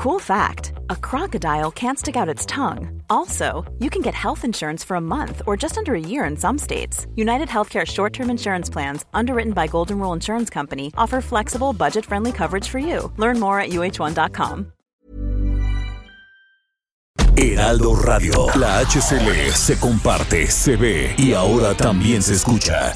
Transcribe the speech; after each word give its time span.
Cool 0.00 0.18
fact 0.18 0.72
a 0.88 0.96
crocodile 0.96 1.70
can't 1.70 1.98
stick 1.98 2.16
out 2.16 2.26
its 2.26 2.46
tongue. 2.46 3.02
Also, 3.10 3.70
you 3.80 3.90
can 3.90 4.00
get 4.00 4.14
health 4.14 4.46
insurance 4.46 4.82
for 4.82 4.94
a 4.94 5.00
month 5.00 5.42
or 5.46 5.58
just 5.58 5.76
under 5.76 5.94
a 5.94 6.00
year 6.00 6.24
in 6.24 6.38
some 6.38 6.56
states. 6.56 7.06
United 7.16 7.48
Healthcare 7.48 7.86
short 7.86 8.14
term 8.14 8.30
insurance 8.30 8.70
plans, 8.70 9.04
underwritten 9.12 9.52
by 9.52 9.66
Golden 9.66 9.98
Rule 9.98 10.14
Insurance 10.14 10.48
Company, 10.48 10.90
offer 10.96 11.20
flexible, 11.20 11.74
budget 11.74 12.06
friendly 12.06 12.32
coverage 12.32 12.66
for 12.66 12.78
you. 12.78 13.12
Learn 13.18 13.38
more 13.38 13.60
at 13.60 13.72
uh1.com. 13.72 14.72
Heraldo 17.36 17.94
Radio. 17.96 18.46
La 18.56 18.80
HCL 18.80 19.52
se 19.52 19.78
comparte, 19.78 20.46
se 20.46 20.76
ve 20.76 21.14
y 21.18 21.34
ahora 21.34 21.74
también 21.74 22.22
se 22.22 22.32
escucha. 22.32 22.94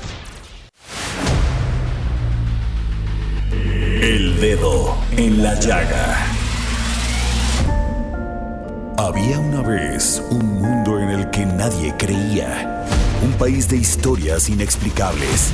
El 3.52 4.40
dedo 4.40 4.96
en 5.18 5.42
la 5.42 5.54
llaga. 5.60 6.33
Había 8.96 9.40
una 9.40 9.60
vez 9.60 10.22
un 10.30 10.62
mundo 10.62 11.00
en 11.00 11.08
el 11.08 11.28
que 11.30 11.44
nadie 11.44 11.92
creía. 11.98 12.86
Un 13.24 13.32
país 13.32 13.68
de 13.68 13.76
historias 13.76 14.48
inexplicables. 14.48 15.50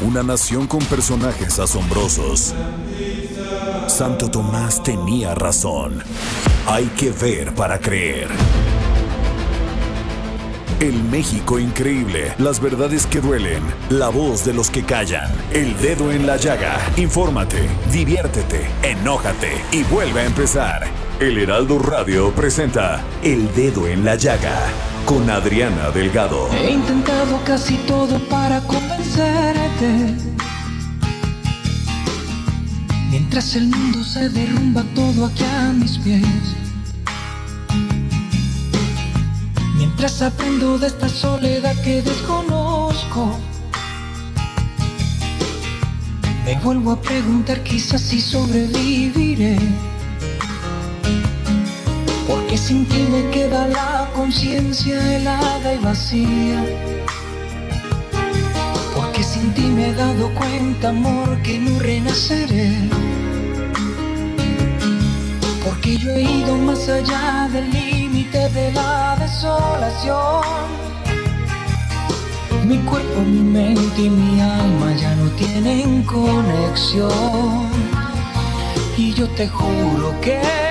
Una 0.00 0.22
nación 0.22 0.66
con 0.66 0.80
personajes 0.86 1.58
asombrosos. 1.58 2.54
Santo 3.88 4.30
Tomás 4.30 4.82
tenía 4.82 5.34
razón. 5.34 6.02
Hay 6.66 6.86
que 6.96 7.10
ver 7.10 7.54
para 7.54 7.78
creer. 7.78 8.28
El 10.80 11.02
México 11.04 11.58
increíble, 11.58 12.32
las 12.38 12.58
verdades 12.58 13.06
que 13.06 13.20
duelen, 13.20 13.62
la 13.90 14.08
voz 14.08 14.46
de 14.46 14.54
los 14.54 14.70
que 14.70 14.84
callan, 14.84 15.30
el 15.52 15.76
dedo 15.78 16.10
en 16.10 16.26
la 16.26 16.38
llaga. 16.38 16.78
Infórmate, 16.96 17.68
diviértete, 17.92 18.66
enójate 18.82 19.60
y 19.72 19.82
vuelve 19.82 20.20
a 20.20 20.24
empezar. 20.24 21.07
El 21.20 21.36
Heraldo 21.36 21.80
Radio 21.80 22.32
presenta 22.32 23.02
El 23.24 23.52
Dedo 23.52 23.88
en 23.88 24.04
la 24.04 24.14
Llaga 24.14 24.56
con 25.04 25.28
Adriana 25.28 25.90
Delgado. 25.90 26.48
He 26.52 26.70
intentado 26.70 27.40
casi 27.44 27.74
todo 27.88 28.20
para 28.28 28.60
convencerte. 28.60 30.14
Mientras 33.10 33.56
el 33.56 33.66
mundo 33.66 34.04
se 34.04 34.28
derrumba 34.28 34.84
todo 34.94 35.26
aquí 35.26 35.42
a 35.42 35.72
mis 35.72 35.98
pies. 35.98 36.22
Mientras 39.74 40.22
aprendo 40.22 40.78
de 40.78 40.86
esta 40.86 41.08
soledad 41.08 41.74
que 41.82 42.00
desconozco. 42.00 43.36
Me 46.44 46.54
vuelvo 46.60 46.92
a 46.92 47.00
preguntar 47.02 47.64
quizás 47.64 48.02
si 48.02 48.20
sobreviviré. 48.20 49.58
Porque 52.48 52.62
sin 52.62 52.86
ti 52.86 53.06
me 53.12 53.28
queda 53.28 53.68
la 53.68 54.08
conciencia 54.14 54.96
helada 55.14 55.74
y 55.74 55.78
vacía. 55.84 56.64
Porque 58.96 59.22
sin 59.22 59.52
ti 59.52 59.64
me 59.64 59.90
he 59.90 59.92
dado 59.92 60.34
cuenta, 60.34 60.88
amor, 60.88 61.36
que 61.42 61.58
no 61.58 61.78
renaceré. 61.78 62.72
Porque 65.62 65.98
yo 65.98 66.10
he 66.12 66.22
ido 66.22 66.56
más 66.56 66.88
allá 66.88 67.50
del 67.52 67.70
límite 67.70 68.48
de 68.48 68.72
la 68.72 69.14
desolación. 69.20 70.42
Mi 72.64 72.78
cuerpo, 72.78 73.20
mi 73.26 73.42
mente 73.42 74.00
y 74.00 74.08
mi 74.08 74.40
alma 74.40 74.94
ya 74.96 75.14
no 75.16 75.28
tienen 75.32 76.02
conexión. 76.04 77.68
Y 78.96 79.12
yo 79.12 79.28
te 79.36 79.46
juro 79.48 80.18
que 80.22 80.67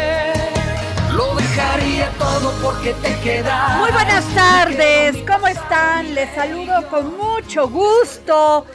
Muy 3.79 3.91
buenas 3.91 4.35
tardes, 4.35 5.17
¿cómo 5.27 5.47
están? 5.47 6.13
Les 6.13 6.29
saludo 6.35 6.87
con 6.87 7.17
mucho 7.17 7.67
gusto. 7.67 8.67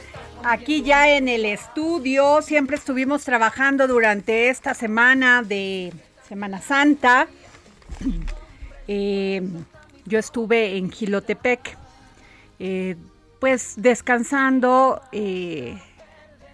Aquí 0.43 0.83
ya 0.83 1.09
en 1.09 1.29
el 1.29 1.45
estudio, 1.45 2.41
siempre 2.41 2.75
estuvimos 2.75 3.23
trabajando 3.23 3.87
durante 3.87 4.49
esta 4.49 4.73
semana 4.73 5.43
de 5.43 5.93
Semana 6.27 6.61
Santa. 6.61 7.27
Eh, 8.89 9.41
yo 10.03 10.19
estuve 10.19 10.75
en 10.75 10.91
Gilotepec, 10.91 11.77
eh, 12.59 12.97
pues 13.39 13.75
descansando 13.77 15.01
eh, 15.13 15.81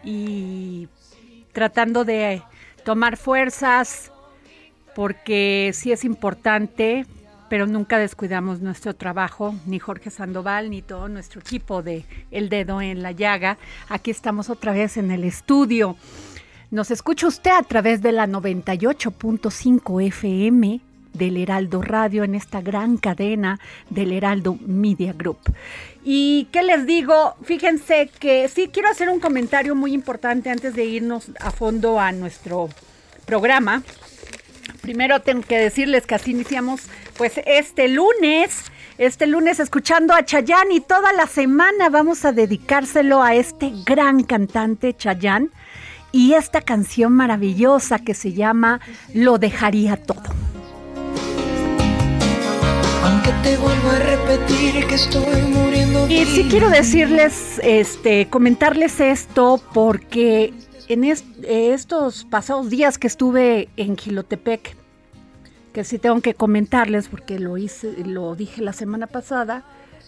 y 0.04 0.88
tratando 1.54 2.06
de 2.06 2.44
tomar 2.86 3.18
fuerzas, 3.18 4.12
porque 4.96 5.72
sí 5.74 5.92
es 5.92 6.04
importante, 6.04 7.06
pero 7.50 7.66
nunca 7.66 7.98
descuidamos 7.98 8.62
nuestro 8.62 8.96
trabajo, 8.96 9.56
ni 9.66 9.80
Jorge 9.80 10.12
Sandoval, 10.12 10.70
ni 10.70 10.82
todo 10.82 11.10
nuestro 11.10 11.42
equipo 11.42 11.82
de 11.82 12.06
El 12.32 12.50
Dedo 12.50 12.82
en 12.82 13.02
la 13.02 13.12
Llaga. 13.12 13.58
Aquí 13.90 14.12
estamos 14.12 14.50
otra 14.50 14.72
vez 14.72 14.98
en 14.98 15.12
el 15.12 15.24
estudio. 15.24 15.98
Nos 16.72 16.92
escucha 16.92 17.28
usted 17.28 17.52
a 17.52 17.64
través 17.64 18.02
de 18.02 18.12
la 18.12 18.28
98.5 18.28 20.08
FM 20.08 20.82
del 21.14 21.38
Heraldo 21.38 21.82
Radio 21.82 22.24
en 22.24 22.36
esta 22.36 22.62
gran 22.62 22.98
cadena 22.98 23.60
del 23.90 24.14
Heraldo 24.14 24.58
Media 24.66 25.14
Group. 25.14 25.40
¿Y 26.04 26.48
qué 26.52 26.64
les 26.64 26.86
digo? 26.86 27.36
Fíjense 27.44 28.10
que 28.20 28.48
sí 28.48 28.70
quiero 28.72 28.90
hacer 28.90 29.10
un 29.10 29.20
comentario 29.20 29.76
muy 29.76 29.94
importante 29.94 30.50
antes 30.50 30.76
de 30.76 30.86
irnos 30.86 31.32
a 31.40 31.52
fondo 31.52 32.00
a 32.00 32.12
nuestro 32.12 32.70
programa. 33.26 33.84
Primero 34.82 35.22
tengo 35.22 35.42
que 35.42 35.58
decirles 35.58 36.06
que 36.06 36.16
así 36.16 36.32
iniciamos 36.32 36.82
pues 37.18 37.34
este 37.46 37.88
lunes, 37.88 38.64
este 38.98 39.28
lunes 39.28 39.60
escuchando 39.60 40.14
a 40.14 40.24
Chayanne 40.24 40.76
y 40.76 40.80
toda 40.80 41.14
la 41.14 41.28
semana 41.28 41.90
vamos 41.90 42.26
a 42.26 42.32
dedicárselo 42.32 43.22
a 43.22 43.36
este 43.36 43.72
gran 43.86 44.24
cantante 44.24 44.96
Chayanne 44.96 45.50
y 46.12 46.34
esta 46.34 46.62
canción 46.62 47.14
maravillosa 47.14 48.00
que 48.00 48.14
se 48.14 48.34
llama 48.34 48.80
Lo 49.14 49.38
dejaría 49.38 49.98
todo. 49.98 50.24
Aunque 53.04 53.32
te 53.44 53.58
vuelvo 53.58 53.90
a 53.90 54.00
repetir 54.00 54.86
que 54.88 54.96
estoy 54.96 55.42
muriendo. 55.44 56.08
Y 56.10 56.26
sí 56.26 56.48
quiero 56.50 56.70
decirles, 56.70 57.60
este, 57.64 58.28
comentarles 58.30 59.00
esto 59.00 59.62
porque 59.74 60.54
en 60.90 61.04
estos 61.04 62.26
pasados 62.26 62.72
días 62.72 62.98
que 62.98 63.06
estuve 63.06 63.70
en 63.78 63.96
Gilotepec, 63.96 64.76
que 65.72 65.84
sí 65.84 66.00
tengo 66.00 66.20
que 66.20 66.34
comentarles 66.34 67.10
porque 67.10 67.38
lo 67.38 67.58
hice, 67.58 68.04
lo 68.06 68.34
dije 68.34 68.64
la 68.64 68.74
semana 68.74 69.06
pasada, 69.06 69.64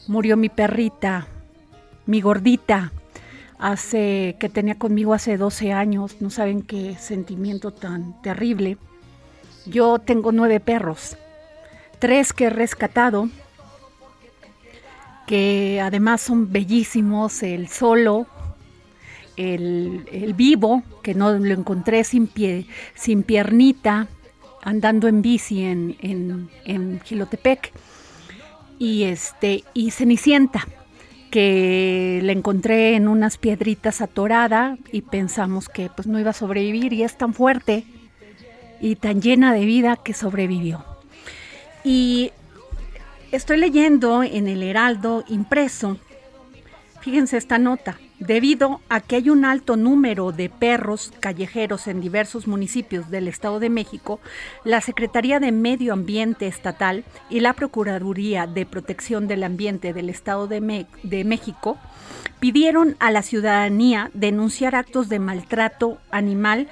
murió 0.08 0.38
mi 0.38 0.50
perrita, 0.50 1.28
mi 2.08 2.20
gordita, 2.20 2.91
hace 3.59 4.36
que 4.40 4.50
tenía 4.50 4.74
conmigo 4.74 5.14
hace 5.14 5.38
12 5.38 5.72
años, 5.72 6.20
no 6.20 6.31
saben 6.31 6.64
qué 6.64 6.96
sentimiento 6.97 7.72
tan 7.72 8.20
terrible. 8.24 8.80
Yo 9.68 10.00
tengo 10.00 10.31
nueve 10.31 10.59
perros, 10.59 11.16
tres 12.00 12.34
que 12.34 12.46
he 12.46 12.50
rescatado, 12.50 13.30
que 15.28 15.80
además 15.80 16.22
son 16.22 16.52
bellísimos, 16.52 17.44
el 17.44 17.68
solo, 17.68 18.25
el, 19.41 20.34
vivo, 20.35 20.84
que 21.03 21.13
no 21.13 21.31
lo 21.31 21.53
encontré 21.53 22.03
sin 22.03 22.28
pie, 22.28 22.66
sin 22.96 23.24
piernita, 23.24 24.07
andando 24.62 25.07
en 25.07 25.22
bici 25.22 25.63
en, 25.63 25.96
en, 26.02 26.50
en 26.66 27.02
Gilotepec, 27.02 27.72
y 28.79 29.03
este, 29.03 29.63
y 29.74 29.91
Cenicienta, 29.91 30.68
que 31.29 32.19
le 32.24 32.34
encontré 32.34 32.96
en 32.96 33.07
unas 33.07 33.38
piedritas 33.38 34.02
atorada 34.02 34.78
y 34.91 35.02
pensamos 35.02 35.69
que 35.69 35.90
pues 35.96 36.08
no 36.08 36.19
iba 36.19 36.31
a 36.31 36.34
sobrevivir 36.34 36.91
y 36.94 37.03
es 37.03 37.18
tan 37.18 37.34
fuerte 37.34 37.85
y 38.81 38.96
tan 38.96 39.22
llena 39.22 39.53
de 39.53 39.66
vida 39.66 39.97
que 39.97 40.13
sobrevivió. 40.13 40.84
Y 41.84 42.32
estoy 43.32 43.58
leyendo 43.58 44.23
en 44.23 44.47
el 44.47 44.61
Heraldo 44.61 45.23
impreso, 45.28 45.97
fíjense 47.02 47.38
esta 47.38 47.58
nota, 47.58 47.98
debido 48.20 48.80
a 48.88 49.02
que 49.02 49.18
hay 49.18 49.30
un 49.30 49.44
alto 49.44 49.76
número 49.76 50.32
de 50.32 50.50
perros 50.50 51.12
callejeros 51.20 51.88
en 51.88 52.00
diversos 52.00 52.48
municipios 52.48 53.09
del 53.09 53.28
Estado 53.28 53.59
de 53.59 53.70
México, 53.70 54.20
la 54.64 54.80
Secretaría 54.80 55.40
de 55.40 55.52
Medio 55.52 55.94
Ambiente 55.94 56.48
Estatal 56.48 57.03
y 57.30 57.40
la 57.40 57.53
Procuraduría 57.53 58.48
de 58.48 58.66
Protección 58.66 59.28
del 59.28 59.44
Ambiente 59.44 59.94
del 59.94 60.09
Estado 60.09 60.48
de, 60.48 60.62
México 60.62 61.78
pidieron 62.40 62.96
a 63.00 63.12
la 63.12 63.24
ciudadanía 63.24 64.12
denunciar 64.14 64.76
actos 64.76 65.09
de 65.09 65.20
maltrato 65.20 65.97
animal 66.12 66.68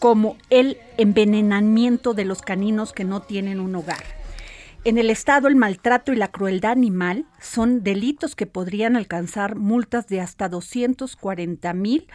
como 0.00 0.36
el 0.48 0.78
envenenamiento 0.96 2.14
de 2.14 2.24
los 2.24 2.42
caninos 2.42 2.92
que 2.92 3.04
no 3.04 3.20
tienen 3.20 3.60
un 3.60 3.76
hogar. 3.76 4.19
En 4.82 4.96
el 4.96 5.10
Estado, 5.10 5.46
el 5.46 5.56
maltrato 5.56 6.10
y 6.10 6.16
la 6.16 6.28
crueldad 6.28 6.72
animal 6.72 7.26
son 7.38 7.82
delitos 7.82 8.34
que 8.34 8.46
podrían 8.46 8.96
alcanzar 8.96 9.56
multas 9.56 10.06
de 10.06 10.22
hasta 10.22 10.48
240 10.48 11.74
mil 11.74 12.08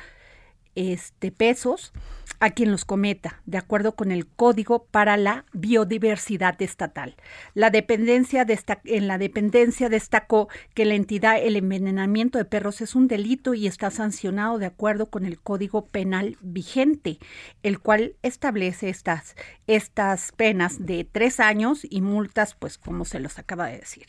este, 0.76 1.32
pesos 1.32 1.94
a 2.40 2.52
quien 2.52 2.72
los 2.72 2.86
cometa, 2.86 3.42
de 3.46 3.58
acuerdo 3.58 3.96
con 3.96 4.12
el 4.12 4.28
Código 4.28 4.86
para 4.86 5.18
la 5.18 5.46
Biodiversidad 5.54 6.62
Estatal. 6.62 7.16
La 7.54 7.70
dependencia 7.70 8.46
en 8.84 9.08
la 9.08 9.18
dependencia 9.18 9.90
destacó 9.90 10.50
que 10.74 10.86
la 10.86 10.96
entidad 10.96 11.38
el 11.42 11.56
envenenamiento 11.56 12.38
de 12.38 12.46
perros 12.46 12.82
es 12.82 12.96
un 12.96 13.08
delito 13.08 13.54
y 13.54 13.68
está 13.68 13.90
sancionado 13.90 14.58
de 14.58 14.66
acuerdo 14.66 15.10
con 15.10 15.26
el 15.26 15.40
Código 15.40 15.86
Penal 15.86 16.38
vigente, 16.42 17.20
el 17.64 17.80
cual 17.80 18.16
establece 18.22 18.90
estas, 18.90 19.36
estas 19.68 20.32
penas 20.34 20.86
de 20.86 21.08
tres 21.10 21.40
años 21.40 21.82
y 21.90 22.02
multas, 22.02 22.56
pues 22.56 22.78
como 22.78 23.06
se 23.06 23.20
los 23.20 23.40
acaba 23.40 23.68
de 23.68 23.80
decir. 23.80 24.08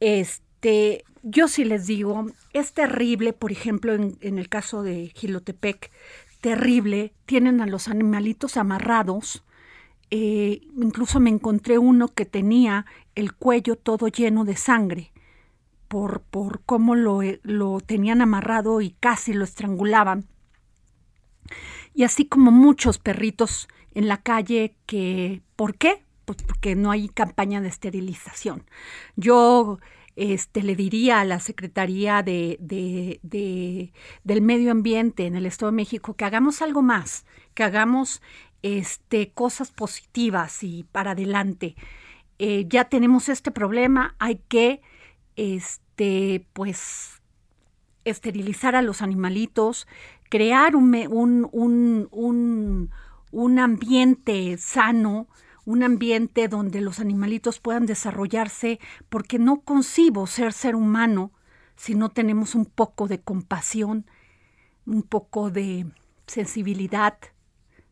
Este, 0.00 0.51
yo 1.22 1.48
sí 1.48 1.64
les 1.64 1.86
digo, 1.86 2.26
es 2.52 2.72
terrible, 2.72 3.32
por 3.32 3.52
ejemplo, 3.52 3.94
en, 3.94 4.16
en 4.20 4.38
el 4.38 4.48
caso 4.48 4.82
de 4.82 5.12
Gilotepec, 5.14 5.90
terrible, 6.40 7.14
tienen 7.24 7.60
a 7.60 7.66
los 7.66 7.88
animalitos 7.88 8.56
amarrados. 8.56 9.44
Eh, 10.10 10.60
incluso 10.76 11.20
me 11.20 11.30
encontré 11.30 11.78
uno 11.78 12.08
que 12.08 12.26
tenía 12.26 12.84
el 13.14 13.32
cuello 13.32 13.76
todo 13.76 14.08
lleno 14.08 14.44
de 14.44 14.56
sangre 14.56 15.12
por, 15.88 16.20
por 16.22 16.62
cómo 16.64 16.94
lo, 16.94 17.22
eh, 17.22 17.40
lo 17.44 17.80
tenían 17.80 18.20
amarrado 18.20 18.80
y 18.80 18.90
casi 18.90 19.32
lo 19.32 19.44
estrangulaban. 19.44 20.26
Y 21.94 22.04
así 22.04 22.26
como 22.26 22.50
muchos 22.50 22.98
perritos 22.98 23.68
en 23.94 24.08
la 24.08 24.22
calle 24.22 24.74
que, 24.86 25.42
¿por 25.54 25.76
qué? 25.76 26.02
Pues 26.24 26.42
porque 26.42 26.74
no 26.74 26.90
hay 26.90 27.08
campaña 27.08 27.60
de 27.60 27.68
esterilización. 27.68 28.64
Yo 29.16 29.78
este, 30.16 30.62
le 30.62 30.76
diría 30.76 31.20
a 31.20 31.24
la 31.24 31.40
Secretaría 31.40 32.22
de, 32.22 32.58
del 34.24 34.42
Medio 34.42 34.70
Ambiente 34.70 35.26
en 35.26 35.36
el 35.36 35.46
Estado 35.46 35.72
de 35.72 35.76
México 35.76 36.14
que 36.14 36.24
hagamos 36.24 36.62
algo 36.62 36.82
más, 36.82 37.24
que 37.54 37.64
hagamos 37.64 38.22
este, 38.62 39.30
cosas 39.32 39.70
positivas 39.70 40.62
y 40.62 40.84
para 40.92 41.12
adelante. 41.12 41.74
Eh, 42.38 42.66
ya 42.68 42.84
tenemos 42.84 43.28
este 43.28 43.50
problema, 43.50 44.14
hay 44.18 44.40
que 44.48 44.82
este, 45.36 46.46
pues, 46.52 47.22
esterilizar 48.04 48.74
a 48.74 48.82
los 48.82 49.00
animalitos, 49.00 49.86
crear 50.28 50.76
un, 50.76 50.94
un, 51.10 51.48
un, 52.10 52.90
un 53.30 53.58
ambiente 53.58 54.56
sano, 54.58 55.28
un 55.64 55.82
ambiente 55.82 56.48
donde 56.48 56.80
los 56.80 56.98
animalitos 56.98 57.60
puedan 57.60 57.86
desarrollarse, 57.86 58.80
porque 59.08 59.38
no 59.38 59.60
concibo 59.60 60.26
ser 60.26 60.52
ser 60.52 60.74
humano 60.74 61.32
si 61.76 61.94
no 61.94 62.10
tenemos 62.10 62.54
un 62.54 62.66
poco 62.66 63.08
de 63.08 63.20
compasión, 63.20 64.06
un 64.86 65.02
poco 65.02 65.50
de 65.50 65.86
sensibilidad, 66.26 67.16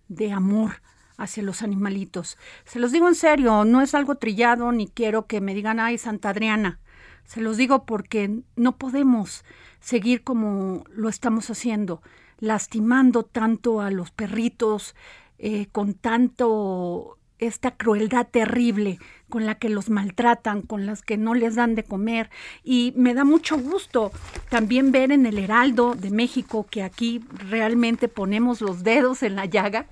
de 0.09 0.33
amor 0.33 0.83
hacia 1.17 1.43
los 1.43 1.63
animalitos. 1.63 2.39
Se 2.65 2.79
los 2.79 2.93
digo 2.93 3.07
en 3.07 3.15
serio, 3.15 3.65
no 3.65 3.83
es 3.83 3.95
algo 3.95 4.17
trillado 4.17 4.73
ni 4.73 4.89
quiero 4.89 5.27
que 5.27 5.41
me 5.41 5.55
digan, 5.55 5.79
ay, 5.79 5.99
Santa 5.99 6.31
Adriana. 6.31 6.81
Se 7.25 7.41
los 7.41 7.57
digo 7.57 7.85
porque 7.85 8.41
no 8.57 8.77
podemos 8.77 9.45
seguir 9.79 10.25
como 10.25 10.85
lo 10.91 11.09
estamos 11.09 11.51
haciendo, 11.51 12.03
lastimando 12.39 13.23
tanto 13.23 13.81
a 13.81 13.91
los 13.91 14.11
perritos, 14.11 14.97
eh, 15.39 15.69
con 15.71 15.95
tanto 15.95 17.19
esta 17.41 17.73
crueldad 17.73 18.27
terrible 18.27 18.99
con 19.29 19.47
la 19.47 19.55
que 19.55 19.69
los 19.69 19.89
maltratan, 19.89 20.63
con 20.63 20.87
las 20.87 21.03
que 21.03 21.17
no 21.17 21.35
les 21.35 21.55
dan 21.55 21.75
de 21.75 21.85
comer. 21.85 22.31
Y 22.63 22.93
me 22.97 23.15
da 23.15 23.25
mucho 23.25 23.59
gusto 23.59 24.13
también 24.51 24.93
ver 24.93 25.13
en 25.13 25.25
el 25.25 25.39
Heraldo 25.39 25.95
de 25.95 26.11
México 26.11 26.67
que 26.71 26.83
aquí 26.83 27.25
realmente 27.49 28.09
ponemos 28.09 28.61
los 28.61 28.83
dedos 28.83 29.23
en 29.23 29.37
la 29.37 29.47
llaga. 29.47 29.87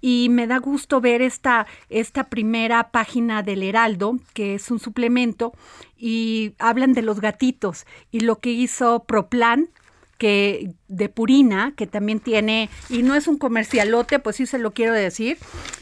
Y 0.00 0.28
me 0.30 0.46
da 0.46 0.58
gusto 0.58 1.00
ver 1.00 1.22
esta, 1.22 1.66
esta 1.90 2.24
primera 2.24 2.90
página 2.90 3.42
del 3.42 3.64
Heraldo, 3.64 4.18
que 4.32 4.54
es 4.54 4.70
un 4.70 4.78
suplemento, 4.78 5.52
y 5.96 6.54
hablan 6.60 6.92
de 6.92 7.02
los 7.02 7.20
gatitos 7.20 7.84
y 8.12 8.20
lo 8.20 8.38
que 8.38 8.50
hizo 8.50 9.02
Proplan, 9.04 9.68
que 10.18 10.74
de 10.88 11.08
Purina, 11.08 11.72
que 11.76 11.86
también 11.86 12.18
tiene, 12.18 12.68
y 12.90 13.02
no 13.04 13.14
es 13.14 13.28
un 13.28 13.38
comercialote, 13.38 14.18
pues 14.18 14.36
sí 14.36 14.46
se 14.46 14.58
lo 14.58 14.72
quiero 14.72 14.92
decir, 14.92 15.38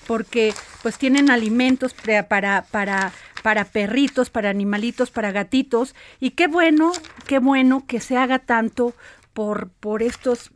porque 0.06 0.55
pues 0.83 0.99
tienen 0.99 1.31
alimentos 1.31 1.94
para, 2.29 2.65
para, 2.67 3.12
para 3.43 3.65
perritos, 3.65 4.29
para 4.29 4.50
animalitos, 4.50 5.11
para 5.11 5.33
gatitos, 5.33 5.94
y 6.21 6.31
qué 6.33 6.49
bueno, 6.49 6.93
qué 7.27 7.38
bueno 7.38 7.85
que 7.87 7.99
se 7.99 8.19
haga 8.19 8.38
tanto 8.38 8.94
por, 9.33 9.71
por 9.71 10.03
estos 10.03 10.53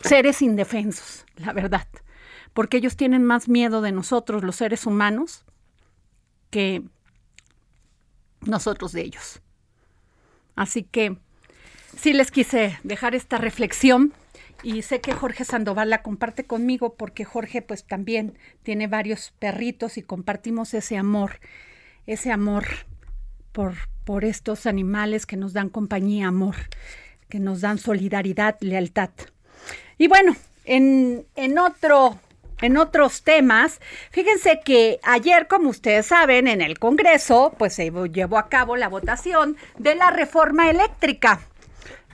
seres 0.00 0.40
indefensos, 0.40 1.26
la 1.36 1.52
verdad, 1.52 1.88
porque 2.52 2.76
ellos 2.76 2.96
tienen 2.96 3.24
más 3.24 3.48
miedo 3.48 3.82
de 3.82 3.90
nosotros, 3.90 4.44
los 4.44 4.56
seres 4.56 4.86
humanos, 4.86 5.44
que 6.50 6.84
nosotros 8.42 8.92
de 8.92 9.02
ellos. 9.02 9.40
Así 10.54 10.84
que 10.84 11.18
sí 11.96 12.12
les 12.12 12.30
quise 12.30 12.78
dejar 12.82 13.14
esta 13.14 13.38
reflexión 13.38 14.12
y 14.62 14.82
sé 14.82 15.00
que 15.00 15.12
Jorge 15.12 15.44
Sandoval 15.44 15.90
la 15.90 16.02
comparte 16.02 16.44
conmigo 16.44 16.94
porque 16.94 17.24
Jorge 17.24 17.62
pues 17.62 17.84
también 17.84 18.38
tiene 18.62 18.86
varios 18.86 19.32
perritos 19.38 19.98
y 19.98 20.02
compartimos 20.02 20.72
ese 20.74 20.96
amor, 20.96 21.40
ese 22.06 22.32
amor 22.32 22.64
por, 23.52 23.74
por 24.04 24.24
estos 24.24 24.66
animales 24.66 25.26
que 25.26 25.36
nos 25.36 25.52
dan 25.52 25.68
compañía, 25.68 26.28
amor, 26.28 26.56
que 27.28 27.38
nos 27.38 27.60
dan 27.60 27.78
solidaridad, 27.78 28.56
lealtad. 28.60 29.10
Y 29.98 30.08
bueno, 30.08 30.34
en, 30.64 31.26
en 31.36 31.58
otro 31.58 32.18
en 32.62 32.76
otros 32.76 33.22
temas, 33.22 33.80
fíjense 34.10 34.60
que 34.64 35.00
ayer, 35.02 35.48
como 35.48 35.68
ustedes 35.70 36.06
saben, 36.06 36.48
en 36.48 36.62
el 36.62 36.78
Congreso, 36.78 37.52
pues 37.58 37.74
se 37.74 37.90
llevó 38.10 38.38
a 38.38 38.48
cabo 38.48 38.76
la 38.76 38.88
votación 38.88 39.56
de 39.78 39.94
la 39.96 40.10
reforma 40.10 40.70
eléctrica. 40.70 41.40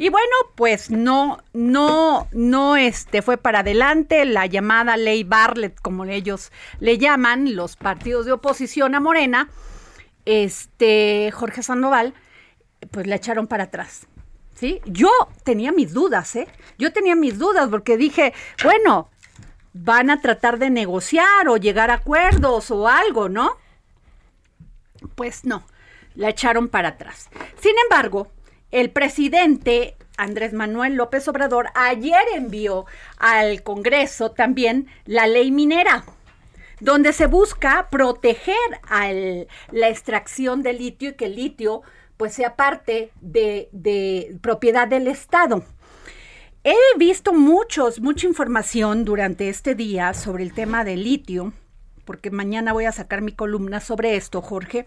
Y 0.01 0.09
bueno, 0.09 0.35
pues 0.55 0.91
no, 0.91 1.43
no, 1.53 2.27
no 2.33 2.77
este, 2.79 3.21
fue 3.21 3.37
para 3.37 3.59
adelante 3.59 4.25
la 4.25 4.47
llamada 4.47 4.97
ley 4.97 5.25
Bartlett, 5.25 5.79
como 5.79 6.07
ellos 6.07 6.53
le 6.79 6.97
llaman, 6.97 7.55
los 7.55 7.77
partidos 7.77 8.25
de 8.25 8.33
oposición 8.33 8.95
a 8.95 9.01
Morena, 9.01 9.51
este, 10.25 11.31
Jorge 11.33 11.63
Sandoval, 11.63 12.15
pues 12.91 13.07
la 13.07 13.17
echaron 13.17 13.47
para 13.47 13.65
atrás. 13.65 14.07
¿Sí? 14.55 14.81
Yo 14.87 15.11
tenía 15.45 15.71
mis 15.71 15.93
dudas, 15.93 16.35
¿eh? 16.35 16.49
Yo 16.79 16.95
tenía 16.95 17.15
mis 17.15 17.39
dudas 17.39 17.69
porque 17.69 17.99
dije, 17.99 18.33
bueno, 18.65 19.11
van 19.75 20.09
a 20.09 20.23
tratar 20.23 20.59
de 20.59 20.71
negociar 20.71 21.47
o 21.51 21.59
llegar 21.59 21.91
a 21.91 21.97
acuerdos 21.97 22.71
o 22.71 22.89
algo, 22.89 23.29
¿no? 23.29 23.59
Pues 25.15 25.45
no, 25.45 25.63
la 26.15 26.31
echaron 26.31 26.69
para 26.69 26.89
atrás. 26.89 27.29
Sin 27.61 27.75
embargo, 27.85 28.33
el 28.71 28.91
presidente 28.91 29.97
Andrés 30.21 30.53
Manuel 30.53 30.95
López 30.95 31.27
Obrador 31.29 31.69
ayer 31.75 32.23
envió 32.35 32.87
al 33.19 33.63
Congreso 33.63 34.33
también 34.33 34.87
la 35.07 35.27
ley 35.27 35.51
minera 35.51 36.05
donde 36.81 37.13
se 37.13 37.27
busca 37.27 37.89
proteger 37.91 38.57
la 39.71 39.89
extracción 39.89 40.63
de 40.63 40.73
litio 40.73 41.11
y 41.11 41.15
que 41.15 41.27
el 41.27 41.37
litio 41.37 41.83
pues 42.17 42.35
sea 42.35 42.57
parte 42.57 43.13
de, 43.21 43.69
de, 43.73 44.37
propiedad 44.43 44.89
del 44.89 45.07
Estado. 45.07 45.65
He 46.65 46.77
visto 46.99 47.33
muchos, 47.33 48.01
mucha 48.01 48.27
información 48.27 49.05
durante 49.05 49.49
este 49.49 49.75
día 49.75 50.13
sobre 50.13 50.43
el 50.43 50.53
tema 50.53 50.85
del 50.85 51.05
litio, 51.05 51.55
porque 52.05 52.31
mañana 52.31 52.75
voy 52.75 52.85
a 52.85 52.93
sacar 52.93 53.23
mi 53.23 53.33
columna 53.33 53.81
sobre 53.81 54.17
esto, 54.17 54.43
Jorge. 54.43 54.85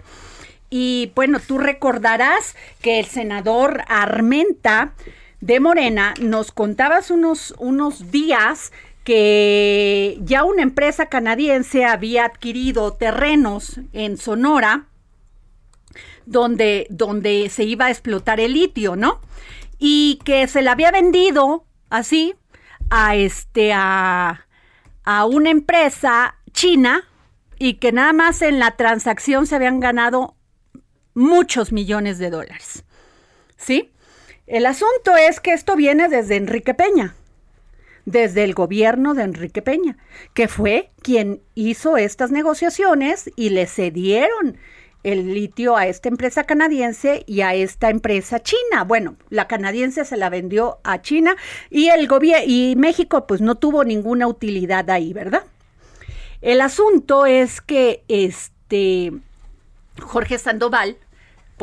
Y 0.69 1.11
bueno, 1.15 1.39
tú 1.39 1.57
recordarás 1.57 2.55
que 2.81 2.99
el 2.99 3.05
senador 3.05 3.83
Armenta 3.87 4.93
de 5.43 5.59
Morena 5.59 6.13
nos 6.21 6.53
contabas 6.53 7.11
unos, 7.11 7.53
unos 7.57 8.11
días 8.11 8.71
que 9.03 10.17
ya 10.21 10.45
una 10.45 10.61
empresa 10.61 11.07
canadiense 11.07 11.83
había 11.83 12.23
adquirido 12.23 12.93
terrenos 12.93 13.81
en 13.91 14.15
Sonora 14.15 14.85
donde, 16.25 16.87
donde 16.89 17.49
se 17.49 17.65
iba 17.65 17.87
a 17.87 17.89
explotar 17.89 18.39
el 18.39 18.53
litio, 18.53 18.95
¿no? 18.95 19.19
Y 19.79 20.21
que 20.23 20.47
se 20.47 20.61
le 20.61 20.69
había 20.69 20.91
vendido 20.91 21.65
así 21.89 22.35
a 22.89 23.17
este 23.17 23.73
a, 23.73 24.47
a 25.03 25.25
una 25.25 25.49
empresa 25.49 26.37
china 26.53 27.03
y 27.59 27.73
que 27.73 27.91
nada 27.91 28.13
más 28.13 28.41
en 28.41 28.59
la 28.59 28.77
transacción 28.77 29.45
se 29.45 29.57
habían 29.57 29.81
ganado 29.81 30.37
muchos 31.13 31.73
millones 31.73 32.17
de 32.17 32.29
dólares. 32.29 32.85
¿Sí? 33.57 33.92
El 34.53 34.67
asunto 34.67 35.17
es 35.17 35.39
que 35.39 35.51
esto 35.51 35.75
viene 35.75 36.09
desde 36.09 36.35
Enrique 36.35 36.75
Peña, 36.75 37.15
desde 38.05 38.43
el 38.43 38.53
gobierno 38.53 39.15
de 39.15 39.23
Enrique 39.23 39.63
Peña, 39.63 39.97
que 40.35 40.47
fue 40.47 40.91
quien 41.01 41.41
hizo 41.55 41.97
estas 41.97 42.29
negociaciones 42.29 43.31
y 43.35 43.49
le 43.49 43.65
cedieron 43.65 44.59
el 45.01 45.33
litio 45.33 45.75
a 45.75 45.87
esta 45.87 46.07
empresa 46.07 46.43
canadiense 46.43 47.23
y 47.25 47.41
a 47.41 47.55
esta 47.55 47.89
empresa 47.89 48.43
china. 48.43 48.83
Bueno, 48.83 49.15
la 49.31 49.47
canadiense 49.47 50.05
se 50.05 50.17
la 50.17 50.29
vendió 50.29 50.77
a 50.83 51.01
China 51.01 51.35
y 51.71 51.87
el 51.87 52.07
y 52.45 52.75
México 52.77 53.25
pues 53.25 53.41
no 53.41 53.55
tuvo 53.55 53.83
ninguna 53.83 54.27
utilidad 54.27 54.87
ahí, 54.91 55.13
¿verdad? 55.13 55.45
El 56.41 56.61
asunto 56.61 57.25
es 57.25 57.59
que 57.59 58.03
este 58.07 59.13
Jorge 59.99 60.37
Sandoval, 60.37 60.97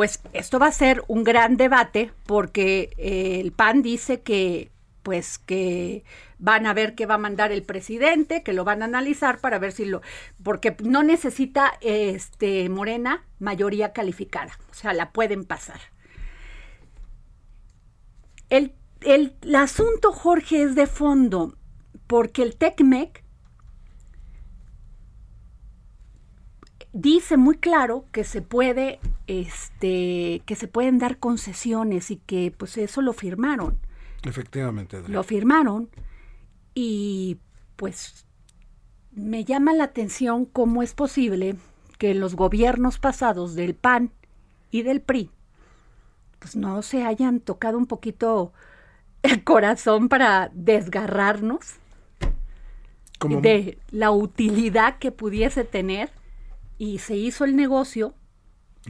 pues 0.00 0.18
esto 0.32 0.58
va 0.58 0.68
a 0.68 0.72
ser 0.72 1.04
un 1.08 1.24
gran 1.24 1.58
debate 1.58 2.10
porque 2.24 2.94
eh, 2.96 3.38
el 3.38 3.52
PAN 3.52 3.82
dice 3.82 4.22
que 4.22 4.70
pues 5.02 5.38
que 5.38 6.04
van 6.38 6.64
a 6.64 6.72
ver 6.72 6.94
qué 6.94 7.04
va 7.04 7.16
a 7.16 7.18
mandar 7.18 7.52
el 7.52 7.62
presidente, 7.62 8.42
que 8.42 8.54
lo 8.54 8.64
van 8.64 8.80
a 8.80 8.86
analizar 8.86 9.40
para 9.40 9.58
ver 9.58 9.72
si 9.72 9.84
lo, 9.84 10.00
porque 10.42 10.74
no 10.82 11.02
necesita 11.02 11.74
este 11.82 12.66
Morena 12.70 13.26
mayoría 13.40 13.92
calificada, 13.92 14.58
o 14.70 14.74
sea, 14.74 14.94
la 14.94 15.12
pueden 15.12 15.44
pasar. 15.44 15.80
El, 18.48 18.72
el, 19.02 19.34
el 19.42 19.54
asunto, 19.54 20.12
Jorge, 20.12 20.62
es 20.62 20.76
de 20.76 20.86
fondo, 20.86 21.58
porque 22.06 22.42
el 22.42 22.56
TECMEC 22.56 23.19
dice 26.92 27.36
muy 27.36 27.56
claro 27.56 28.04
que 28.12 28.24
se 28.24 28.42
puede, 28.42 28.98
este, 29.26 30.42
que 30.46 30.56
se 30.56 30.68
pueden 30.68 30.98
dar 30.98 31.18
concesiones 31.18 32.10
y 32.10 32.16
que 32.16 32.52
pues 32.56 32.76
eso 32.78 33.02
lo 33.02 33.12
firmaron. 33.12 33.78
Efectivamente. 34.22 35.02
Lo 35.08 35.22
firmaron 35.22 35.88
y 36.74 37.38
pues 37.76 38.26
me 39.12 39.44
llama 39.44 39.72
la 39.72 39.84
atención 39.84 40.44
cómo 40.44 40.82
es 40.82 40.94
posible 40.94 41.56
que 41.98 42.14
los 42.14 42.34
gobiernos 42.34 42.98
pasados 42.98 43.54
del 43.54 43.74
PAN 43.74 44.12
y 44.70 44.82
del 44.82 45.00
PRI 45.00 45.30
pues 46.40 46.56
no 46.56 46.82
se 46.82 47.04
hayan 47.04 47.38
tocado 47.38 47.78
un 47.78 47.86
poquito 47.86 48.52
el 49.22 49.44
corazón 49.44 50.08
para 50.08 50.50
desgarrarnos 50.54 51.76
de 53.20 53.78
la 53.90 54.10
utilidad 54.10 54.98
que 54.98 55.12
pudiese 55.12 55.64
tener 55.64 56.10
y 56.80 56.98
se 56.98 57.14
hizo 57.14 57.44
el 57.44 57.56
negocio. 57.56 58.14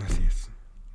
Así 0.01 0.23
es. 0.25 0.49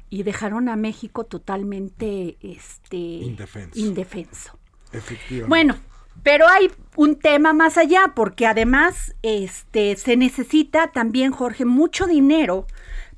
Y 0.10 0.24
dejaron 0.24 0.70
a 0.70 0.78
México 0.78 1.26
totalmente 1.26 2.38
este, 2.42 2.96
indefenso. 2.96 3.78
indefenso. 3.78 4.60
Efectivamente. 4.94 5.50
Bueno, 5.50 5.76
pero 6.24 6.48
hay 6.48 6.72
un 6.96 7.20
tema 7.20 7.52
más 7.52 7.78
allá, 7.78 8.14
porque 8.16 8.48
además 8.48 9.14
este, 9.24 9.98
se 9.98 10.16
necesita 10.16 10.94
también, 10.94 11.34
Jorge, 11.34 11.66
mucho 11.66 12.08
dinero 12.08 12.66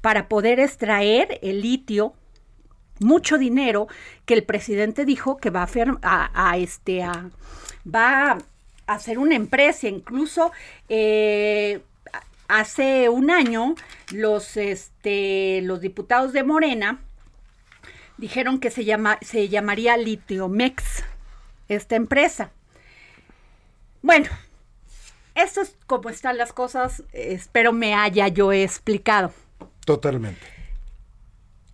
para 0.01 0.27
poder 0.27 0.59
extraer 0.59 1.37
el 1.43 1.61
litio, 1.61 2.15
mucho 2.99 3.37
dinero 3.37 3.87
que 4.25 4.33
el 4.33 4.43
presidente 4.43 5.05
dijo 5.05 5.37
que 5.37 5.51
va 5.51 5.61
a, 5.61 5.69
a, 6.01 6.49
a 6.49 6.57
este, 6.57 7.03
a, 7.03 7.29
va 7.85 8.31
a 8.31 8.37
hacer 8.87 9.19
una 9.19 9.35
empresa, 9.35 9.87
incluso 9.87 10.51
eh, 10.89 11.83
hace 12.47 13.09
un 13.09 13.29
año 13.31 13.75
los, 14.11 14.57
este, 14.57 15.61
los 15.63 15.81
diputados 15.81 16.33
de 16.33 16.43
Morena 16.43 17.01
dijeron 18.17 18.59
que 18.59 18.71
se, 18.71 18.85
llama, 18.85 19.17
se 19.21 19.49
llamaría 19.49 19.97
Litiomex, 19.97 21.03
esta 21.67 21.95
empresa. 21.95 22.51
Bueno, 24.01 24.27
esto 25.35 25.61
es 25.61 25.75
como 25.85 26.09
están 26.09 26.37
las 26.37 26.53
cosas, 26.53 27.03
espero 27.13 27.73
me 27.73 27.93
haya 27.93 28.27
yo 28.27 28.51
explicado. 28.51 29.31
Totalmente. 29.85 30.57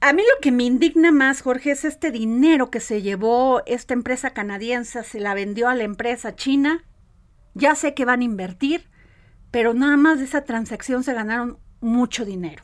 A 0.02 0.12
mí 0.12 0.22
lo 0.22 0.42
que 0.42 0.52
me 0.52 0.64
indigna 0.64 1.14
más, 1.14 1.42
Jorge, 1.42 1.72
es 1.72 1.86
este 1.86 2.12
dinero 2.12 2.70
que 2.70 2.82
se 2.82 3.02
llevó 3.02 3.64
esta 3.66 3.94
empresa 3.94 4.34
canadiense, 4.34 5.02
se 5.06 5.22
la 5.22 5.34
vendió 5.34 5.70
a 5.70 5.76
la 5.76 5.84
empresa 5.84 6.36
china. 6.36 6.84
Ya 7.54 7.76
sé 7.76 7.94
que 7.94 8.04
van 8.04 8.20
a 8.20 8.26
invertir, 8.26 8.90
pero 9.54 9.76
nada 9.76 9.98
más 9.98 10.18
de 10.18 10.26
esa 10.26 10.46
transacción 10.46 11.04
se 11.04 11.14
ganaron 11.14 11.60
mucho 11.80 12.26
dinero. 12.26 12.64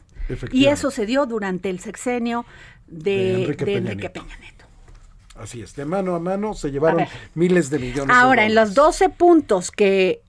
Y 0.51 0.65
eso 0.65 0.89
se 0.89 1.05
dio 1.05 1.27
durante 1.27 1.69
el 1.69 1.79
sexenio 1.79 2.47
de, 2.87 3.11
de 3.11 3.43
Enrique, 3.43 3.65
de 3.65 3.73
Peña, 3.73 3.91
Enrique 3.91 4.09
Peña, 4.09 4.37
Nieto. 4.41 4.65
Así 5.35 5.61
es, 5.61 5.75
de 5.75 5.85
mano 5.85 6.15
a 6.15 6.19
mano 6.19 6.55
se 6.55 6.71
llevaron 6.71 7.05
miles 7.35 7.69
de 7.69 7.77
millones. 7.77 8.15
Ahora, 8.17 8.41
de 8.41 8.47
en 8.47 8.55
los 8.55 8.73
12 8.73 9.09
puntos 9.09 9.69
que 9.69 10.23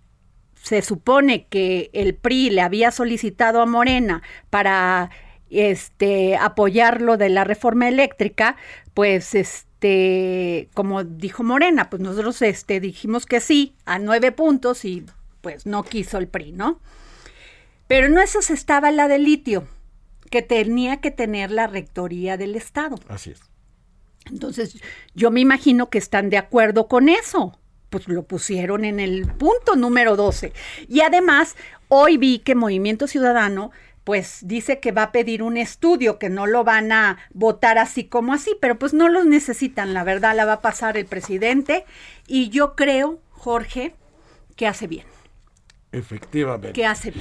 se 0.62 0.82
supone 0.82 1.46
que 1.46 1.88
el 1.94 2.14
PRI 2.14 2.50
le 2.50 2.60
había 2.60 2.90
solicitado 2.90 3.62
a 3.62 3.66
Morena 3.66 4.22
para 4.50 5.08
este 5.48 6.36
apoyarlo 6.36 7.16
de 7.16 7.30
la 7.30 7.44
reforma 7.44 7.88
eléctrica, 7.88 8.56
pues 8.92 9.34
este, 9.34 10.68
como 10.74 11.04
dijo 11.04 11.42
Morena, 11.42 11.88
pues 11.88 12.02
nosotros 12.02 12.42
este 12.42 12.80
dijimos 12.80 13.24
que 13.24 13.40
sí 13.40 13.74
a 13.86 13.98
nueve 13.98 14.30
puntos 14.30 14.84
y 14.84 15.06
pues 15.40 15.66
no 15.66 15.82
quiso 15.82 16.18
el 16.18 16.28
PRI, 16.28 16.52
¿no? 16.52 16.80
Pero 17.86 18.08
no 18.08 18.20
eso 18.20 18.42
se 18.42 18.54
estaba 18.54 18.90
la 18.90 19.08
de 19.08 19.18
litio, 19.18 19.66
que 20.30 20.42
tenía 20.42 21.00
que 21.00 21.10
tener 21.10 21.50
la 21.50 21.66
rectoría 21.66 22.36
del 22.36 22.54
Estado. 22.54 22.96
Así 23.08 23.30
es. 23.30 23.40
Entonces, 24.26 24.80
yo 25.14 25.30
me 25.30 25.40
imagino 25.40 25.90
que 25.90 25.98
están 25.98 26.30
de 26.30 26.38
acuerdo 26.38 26.88
con 26.88 27.08
eso. 27.08 27.58
Pues 27.88 28.06
lo 28.06 28.22
pusieron 28.22 28.84
en 28.84 29.00
el 29.00 29.26
punto 29.26 29.74
número 29.74 30.14
12. 30.14 30.52
Y 30.86 31.00
además, 31.00 31.56
hoy 31.88 32.16
vi 32.16 32.38
que 32.38 32.54
Movimiento 32.54 33.08
Ciudadano 33.08 33.72
pues 34.04 34.40
dice 34.42 34.80
que 34.80 34.92
va 34.92 35.04
a 35.04 35.12
pedir 35.12 35.42
un 35.42 35.56
estudio, 35.56 36.18
que 36.18 36.30
no 36.30 36.46
lo 36.46 36.64
van 36.64 36.90
a 36.90 37.18
votar 37.32 37.78
así 37.78 38.04
como 38.04 38.32
así, 38.32 38.56
pero 38.60 38.78
pues 38.78 38.94
no 38.94 39.08
los 39.08 39.26
necesitan, 39.26 39.92
la 39.92 40.04
verdad 40.04 40.34
la 40.34 40.46
va 40.46 40.54
a 40.54 40.62
pasar 40.62 40.96
el 40.96 41.06
presidente 41.06 41.84
y 42.26 42.48
yo 42.48 42.74
creo, 42.74 43.20
Jorge, 43.30 43.94
que 44.56 44.66
hace 44.66 44.86
bien. 44.86 45.09
Efectivamente. 45.92 46.72
¿Qué 46.72 46.86
hace? 46.86 47.12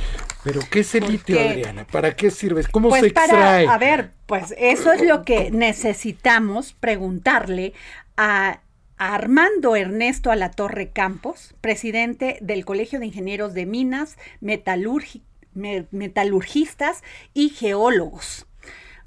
Pero 0.43 0.61
¿qué 0.69 0.81
es 0.81 0.93
el 0.95 1.11
litio, 1.11 1.39
Adriana? 1.39 1.85
¿Para 1.91 2.15
qué 2.15 2.29
sirve? 2.29 2.63
¿Cómo 2.71 2.89
pues 2.89 3.01
se 3.01 3.07
extrae? 3.07 3.65
Para, 3.65 3.73
a 3.73 3.77
ver, 3.77 4.11
pues 4.25 4.53
eso 4.57 4.91
es 4.91 5.01
lo 5.01 5.23
que 5.23 5.49
necesitamos 5.51 6.73
preguntarle 6.73 7.73
a, 8.15 8.61
Armando 8.99 9.77
Ernesto 9.77 10.29
Alatorre 10.29 10.89
Campos, 10.89 11.55
presidente 11.61 12.37
del 12.41 12.65
Colegio 12.65 12.99
de 12.99 13.05
Ingenieros 13.05 13.53
de 13.53 13.65
Minas, 13.65 14.17
Metalurgi, 14.41 15.23
me, 15.53 15.87
Metalurgistas 15.91 17.01
y 17.33 17.49
Geólogos. 17.49 18.45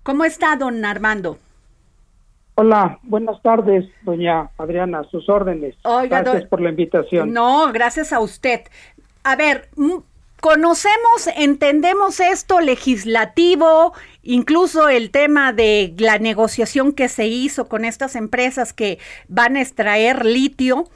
¿Cómo 0.03 0.25
está, 0.25 0.57
don 0.57 0.83
Armando? 0.87 1.37
Hola, 2.55 2.99
buenas 3.03 3.41
tardes, 3.43 3.87
doña 4.03 4.51
Adriana, 4.59 5.05
sus 5.11 5.29
órdenes. 5.29 5.75
Oiga, 5.85 6.21
gracias 6.21 6.49
por 6.49 6.61
la 6.61 6.71
invitación. 6.71 7.33
No, 7.33 7.73
gracias 7.73 8.13
a 8.13 8.21
usted 8.21 8.63
a 9.25 9.37
ver, 9.37 9.69
conocemos, 10.41 11.29
entendemos 11.37 12.19
esto 12.19 12.61
legislativo, 12.61 13.93
incluso 14.23 14.89
el 14.89 15.11
tema 15.11 15.53
de 15.53 15.95
la 15.99 16.19
negociación 16.19 16.93
que 16.93 17.09
se 17.09 17.27
hizo 17.29 17.69
con 17.69 17.85
estas 17.85 18.17
empresas 18.17 18.73
que 18.73 18.99
van 19.29 19.57
a 19.57 19.63
extraer 19.63 20.27
litio, 20.27 20.89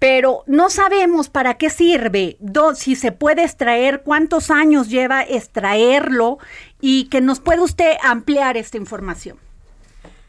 pero 0.00 0.42
no 0.46 0.68
sabemos 0.70 1.28
para 1.28 1.54
qué 1.54 1.70
sirve, 1.70 2.38
si 2.74 2.96
se 2.96 3.12
puede 3.12 3.44
extraer, 3.44 4.02
cuántos 4.02 4.50
años 4.50 4.88
lleva 4.88 5.22
extraerlo 5.22 6.38
y 6.80 7.08
que 7.08 7.20
nos 7.20 7.40
puede 7.40 7.60
usted 7.60 7.96
ampliar 8.02 8.56
esta 8.56 8.78
información. 8.78 9.36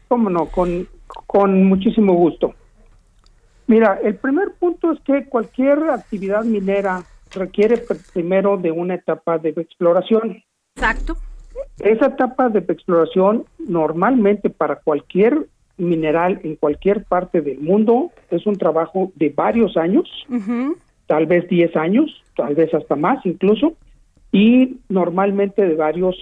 Cómo 0.08 0.30
no, 0.30 0.46
con, 0.46 0.88
con 1.26 1.64
muchísimo 1.64 2.14
gusto. 2.14 2.54
Mira, 3.66 4.00
el 4.02 4.16
primer 4.16 4.52
punto 4.54 4.92
es 4.92 5.00
que 5.00 5.26
cualquier 5.26 5.90
actividad 5.90 6.42
minera 6.42 7.04
requiere 7.32 7.82
primero 8.12 8.56
de 8.56 8.70
una 8.70 8.94
etapa 8.94 9.38
de 9.38 9.50
exploración. 9.50 10.42
Exacto. 10.76 11.16
Esa 11.78 12.06
etapa 12.06 12.48
de 12.48 12.60
exploración 12.60 13.44
normalmente 13.58 14.50
para 14.50 14.76
cualquier 14.76 15.46
mineral 15.76 16.40
en 16.44 16.56
cualquier 16.56 17.04
parte 17.04 17.40
del 17.40 17.58
mundo 17.58 18.10
es 18.30 18.46
un 18.46 18.56
trabajo 18.56 19.12
de 19.16 19.30
varios 19.30 19.76
años, 19.76 20.08
tal 21.06 21.26
vez 21.26 21.48
10 21.48 21.74
años, 21.76 22.22
tal 22.36 22.54
vez 22.54 22.72
hasta 22.74 22.96
más 22.96 23.24
incluso, 23.24 23.74
y 24.30 24.78
normalmente 24.88 25.66
de 25.66 25.74
varios 25.74 26.16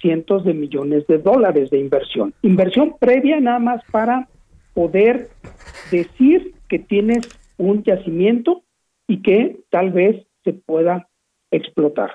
cientos 0.00 0.44
de 0.44 0.54
millones 0.54 1.06
de 1.06 1.18
dólares 1.18 1.70
de 1.70 1.78
inversión. 1.78 2.32
Inversión 2.42 2.94
previa 3.00 3.40
nada 3.40 3.58
más 3.58 3.82
para 3.90 4.28
poder 4.74 5.28
decir 5.90 6.54
que 6.68 6.78
tienes 6.78 7.28
un 7.56 7.82
yacimiento 7.82 8.62
y 9.08 9.22
que 9.22 9.58
tal 9.70 9.90
vez 9.90 10.24
se 10.44 10.52
pueda 10.52 11.08
explotar. 11.50 12.12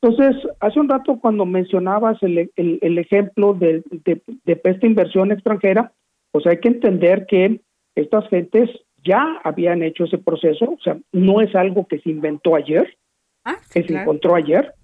Entonces, 0.00 0.36
hace 0.60 0.78
un 0.78 0.88
rato 0.88 1.18
cuando 1.20 1.44
mencionabas 1.44 2.22
el, 2.22 2.50
el, 2.56 2.98
ejemplo 2.98 3.54
de, 3.54 3.82
de, 3.90 4.22
de, 4.44 4.60
esta 4.62 4.86
inversión 4.86 5.32
extranjera, 5.32 5.92
pues 6.30 6.46
hay 6.46 6.58
que 6.60 6.68
entender 6.68 7.26
que 7.26 7.60
estas 7.94 8.28
gentes 8.28 8.70
ya 9.04 9.40
habían 9.42 9.82
hecho 9.82 10.04
ese 10.04 10.18
proceso, 10.18 10.66
o 10.66 10.78
sea, 10.82 10.96
no 11.12 11.40
es 11.40 11.54
algo 11.54 11.86
que 11.86 11.98
se 11.98 12.10
inventó 12.10 12.54
ayer, 12.54 12.96
ah, 13.44 13.56
sí, 13.62 13.80
que 13.82 13.88
se 13.88 14.00
encontró 14.00 14.34
ayer, 14.34 14.74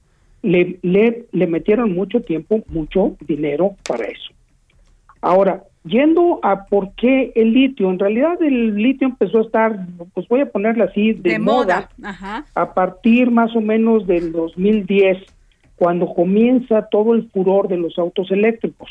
le, 0.42 0.78
le, 0.82 1.26
le 1.30 1.46
metieron 1.46 1.92
mucho 1.92 2.20
tiempo, 2.22 2.62
mucho 2.68 3.16
dinero 3.20 3.76
para 3.86 4.06
eso. 4.06 4.32
Ahora, 5.20 5.62
yendo 5.84 6.40
a 6.42 6.66
por 6.66 6.94
qué 6.94 7.32
el 7.34 7.52
litio, 7.52 7.90
en 7.90 7.98
realidad 7.98 8.40
el 8.42 8.76
litio 8.76 9.08
empezó 9.08 9.38
a 9.38 9.42
estar, 9.42 9.86
pues 10.14 10.28
voy 10.28 10.40
a 10.40 10.50
ponerlo 10.50 10.84
así, 10.84 11.12
de, 11.12 11.38
moda, 11.38 11.88
a 12.54 12.74
partir 12.74 13.30
más 13.30 13.54
o 13.56 13.60
menos 13.60 14.06
del 14.06 14.32
2010, 14.32 15.18
cuando 15.76 16.14
comienza 16.14 16.86
todo 16.90 17.14
el 17.14 17.28
furor 17.30 17.68
de 17.68 17.76
los 17.76 17.98
autos 17.98 18.30
eléctricos. 18.30 18.88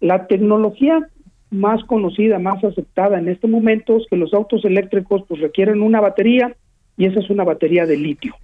La 0.00 0.26
tecnología 0.26 1.08
más 1.50 1.82
conocida, 1.84 2.38
más 2.38 2.62
aceptada 2.64 3.18
en 3.18 3.28
este 3.28 3.46
momento 3.46 3.96
es 3.96 4.06
que 4.08 4.16
los 4.16 4.34
autos 4.34 4.64
eléctricos 4.64 5.22
pues 5.28 5.40
requieren 5.40 5.82
una 5.82 6.00
batería 6.00 6.54
y 6.96 7.06
esa 7.06 7.20
es 7.20 7.30
una 7.30 7.44
batería 7.44 7.86
de 7.86 7.96
litio. 7.96 8.34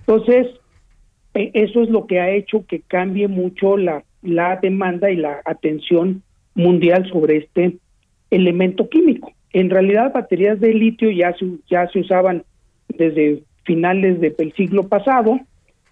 Entonces, 0.00 0.46
e, 1.34 1.50
eso 1.54 1.82
es 1.82 1.88
lo 1.88 2.06
que 2.06 2.20
ha 2.20 2.30
hecho 2.30 2.64
que 2.66 2.80
cambie 2.80 3.28
mucho 3.28 3.76
la, 3.76 4.04
la 4.22 4.56
demanda 4.56 5.10
y 5.10 5.16
la 5.16 5.40
atención 5.44 6.22
mundial 6.58 7.08
sobre 7.08 7.38
este 7.38 7.78
elemento 8.30 8.88
químico. 8.88 9.32
En 9.52 9.70
realidad, 9.70 10.12
baterías 10.12 10.60
de 10.60 10.74
litio 10.74 11.10
ya 11.10 11.32
se, 11.32 11.46
ya 11.70 11.88
se 11.88 12.00
usaban 12.00 12.44
desde 12.88 13.42
finales 13.64 14.20
del 14.20 14.52
siglo 14.54 14.82
pasado. 14.88 15.40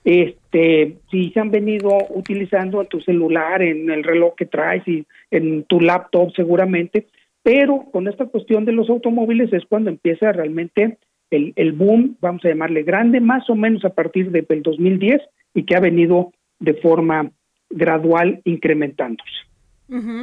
Este, 0.05 0.97
sí 1.11 1.31
se 1.33 1.41
han 1.41 1.51
venido 1.51 1.91
utilizando 2.11 2.81
en 2.81 2.89
tu 2.89 3.01
celular, 3.01 3.63
en 3.63 3.91
el 3.91 4.05
reloj 4.05 4.35
que 4.37 4.47
traes 4.47 4.87
y 4.87 5.05
en 5.31 5.65
tu 5.65 5.81
laptop 5.81 6.33
seguramente, 6.35 7.07
pero 7.43 7.87
con 7.93 8.07
esta 8.07 8.27
cuestión 8.27 8.65
de 8.65 8.73
los 8.73 8.89
automóviles 8.89 9.53
es 9.53 9.65
cuando 9.67 9.91
empieza 9.91 10.33
realmente 10.33 10.99
el, 11.31 11.53
el 11.57 11.73
boom, 11.73 12.17
vamos 12.21 12.45
a 12.45 12.49
llamarle 12.49 12.83
grande, 12.83 13.21
más 13.21 13.49
o 13.51 13.57
menos 13.57 13.85
a 13.85 13.91
partir 13.91 14.31
del 14.31 14.47
2010 14.63 15.21
y 15.55 15.65
que 15.65 15.75
ha 15.75 15.81
venido 15.81 16.33
de 16.61 16.75
forma 16.75 17.31
gradual 17.71 18.41
incrementándose. 18.45 19.47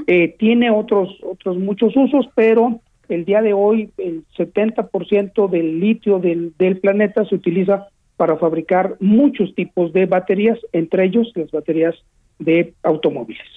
Eh, 0.07 0.35
tiene 0.39 0.71
otros, 0.71 1.09
otros 1.23 1.57
muchos 1.57 1.95
usos, 1.95 2.27
pero 2.35 2.81
el 3.09 3.25
día 3.25 3.41
de 3.41 3.53
hoy 3.53 3.91
el 3.97 4.25
70% 4.37 5.49
del 5.49 5.79
litio 5.79 6.19
del, 6.19 6.53
del 6.57 6.79
planeta 6.79 7.25
se 7.25 7.35
utiliza 7.35 7.87
para 8.17 8.37
fabricar 8.37 8.95
muchos 8.99 9.53
tipos 9.55 9.91
de 9.93 10.05
baterías, 10.05 10.59
entre 10.71 11.05
ellos 11.05 11.31
las 11.35 11.51
baterías 11.51 11.95
de 12.39 12.73
automóviles. 12.83 13.47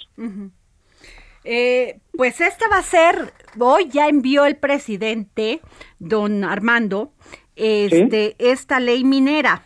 Eh, 1.44 1.98
pues 2.16 2.40
esta 2.40 2.68
va 2.68 2.78
a 2.78 2.82
ser, 2.82 3.32
hoy 3.58 3.88
ya 3.88 4.08
envió 4.08 4.46
el 4.46 4.56
presidente, 4.56 5.60
don 5.98 6.42
Armando, 6.42 7.12
este, 7.54 8.34
esta 8.38 8.80
ley 8.80 9.04
minera, 9.04 9.62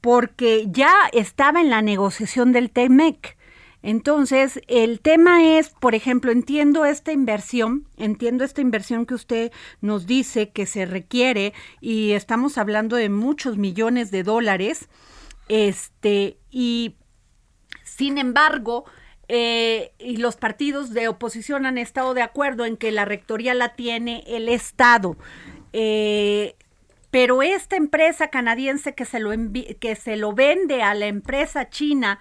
porque 0.00 0.66
ya 0.68 0.92
estaba 1.12 1.60
en 1.60 1.70
la 1.70 1.82
negociación 1.82 2.52
del 2.52 2.70
TEMEC. 2.70 3.36
Entonces, 3.82 4.60
el 4.68 5.00
tema 5.00 5.56
es, 5.58 5.70
por 5.70 5.94
ejemplo, 5.94 6.32
entiendo 6.32 6.84
esta 6.84 7.12
inversión, 7.12 7.86
entiendo 7.96 8.44
esta 8.44 8.60
inversión 8.60 9.06
que 9.06 9.14
usted 9.14 9.52
nos 9.80 10.06
dice 10.06 10.50
que 10.50 10.66
se 10.66 10.84
requiere 10.84 11.54
y 11.80 12.12
estamos 12.12 12.58
hablando 12.58 12.96
de 12.96 13.08
muchos 13.08 13.56
millones 13.56 14.10
de 14.10 14.22
dólares, 14.22 14.88
este, 15.48 16.36
y 16.50 16.96
sin 17.84 18.18
embargo, 18.18 18.84
eh, 19.28 19.92
y 19.98 20.16
los 20.16 20.36
partidos 20.36 20.92
de 20.92 21.08
oposición 21.08 21.64
han 21.64 21.78
estado 21.78 22.14
de 22.14 22.22
acuerdo 22.22 22.64
en 22.64 22.76
que 22.76 22.90
la 22.90 23.04
rectoría 23.04 23.54
la 23.54 23.74
tiene 23.76 24.24
el 24.26 24.48
Estado. 24.48 25.16
Eh, 25.72 26.56
pero 27.10 27.42
esta 27.42 27.76
empresa 27.76 28.28
canadiense 28.28 28.94
que 28.94 29.04
se 29.04 29.20
lo 29.20 29.30
que 29.80 29.96
se 29.96 30.16
lo 30.16 30.32
vende 30.32 30.82
a 30.82 30.94
la 30.94 31.06
empresa 31.06 31.70
china 31.70 32.20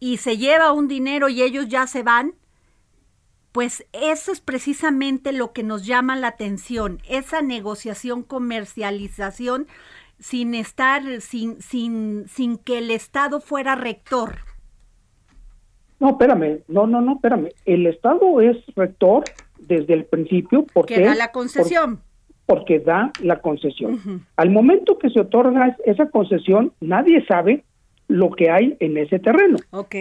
y 0.00 0.16
se 0.16 0.38
lleva 0.38 0.72
un 0.72 0.88
dinero 0.88 1.28
y 1.28 1.42
ellos 1.42 1.68
ya 1.68 1.86
se 1.86 2.02
van, 2.02 2.32
pues 3.52 3.86
eso 3.92 4.32
es 4.32 4.40
precisamente 4.40 5.32
lo 5.32 5.52
que 5.52 5.62
nos 5.62 5.84
llama 5.86 6.16
la 6.16 6.28
atención, 6.28 6.98
esa 7.08 7.42
negociación, 7.42 8.22
comercialización 8.22 9.66
sin 10.18 10.54
estar, 10.54 11.02
sin, 11.20 11.60
sin, 11.60 12.26
sin 12.28 12.56
que 12.58 12.78
el 12.78 12.90
Estado 12.90 13.40
fuera 13.40 13.74
rector. 13.74 14.36
No, 15.98 16.10
espérame, 16.10 16.60
no, 16.68 16.86
no, 16.86 17.00
no, 17.00 17.14
espérame. 17.14 17.50
El 17.66 17.86
Estado 17.86 18.40
es 18.40 18.56
rector 18.74 19.24
desde 19.58 19.92
el 19.94 20.06
principio 20.06 20.64
porque... 20.72 20.94
Que 20.94 21.04
da 21.04 21.14
la 21.14 21.32
concesión. 21.32 22.00
porque 22.46 22.80
da 22.80 23.12
la 23.22 23.40
concesión. 23.40 24.26
Al 24.36 24.50
momento 24.50 24.98
que 24.98 25.10
se 25.10 25.20
otorga 25.20 25.76
esa 25.84 26.08
concesión, 26.10 26.72
nadie 26.80 27.24
sabe 27.26 27.64
lo 28.10 28.30
que 28.30 28.50
hay 28.50 28.76
en 28.80 28.98
ese 28.98 29.18
terreno. 29.18 29.58
Ok. 29.70 29.94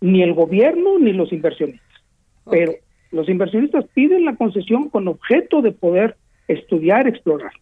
Ni 0.00 0.22
el 0.22 0.34
gobierno 0.34 0.98
ni 0.98 1.12
los 1.12 1.32
inversionistas. 1.32 2.02
Pero 2.50 2.72
los 3.10 3.28
inversionistas 3.28 3.86
piden 3.94 4.24
la 4.24 4.36
concesión 4.36 4.88
con 4.88 5.08
objeto 5.08 5.62
de 5.62 5.72
poder 5.72 6.16
estudiar, 6.48 7.06
explorar. 7.06 7.52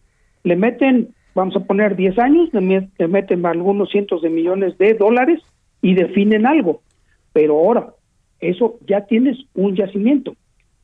Le 0.43 0.55
meten, 0.55 1.13
vamos 1.35 1.55
a 1.55 1.61
poner 1.61 1.95
10 1.95 2.19
años, 2.19 2.49
le, 2.53 3.07
meten 3.07 3.45
algunos 3.45 3.89
cientos 3.89 4.21
de 4.21 4.29
millones 4.29 4.77
de 4.77 4.93
dólares 4.93 5.41
y 5.81 5.93
definen 5.93 6.45
algo. 6.45 6.81
Pero 7.31 7.59
ahora, 7.59 7.93
eso 8.39 8.77
ya 8.87 9.05
tienes 9.05 9.37
un 9.53 9.75
yacimiento. 9.75 10.35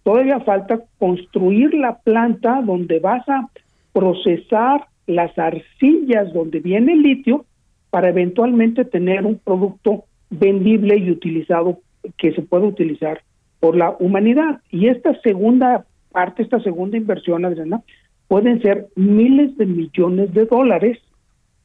Todavía 0.04 0.40
falta 0.42 0.80
construir 1.00 1.74
la 1.74 1.98
planta 2.00 2.62
donde 2.62 3.00
vas 3.00 3.28
a 3.28 3.50
procesar 3.92 4.86
las 5.08 5.38
arcillas 5.38 6.32
donde 6.34 6.60
viene 6.60 6.94
el 6.94 7.02
litio 7.02 7.46
para 7.90 8.10
eventualmente 8.10 8.86
tener 8.86 9.26
un 9.26 9.38
producto 9.40 10.06
vendible 10.30 10.98
y 10.98 11.12
utilizado 11.12 11.80
que 12.18 12.34
se 12.34 12.42
pueda 12.42 12.66
utilizar 12.66 13.22
por 13.60 13.76
la 13.76 13.96
humanidad. 14.00 14.62
Y 14.70 14.88
esta 14.88 15.20
segunda 15.22 15.86
parte, 16.12 16.44
esta 16.44 16.60
segunda 16.62 16.98
inversión, 16.98 17.46
Adriana, 17.46 17.82
pueden 18.28 18.62
ser 18.62 18.88
miles 18.96 19.58
de 19.58 19.66
millones 19.66 20.34
de 20.34 20.46
dólares 20.46 21.00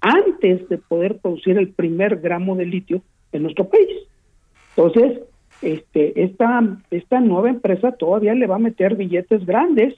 antes 0.01 0.69
de 0.69 0.79
poder 0.79 1.19
producir 1.19 1.59
el 1.59 1.69
primer 1.69 2.17
gramo 2.21 2.57
de 2.57 2.67
litio 2.67 3.03
en 3.33 3.43
nuestro 3.43 3.69
país. 3.69 3.89
Entonces, 4.77 5.21
este, 5.61 6.25
esta, 6.25 6.79
esta 6.91 7.21
nueva 7.21 7.51
empresa 7.51 7.93
todavía 7.93 8.35
le 8.35 8.47
va 8.47 8.57
a 8.57 8.61
meter 8.61 8.97
billetes 8.97 9.45
grandes 9.47 9.95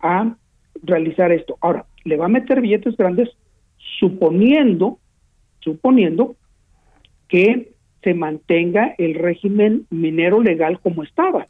a 0.00 0.34
realizar 0.82 1.30
esto. 1.32 1.56
Ahora, 1.60 1.84
le 2.04 2.16
va 2.16 2.26
a 2.26 2.28
meter 2.28 2.60
billetes 2.60 2.96
grandes 2.96 3.28
suponiendo 3.98 4.98
suponiendo 5.64 6.36
que 7.28 7.72
se 8.02 8.14
mantenga 8.14 8.94
el 8.98 9.14
régimen 9.14 9.86
minero 9.90 10.42
legal 10.42 10.78
como 10.80 11.02
estaba. 11.02 11.46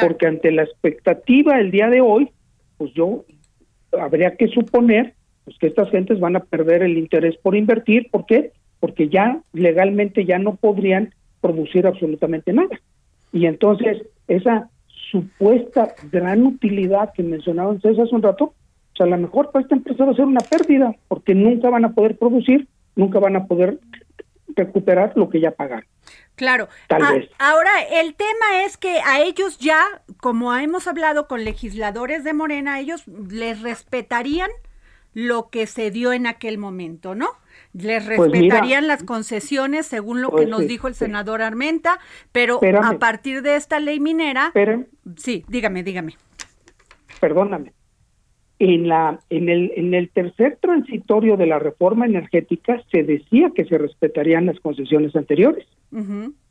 Porque 0.00 0.26
ante 0.26 0.50
la 0.50 0.64
expectativa 0.64 1.60
el 1.60 1.70
día 1.70 1.88
de 1.88 2.00
hoy, 2.00 2.30
pues 2.78 2.92
yo 2.94 3.24
habría 3.98 4.36
que 4.36 4.48
suponer 4.48 5.14
pues, 5.44 5.56
que 5.58 5.68
estas 5.68 5.90
gentes 5.90 6.18
van 6.18 6.36
a 6.36 6.40
perder 6.40 6.82
el 6.82 6.98
interés 6.98 7.36
por 7.38 7.54
invertir. 7.54 8.10
¿Por 8.10 8.26
qué? 8.26 8.52
Porque 8.80 9.08
ya 9.08 9.40
legalmente 9.52 10.24
ya 10.24 10.38
no 10.38 10.56
podrían 10.56 11.14
producir 11.40 11.86
absolutamente 11.86 12.52
nada. 12.52 12.80
Y 13.32 13.46
entonces 13.46 14.02
esa 14.26 14.68
supuesta 15.10 15.94
gran 16.10 16.44
utilidad 16.46 17.12
que 17.14 17.22
mencionaban 17.22 17.76
ustedes 17.76 17.98
hace 17.98 18.14
un 18.14 18.22
rato, 18.22 18.54
pues 18.90 19.00
a 19.00 19.10
lo 19.10 19.16
mejor 19.16 19.50
para 19.50 19.62
esta 19.62 19.76
empresa 19.76 20.04
va 20.04 20.12
a 20.12 20.16
ser 20.16 20.24
una 20.24 20.40
pérdida, 20.40 20.94
porque 21.08 21.34
nunca 21.34 21.70
van 21.70 21.84
a 21.84 21.92
poder 21.94 22.18
producir 22.18 22.66
nunca 22.98 23.18
van 23.18 23.36
a 23.36 23.46
poder 23.46 23.78
recuperar 24.48 25.12
lo 25.16 25.30
que 25.30 25.40
ya 25.40 25.52
pagaron. 25.52 25.86
Claro. 26.34 26.68
Tal 26.88 27.02
vez. 27.02 27.30
Ahora, 27.38 27.70
el 27.90 28.14
tema 28.14 28.64
es 28.64 28.76
que 28.76 29.00
a 29.04 29.20
ellos 29.20 29.58
ya, 29.58 29.82
como 30.20 30.54
hemos 30.54 30.86
hablado 30.86 31.26
con 31.26 31.44
legisladores 31.44 32.24
de 32.24 32.32
Morena, 32.32 32.78
ellos 32.80 33.06
les 33.06 33.62
respetarían 33.62 34.50
lo 35.14 35.48
que 35.48 35.66
se 35.66 35.90
dio 35.90 36.12
en 36.12 36.26
aquel 36.26 36.58
momento, 36.58 37.14
¿no? 37.14 37.30
Les 37.72 38.04
pues 38.04 38.18
respetarían 38.30 38.86
las 38.86 39.02
concesiones 39.02 39.86
según 39.86 40.22
lo 40.22 40.30
que 40.30 40.36
pues 40.36 40.48
nos 40.48 40.66
dijo 40.66 40.88
el 40.88 40.94
senador 40.94 41.42
Armenta, 41.42 41.98
pero 42.32 42.60
a 42.82 42.98
partir 42.98 43.42
de 43.42 43.56
esta 43.56 43.80
ley 43.80 44.00
minera... 44.00 44.52
sí, 45.16 45.44
dígame, 45.48 45.82
dígame. 45.82 46.16
Perdóname 47.20 47.72
en 48.58 48.88
la 48.88 49.20
en 49.30 49.48
el 49.48 49.72
en 49.76 49.94
el 49.94 50.08
tercer 50.08 50.58
transitorio 50.60 51.36
de 51.36 51.46
la 51.46 51.58
reforma 51.58 52.06
energética 52.06 52.82
se 52.90 53.04
decía 53.04 53.52
que 53.54 53.64
se 53.64 53.78
respetarían 53.78 54.46
las 54.46 54.58
concesiones 54.60 55.14
anteriores. 55.14 55.66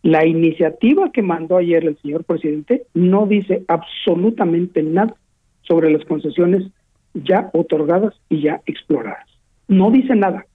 La 0.01 0.25
iniciativa 0.25 1.11
que 1.11 1.21
mandó 1.21 1.57
ayer 1.57 1.85
el 1.85 1.97
señor 1.97 2.23
presidente 2.23 2.83
no 2.93 3.27
dice 3.27 3.63
absolutamente 3.67 4.81
nada 4.81 5.15
sobre 5.61 5.91
las 5.91 6.05
concesiones 6.05 6.71
ya 7.13 7.49
otorgadas 7.53 8.13
y 8.29 8.41
ya 8.41 8.61
exploradas. 8.65 9.27
No 9.67 9.91
dice 9.91 10.15
nada, 10.15 10.45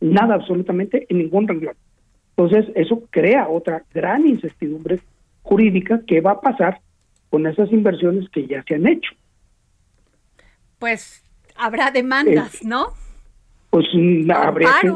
nada 0.00 0.34
absolutamente 0.34 1.06
en 1.08 1.18
ningún 1.18 1.48
renglón. 1.48 1.74
Entonces, 2.36 2.66
eso 2.76 3.02
crea 3.10 3.48
otra 3.48 3.82
gran 3.92 4.26
incertidumbre 4.26 5.00
jurídica 5.42 6.02
que 6.06 6.20
va 6.20 6.32
a 6.32 6.40
pasar 6.40 6.80
con 7.30 7.46
esas 7.46 7.72
inversiones 7.72 8.28
que 8.28 8.46
ya 8.46 8.62
se 8.62 8.74
han 8.74 8.86
hecho 8.86 9.10
pues 10.78 11.22
habrá 11.56 11.90
demandas, 11.90 12.64
¿no? 12.64 12.88
Pues 13.70 13.86
habría 14.34 14.70
que, 14.80 14.92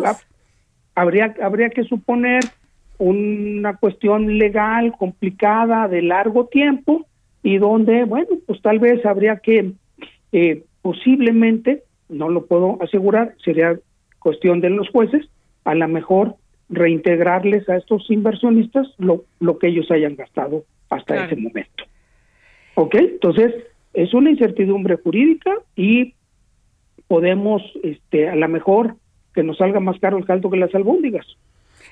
habría, 0.95 1.35
habría 1.42 1.71
que 1.71 1.85
suponer 1.85 2.40
una 2.99 3.77
cuestión 3.77 4.38
legal 4.38 4.95
complicada 4.99 5.88
de 5.88 6.03
largo 6.03 6.47
tiempo 6.47 7.07
y 7.42 7.59
donde, 7.59 8.05
bueno, 8.05 8.29
pues 8.47 8.62
tal 8.62 8.79
vez 8.79 9.05
habría 9.05 9.37
que 9.38 9.73
eh, 10.33 10.64
posiblemente, 10.83 11.83
no 12.09 12.29
lo 12.29 12.47
puedo 12.47 12.79
asegurar, 12.83 13.35
sería 13.45 13.79
cuestión 14.18 14.61
de 14.61 14.71
los 14.71 14.88
jueces, 14.90 15.27
a 15.64 15.75
lo 15.75 15.88
mejor 15.88 16.37
reintegrarles 16.68 17.68
a 17.68 17.77
estos 17.77 18.11
inversionistas 18.11 18.88
lo, 18.99 19.25
lo 19.40 19.59
que 19.59 19.68
ellos 19.68 19.90
hayan 19.90 20.16
gastado 20.16 20.64
hasta 20.88 21.27
ese 21.27 21.37
momento. 21.37 21.85
¿Ok? 22.75 22.95
Entonces, 22.95 23.53
es 23.95 24.15
una 24.15 24.31
incertidumbre 24.31 24.97
jurídica 24.97 25.53
y 25.77 26.15
podemos, 27.09 27.63
este, 27.83 28.29
a 28.29 28.37
lo 28.37 28.49
mejor, 28.49 28.97
que 29.35 29.43
nos 29.43 29.59
salga 29.59 29.81
más 29.81 29.99
caro 30.01 30.19
el 30.19 30.25
caldo 30.25 30.51
que 30.51 30.57
las 30.57 30.75
albóndigas. 30.75 31.27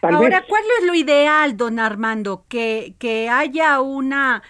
Ahora, 0.03 0.45
¿cuál 0.49 0.63
es 0.79 0.87
lo 0.87 0.95
ideal, 0.95 1.57
don 1.57 1.79
Armando? 1.79 2.45
Que, 2.49 2.95
que 2.99 3.29
haya 3.29 3.81
una, 3.81 4.43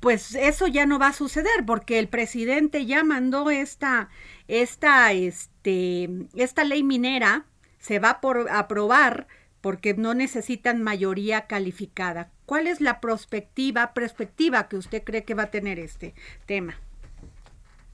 pues 0.00 0.34
eso 0.34 0.66
ya 0.66 0.86
no 0.86 0.98
va 0.98 1.08
a 1.08 1.12
suceder 1.12 1.66
porque 1.66 1.98
el 1.98 2.08
presidente 2.08 2.86
ya 2.86 3.04
mandó 3.04 3.50
esta, 3.50 4.08
esta, 4.48 5.12
este, 5.12 6.08
esta 6.34 6.64
ley 6.64 6.82
minera, 6.82 7.44
se 7.78 7.98
va 7.98 8.20
por 8.22 8.48
aprobar 8.50 9.26
porque 9.60 9.94
no 9.94 10.14
necesitan 10.14 10.82
mayoría 10.82 11.46
calificada. 11.46 12.30
¿Cuál 12.46 12.66
es 12.66 12.80
la 12.80 13.00
perspectiva, 13.00 13.92
perspectiva 13.92 14.68
que 14.68 14.76
usted 14.76 15.02
cree 15.04 15.24
que 15.24 15.34
va 15.34 15.44
a 15.44 15.50
tener 15.50 15.78
este 15.78 16.14
tema? 16.46 16.76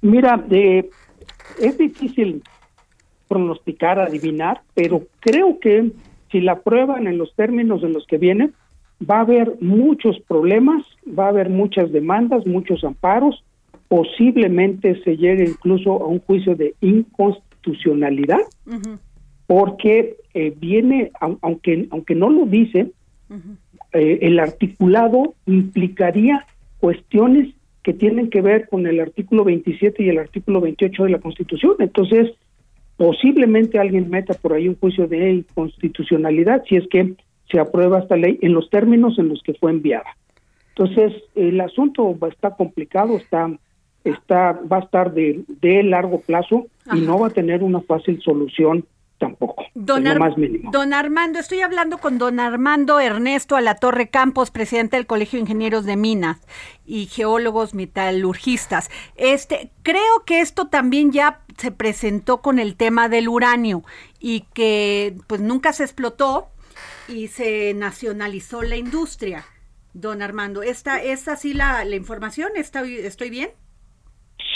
Mira, 0.03 0.45
eh, 0.51 0.89
es 1.61 1.79
difícil 1.79 2.43
pronosticar, 3.29 4.01
adivinar, 4.01 4.63
pero 4.75 5.03
creo 5.21 5.59
que 5.61 5.93
si 6.31 6.41
la 6.41 6.53
aprueban 6.53 7.07
en 7.07 7.19
los 7.19 7.35
términos 7.35 7.83
en 7.83 7.93
los 7.93 8.07
que 8.07 8.19
viene, 8.19 8.51
va 9.09 9.19
a 9.19 9.21
haber 9.21 9.57
muchos 9.61 10.19
problemas, 10.21 10.85
va 11.07 11.27
a 11.27 11.29
haber 11.29 11.49
muchas 11.49 11.93
demandas, 11.93 12.47
muchos 12.47 12.85
amparos, 12.85 13.45
posiblemente 13.89 15.03
se 15.03 15.17
llegue 15.17 15.45
incluso 15.45 15.93
a 16.03 16.07
un 16.07 16.21
juicio 16.21 16.55
de 16.55 16.75
inconstitucionalidad, 16.81 18.41
porque 19.47 20.17
eh, 20.35 20.55
viene, 20.57 21.11
aunque, 21.41 21.89
aunque 21.91 22.15
no 22.15 22.31
lo 22.31 22.47
dice, 22.47 22.93
eh, 23.93 24.19
el 24.23 24.39
articulado 24.39 25.35
implicaría 25.47 26.47
cuestiones 26.79 27.53
que 27.83 27.95
tienen 27.95 28.31
que 28.31 28.43
ver 28.43 28.69
con 28.69 28.87
el 28.87 29.01
artículo 29.01 29.45
27 29.45 30.03
y 30.03 30.09
el 30.09 30.19
artículo 30.19 30.61
28 30.61 31.05
de 31.05 31.11
la 31.11 31.19
Constitución. 31.19 31.77
Entonces, 31.79 32.33
posiblemente 32.97 33.79
alguien 33.79 34.11
meta 34.11 34.35
por 34.35 34.53
ahí 34.53 34.69
un 34.69 34.77
juicio 34.77 35.09
de 35.09 35.33
inconstitucionalidad 35.33 36.63
si 36.69 36.77
es 36.77 36.87
que 36.89 37.15
se 37.51 37.59
aprueba 37.59 38.01
esta 38.01 38.17
ley 38.17 38.39
en 38.43 38.53
los 38.53 38.69
términos 38.71 39.19
en 39.19 39.29
los 39.29 39.43
que 39.43 39.55
fue 39.55 39.71
enviada. 39.71 40.17
Entonces, 40.77 41.23
el 41.35 41.61
asunto 41.61 42.17
va 42.19 42.29
a 42.29 42.31
estar 42.31 42.57
complicado, 42.57 43.17
está, 43.17 43.51
está, 44.05 44.53
va 44.71 44.79
a 44.79 44.81
estar 44.81 45.13
de, 45.13 45.43
de 45.61 45.83
largo 45.83 46.21
plazo 46.21 46.67
y 46.95 47.01
no 47.01 47.19
va 47.19 47.29
a 47.29 47.31
tener 47.31 47.63
una 47.63 47.81
fácil 47.81 48.21
solución 48.23 48.85
tampoco. 49.21 49.55
Don, 49.75 50.03
más 50.19 50.37
mínimo. 50.37 50.71
don 50.73 50.93
Armando, 50.93 51.39
estoy 51.39 51.61
hablando 51.61 51.99
con 51.99 52.19
don 52.19 52.41
Armando 52.41 52.99
Ernesto 52.99 53.55
Alatorre 53.55 54.09
Campos, 54.09 54.51
presidente 54.51 54.97
del 54.97 55.07
Colegio 55.07 55.37
de 55.37 55.43
Ingenieros 55.43 55.85
de 55.85 55.97
Minas 55.97 56.41
y 56.85 57.07
geólogos 57.07 57.73
metalurgistas. 57.75 58.91
Este, 59.15 59.71
creo 59.83 60.25
que 60.27 60.41
esto 60.41 60.67
también 60.67 61.13
ya 61.13 61.43
se 61.57 61.71
presentó 61.71 62.41
con 62.41 62.59
el 62.59 62.75
tema 62.75 63.09
del 63.09 63.29
uranio 63.29 63.85
y 64.19 64.47
que 64.55 65.15
pues 65.29 65.41
nunca 65.41 65.73
se 65.73 65.85
explotó 65.85 66.49
y 67.07 67.29
se 67.29 67.73
nacionalizó 67.75 68.63
la 68.63 68.77
industria. 68.77 69.45
Don 69.93 70.23
Armando, 70.23 70.63
¿esta 70.63 71.03
es 71.03 71.29
así 71.29 71.53
la, 71.55 71.85
la 71.85 71.97
información? 71.97 72.51
¿Está, 72.57 72.83
¿Estoy 72.83 73.31
bien? 73.31 73.51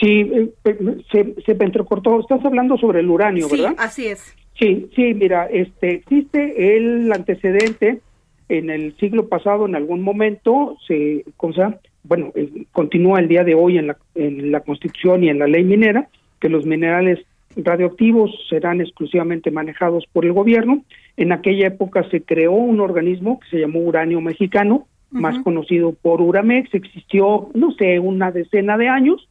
Sí, 0.00 0.20
eh, 0.20 0.52
eh, 0.64 1.04
se, 1.12 1.34
se 1.44 1.54
me 1.54 1.66
entrecortó. 1.66 2.20
Estás 2.20 2.44
hablando 2.44 2.76
sobre 2.78 3.00
el 3.00 3.10
uranio, 3.10 3.48
¿verdad? 3.48 3.70
Sí, 3.70 3.76
así 3.78 4.06
es. 4.08 4.34
Sí, 4.58 4.88
sí, 4.94 5.14
mira, 5.14 5.46
este 5.46 5.96
existe 5.96 6.76
el 6.76 7.12
antecedente 7.12 8.00
en 8.48 8.70
el 8.70 8.96
siglo 8.98 9.28
pasado, 9.28 9.66
en 9.66 9.74
algún 9.74 10.02
momento, 10.02 10.76
se, 10.86 11.24
cosa, 11.36 11.80
bueno, 12.04 12.30
eh, 12.34 12.66
continúa 12.72 13.18
el 13.18 13.28
día 13.28 13.42
de 13.42 13.54
hoy 13.54 13.78
en 13.78 13.88
la, 13.88 13.96
en 14.14 14.52
la 14.52 14.60
Constitución 14.60 15.24
y 15.24 15.28
en 15.28 15.38
la 15.38 15.46
ley 15.46 15.64
minera, 15.64 16.08
que 16.40 16.48
los 16.48 16.66
minerales 16.66 17.20
radioactivos 17.56 18.30
serán 18.48 18.80
exclusivamente 18.80 19.50
manejados 19.50 20.04
por 20.12 20.24
el 20.24 20.32
gobierno. 20.32 20.82
En 21.16 21.32
aquella 21.32 21.68
época 21.68 22.08
se 22.10 22.22
creó 22.22 22.52
un 22.52 22.80
organismo 22.80 23.40
que 23.40 23.48
se 23.48 23.60
llamó 23.60 23.80
Uranio 23.80 24.20
Mexicano, 24.20 24.86
más 25.10 25.38
conocido 25.44 25.92
por 25.92 26.20
Uramex, 26.20 26.74
existió, 26.74 27.48
no 27.54 27.70
sé, 27.72 28.00
una 28.00 28.32
decena 28.32 28.76
de 28.76 28.88
años. 28.88 29.28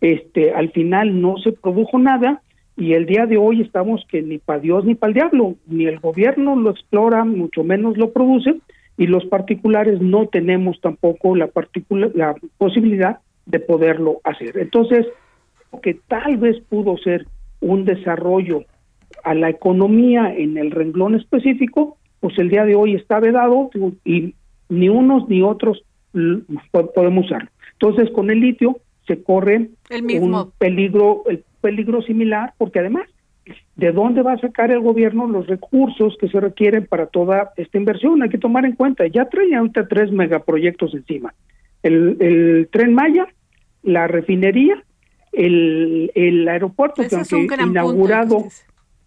Este, 0.00 0.52
al 0.52 0.70
final 0.70 1.20
no 1.20 1.36
se 1.36 1.52
produjo 1.52 1.98
nada 1.98 2.40
y 2.80 2.94
el 2.94 3.04
día 3.04 3.26
de 3.26 3.36
hoy 3.36 3.60
estamos 3.60 4.06
que 4.08 4.22
ni 4.22 4.38
para 4.38 4.58
Dios 4.58 4.86
ni 4.86 4.94
para 4.94 5.08
el 5.10 5.14
diablo, 5.14 5.56
ni 5.66 5.84
el 5.84 6.00
gobierno 6.00 6.56
lo 6.56 6.70
explora, 6.70 7.24
mucho 7.26 7.62
menos 7.62 7.98
lo 7.98 8.10
produce, 8.10 8.56
y 8.96 9.06
los 9.06 9.26
particulares 9.26 10.00
no 10.00 10.28
tenemos 10.28 10.80
tampoco 10.80 11.36
la, 11.36 11.50
la 12.14 12.34
posibilidad 12.56 13.18
de 13.44 13.60
poderlo 13.60 14.20
hacer. 14.24 14.56
Entonces, 14.56 15.06
que 15.82 15.94
tal 16.08 16.38
vez 16.38 16.58
pudo 16.70 16.96
ser 16.96 17.26
un 17.60 17.84
desarrollo 17.84 18.64
a 19.24 19.34
la 19.34 19.50
economía 19.50 20.34
en 20.34 20.56
el 20.56 20.70
renglón 20.70 21.14
específico, 21.14 21.98
pues 22.20 22.38
el 22.38 22.48
día 22.48 22.64
de 22.64 22.76
hoy 22.76 22.94
está 22.94 23.20
vedado 23.20 23.70
y 24.06 24.34
ni 24.70 24.88
unos 24.88 25.28
ni 25.28 25.42
otros 25.42 25.84
podemos 26.94 27.26
usarlo. 27.26 27.50
Entonces, 27.72 28.10
con 28.10 28.30
el 28.30 28.40
litio 28.40 28.78
se 29.10 29.24
corre 29.24 29.70
el 29.88 30.02
mismo. 30.04 30.44
un 30.44 30.52
peligro, 30.56 31.24
el 31.28 31.42
peligro 31.60 32.00
similar, 32.02 32.54
porque 32.58 32.78
además, 32.78 33.08
¿de 33.74 33.90
dónde 33.90 34.22
va 34.22 34.34
a 34.34 34.38
sacar 34.38 34.70
el 34.70 34.78
gobierno 34.78 35.26
los 35.26 35.48
recursos 35.48 36.16
que 36.20 36.28
se 36.28 36.38
requieren 36.38 36.86
para 36.86 37.06
toda 37.06 37.50
esta 37.56 37.76
inversión? 37.76 38.22
Hay 38.22 38.28
que 38.28 38.38
tomar 38.38 38.64
en 38.64 38.76
cuenta, 38.76 39.04
ya 39.08 39.28
trae 39.28 39.52
ahorita 39.52 39.88
tres 39.88 40.12
megaproyectos 40.12 40.94
encima. 40.94 41.34
El, 41.82 42.18
el 42.20 42.68
tren 42.70 42.94
Maya, 42.94 43.26
la 43.82 44.06
refinería, 44.06 44.80
el, 45.32 46.12
el 46.14 46.48
aeropuerto 46.48 47.02
que 47.02 47.16
aunque 47.16 47.56
inaugurado 47.64 48.44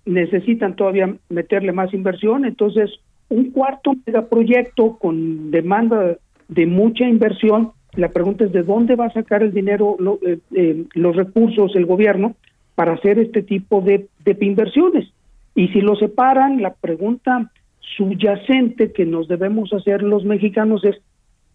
necesitan 0.05 0.75
todavía 0.75 1.15
meterle 1.29 1.71
más 1.71 1.93
inversión, 1.93 2.43
entonces 2.43 2.91
un 3.29 3.51
cuarto 3.51 3.93
megaproyecto 4.05 4.97
con 4.97 5.49
demanda 5.49 6.17
de 6.49 6.65
mucha 6.65 7.05
inversión 7.05 7.71
la 7.95 8.09
pregunta 8.09 8.45
es 8.45 8.51
de 8.51 8.63
dónde 8.63 8.95
va 8.95 9.05
a 9.05 9.13
sacar 9.13 9.43
el 9.43 9.53
dinero, 9.53 9.97
eh, 10.25 10.39
eh, 10.55 10.85
los 10.93 11.15
recursos, 11.15 11.75
el 11.75 11.85
gobierno, 11.85 12.35
para 12.75 12.93
hacer 12.93 13.19
este 13.19 13.43
tipo 13.43 13.81
de, 13.81 14.07
de 14.25 14.37
inversiones. 14.41 15.11
Y 15.55 15.67
si 15.69 15.81
lo 15.81 15.95
separan, 15.95 16.61
la 16.61 16.73
pregunta 16.73 17.51
subyacente 17.95 18.91
que 18.91 19.05
nos 19.05 19.27
debemos 19.27 19.71
hacer 19.73 20.01
los 20.01 20.25
mexicanos 20.25 20.83
es, 20.83 20.95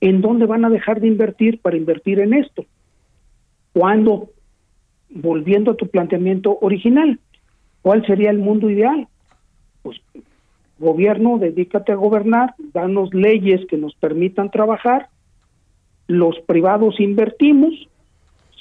¿en 0.00 0.20
dónde 0.20 0.46
van 0.46 0.64
a 0.64 0.70
dejar 0.70 1.00
de 1.00 1.08
invertir 1.08 1.60
para 1.60 1.76
invertir 1.76 2.20
en 2.20 2.34
esto? 2.34 2.64
¿Cuándo? 3.72 4.30
Volviendo 5.10 5.72
a 5.72 5.76
tu 5.76 5.88
planteamiento 5.88 6.58
original, 6.60 7.18
¿cuál 7.82 8.06
sería 8.06 8.30
el 8.30 8.38
mundo 8.38 8.70
ideal? 8.70 9.08
Pues 9.82 10.00
gobierno, 10.78 11.38
dedícate 11.38 11.92
a 11.92 11.96
gobernar, 11.96 12.54
danos 12.72 13.12
leyes 13.12 13.66
que 13.68 13.76
nos 13.76 13.94
permitan 13.96 14.50
trabajar, 14.50 15.08
los 16.08 16.40
privados 16.40 16.98
invertimos, 16.98 17.72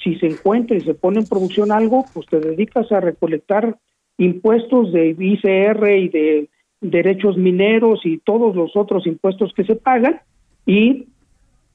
si 0.04 0.14
se 0.16 0.26
encuentra 0.26 0.76
y 0.76 0.82
se 0.82 0.94
pone 0.94 1.20
en 1.20 1.26
producción 1.26 1.72
algo, 1.72 2.06
pues 2.14 2.26
te 2.26 2.38
dedicas 2.38 2.92
a 2.92 3.00
recolectar 3.00 3.76
impuestos 4.18 4.92
de 4.92 5.16
ICR 5.18 5.90
y 5.96 6.08
de 6.08 6.48
derechos 6.80 7.36
mineros 7.36 8.00
y 8.04 8.18
todos 8.18 8.54
los 8.54 8.76
otros 8.76 9.06
impuestos 9.06 9.52
que 9.54 9.64
se 9.64 9.74
pagan 9.74 10.20
y 10.66 11.06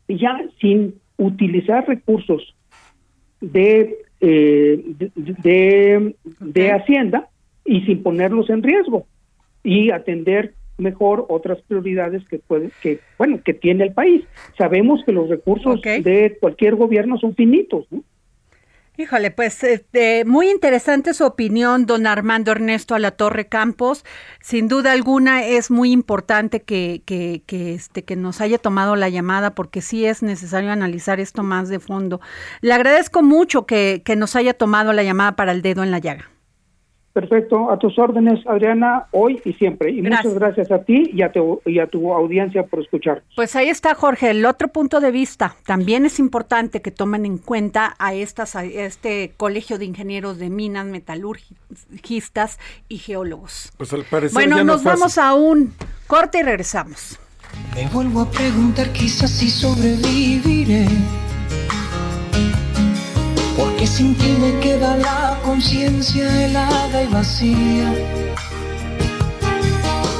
ya 0.08 0.46
sin 0.62 0.96
utilizar 1.18 1.88
recursos 1.88 2.56
de, 3.42 3.98
eh, 4.22 4.84
de, 5.16 6.16
de 6.40 6.72
Hacienda 6.72 7.30
y 7.66 7.82
sin 7.82 8.04
ponerlos 8.04 8.50
en 8.50 8.64
riesgo 8.64 9.06
y 9.64 9.92
atender 9.92 10.54
mejor 10.78 11.26
otras 11.30 11.62
prioridades 11.62 12.24
que 12.28 12.40
puede, 12.40 12.70
que 12.82 13.00
bueno 13.18 13.40
que 13.44 13.54
tiene 13.54 13.86
el 13.86 13.94
país. 13.94 14.24
Sabemos 14.58 15.02
que 15.06 15.12
los 15.12 15.30
recursos 15.30 15.82
de 15.82 16.38
cualquier 16.40 16.76
gobierno 16.76 17.18
son 17.18 17.36
finitos, 17.36 17.86
Híjole, 18.96 19.32
pues 19.32 19.64
este, 19.64 20.24
muy 20.24 20.52
interesante 20.52 21.16
su 21.16 21.26
opinión, 21.26 21.88
don 21.88 22.06
Armando 22.06 22.52
Ernesto 22.52 22.94
a 22.94 23.00
la 23.00 23.10
Torre 23.10 23.48
Campos. 23.48 24.06
Sin 24.40 24.68
duda 24.68 24.92
alguna 24.92 25.44
es 25.44 25.72
muy 25.72 25.92
importante 25.92 26.62
que, 26.62 27.02
que, 27.04 27.42
que, 27.48 27.74
este, 27.74 28.04
que 28.04 28.16
nos 28.16 28.40
haya 28.40 28.60
tomado 28.60 28.96
la 28.96 29.10
llamada 29.10 29.56
porque 29.56 29.82
sí 29.82 30.06
es 30.06 30.22
necesario 30.22 30.72
analizar 30.72 31.20
esto 31.20 31.42
más 31.42 31.70
de 31.70 31.80
fondo. 31.80 32.22
Le 32.62 32.72
agradezco 32.72 33.24
mucho 33.24 33.66
que, 33.66 34.04
que 34.06 34.16
nos 34.16 34.36
haya 34.36 34.54
tomado 34.54 34.94
la 34.94 35.02
llamada 35.02 35.36
para 35.36 35.54
el 35.54 35.64
dedo 35.64 35.82
en 35.82 35.90
la 35.90 35.98
llaga. 35.98 36.30
Perfecto, 37.14 37.72
a 37.72 37.78
tus 37.78 38.00
órdenes, 38.00 38.40
Adriana, 38.48 39.06
hoy 39.12 39.40
y 39.46 39.54
siempre. 39.54 39.92
Y 39.92 40.02
muchas 40.02 40.34
gracias 40.34 40.72
a 40.72 40.80
ti 40.84 41.12
y 41.14 41.22
a, 41.22 41.32
tu, 41.32 41.62
y 41.64 41.78
a 41.78 41.86
tu 41.86 42.12
audiencia 42.12 42.64
por 42.64 42.82
escuchar. 42.82 43.22
Pues 43.36 43.56
ahí 43.56 43.70
está, 43.70 43.94
Jorge, 43.94 44.32
el 44.32 44.44
otro 44.48 44.70
punto 44.70 45.00
de 45.00 45.12
vista. 45.12 45.56
También 45.68 46.08
es 46.08 46.18
importante 46.18 46.82
que 46.82 46.90
tomen 46.90 47.28
en 47.28 47.38
cuenta 47.38 47.94
a, 48.00 48.16
estas, 48.16 48.56
a 48.56 48.66
este 48.66 49.32
Colegio 49.38 49.78
de 49.78 49.86
Ingenieros 49.86 50.40
de 50.40 50.50
Minas, 50.50 50.88
Metalurgistas 50.88 52.58
y 52.90 52.98
Geólogos. 52.98 53.72
Pues 53.78 53.94
al 53.94 54.06
parecer 54.06 54.34
bueno, 54.34 54.64
nos 54.64 54.84
vamos 54.84 55.20
a 55.20 55.36
un 55.36 55.72
corte 56.08 56.40
y 56.40 56.42
regresamos. 56.42 57.20
Me 57.76 57.88
vuelvo 57.90 58.22
a 58.22 58.32
preguntar 58.32 58.92
quizás 58.92 59.30
si 59.30 59.50
sobreviviré 59.52 60.88
sin 63.94 64.16
ti 64.16 64.36
me 64.42 64.60
queda 64.60 64.98
la 64.98 65.40
conciencia 65.44 66.26
helada 66.46 67.04
y 67.04 67.08
vacía. 67.14 67.94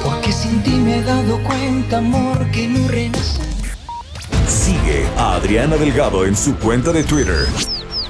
Porque 0.04 0.32
sin 0.32 0.62
ti 0.62 0.72
me 0.72 1.00
he 1.00 1.04
dado 1.04 1.42
cuenta, 1.44 1.98
amor, 1.98 2.38
que 2.52 2.68
no 2.68 2.88
renace. 2.88 3.42
Sigue 4.48 5.08
a 5.18 5.36
Adriana 5.38 5.76
Delgado 5.78 6.24
en 6.26 6.36
su 6.36 6.56
cuenta 6.58 6.92
de 6.92 7.04
Twitter 7.04 7.48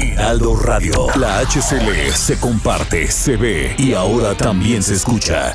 Heraldo 0.00 0.56
Radio. 0.56 1.06
La 1.16 1.40
HCL 1.40 2.12
se 2.14 2.38
comparte, 2.38 3.10
se 3.10 3.36
ve 3.36 3.74
y 3.76 3.92
ahora 3.92 4.34
también 4.34 4.82
se 4.82 4.94
escucha. 4.94 5.54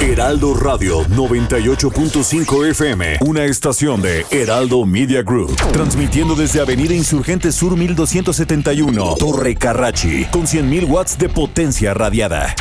Heraldo 0.00 0.54
Radio 0.54 1.02
98.5 1.04 2.68
FM, 2.70 3.18
una 3.22 3.44
estación 3.44 4.02
de 4.02 4.26
Heraldo 4.30 4.84
Media 4.84 5.22
Group, 5.22 5.56
transmitiendo 5.72 6.34
desde 6.34 6.60
Avenida 6.60 6.94
Insurgente 6.94 7.50
Sur 7.50 7.76
1271, 7.76 9.16
Torre 9.18 9.54
Carrachi, 9.54 10.26
con 10.26 10.42
100.000 10.42 10.88
watts 10.88 11.16
de 11.16 11.30
potencia 11.30 11.94
radiada. 11.94 12.54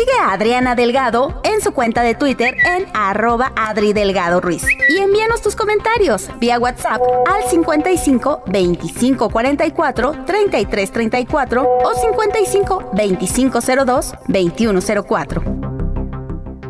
Sigue 0.00 0.18
a 0.18 0.32
Adriana 0.32 0.74
Delgado 0.74 1.42
en 1.44 1.60
su 1.60 1.72
cuenta 1.72 2.02
de 2.02 2.14
Twitter 2.14 2.56
en 2.64 2.86
arroba 2.94 3.52
Adri 3.54 3.92
Delgado 3.92 4.40
Ruiz. 4.40 4.62
Y 4.88 4.96
envíanos 4.96 5.42
tus 5.42 5.54
comentarios 5.54 6.30
vía 6.38 6.58
WhatsApp 6.58 7.02
al 7.26 7.42
55 7.50 8.44
25 8.46 9.28
44 9.28 10.24
33 10.24 10.90
34 10.90 11.62
o 11.84 11.94
55 11.94 12.90
25 12.94 13.58
02 13.60 14.14
21 14.26 14.80
04. 15.06 15.42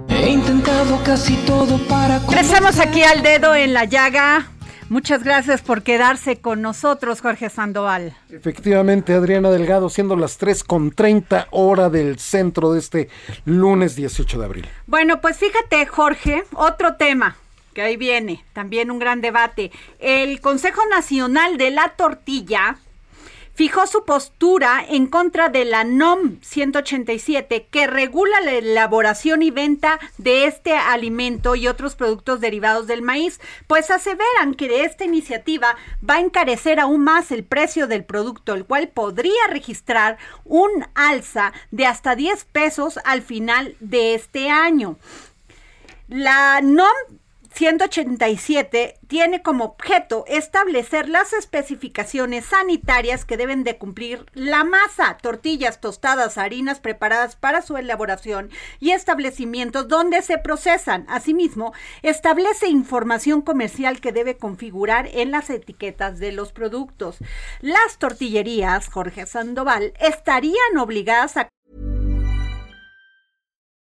He 0.09 0.31
intentado 0.31 0.99
casi 1.05 1.37
todo 1.47 1.79
para... 1.87 2.17
Empezamos 2.17 2.81
aquí 2.81 3.05
al 3.05 3.23
dedo 3.23 3.55
en 3.55 3.73
la 3.75 3.85
llaga. 3.85 4.49
Muchas 4.91 5.23
gracias 5.23 5.63
por 5.63 5.85
quedarse 5.85 6.41
con 6.41 6.63
nosotros, 6.63 7.21
Jorge 7.21 7.49
Sandoval. 7.49 8.17
Efectivamente, 8.29 9.15
Adriana 9.15 9.49
Delgado, 9.49 9.89
siendo 9.89 10.17
las 10.17 10.37
3 10.37 10.65
con 10.65 10.91
30 10.91 11.47
hora 11.53 11.91
del 11.91 12.19
centro 12.19 12.73
de 12.73 12.81
este 12.81 13.09
lunes 13.45 13.95
18 13.95 14.41
de 14.41 14.45
abril. 14.45 14.69
Bueno, 14.89 15.21
pues 15.21 15.37
fíjate, 15.37 15.87
Jorge, 15.87 16.43
otro 16.55 16.97
tema 16.97 17.37
que 17.73 17.83
ahí 17.83 17.97
viene, 17.97 18.45
también 18.53 18.91
un 18.91 18.99
gran 18.99 19.21
debate. 19.21 19.71
El 20.01 20.41
Consejo 20.41 20.81
Nacional 20.91 21.57
de 21.57 21.71
la 21.71 21.91
Tortilla 21.91 22.77
fijó 23.61 23.87
su 23.87 24.07
postura 24.07 24.83
en 24.89 25.07
contra 25.07 25.51
de 25.51 25.67
la 25.67 25.85
NOM 25.85 26.41
187 26.41 27.69
que 27.71 27.87
regula 27.87 28.41
la 28.41 28.53
elaboración 28.53 29.43
y 29.43 29.51
venta 29.51 30.01
de 30.17 30.47
este 30.47 30.75
alimento 30.75 31.55
y 31.57 31.69
otros 31.69 31.95
productos 31.95 32.41
derivados 32.41 32.87
del 32.87 33.03
maíz, 33.03 33.39
pues 33.67 33.91
aseveran 33.91 34.55
que 34.55 34.85
esta 34.85 35.05
iniciativa 35.05 35.77
va 36.09 36.15
a 36.15 36.21
encarecer 36.21 36.81
aún 36.81 37.05
más 37.05 37.31
el 37.33 37.45
precio 37.45 37.87
del 37.87 38.03
producto, 38.03 38.55
el 38.55 38.65
cual 38.65 38.89
podría 38.89 39.47
registrar 39.51 40.17
un 40.47 40.87
alza 40.95 41.53
de 41.71 41.85
hasta 41.85 42.17
10 42.17 42.43
pesos 42.47 42.99
al 43.05 43.21
final 43.21 43.77
de 43.81 44.15
este 44.15 44.49
año. 44.49 44.97
La 46.09 46.63
NOM 46.63 47.20
187 47.53 48.99
tiene 49.07 49.43
como 49.43 49.65
objeto 49.65 50.25
establecer 50.29 51.09
las 51.09 51.33
especificaciones 51.33 52.47
sanitarias 52.47 53.25
que 53.25 53.37
deben 53.37 53.65
de 53.65 53.77
cumplir 53.77 54.25
la 54.35 54.65
masa, 54.65 55.19
tortillas, 55.21 55.81
tostadas, 55.81 56.39
harinas 56.39 56.81
preparadas 56.81 57.37
para 57.37 57.61
su 57.61 57.77
elaboración 57.77 58.51
y 58.79 58.93
establecimientos 58.93 59.89
donde 59.89 60.23
se 60.23 60.39
procesan. 60.39 61.05
Asimismo, 61.09 61.73
establece 62.03 62.69
información 62.69 63.43
comercial 63.43 64.01
que 64.01 64.13
debe 64.13 64.37
configurar 64.37 65.09
en 65.13 65.31
las 65.31 65.51
etiquetas 65.51 66.19
de 66.19 66.33
los 66.33 66.53
productos. 66.53 67.19
Las 67.61 67.99
tortillerías, 67.99 68.89
Jorge 68.89 69.27
Sandoval, 69.27 69.93
estarían 70.01 70.79
obligadas 70.79 71.37
a 71.37 71.49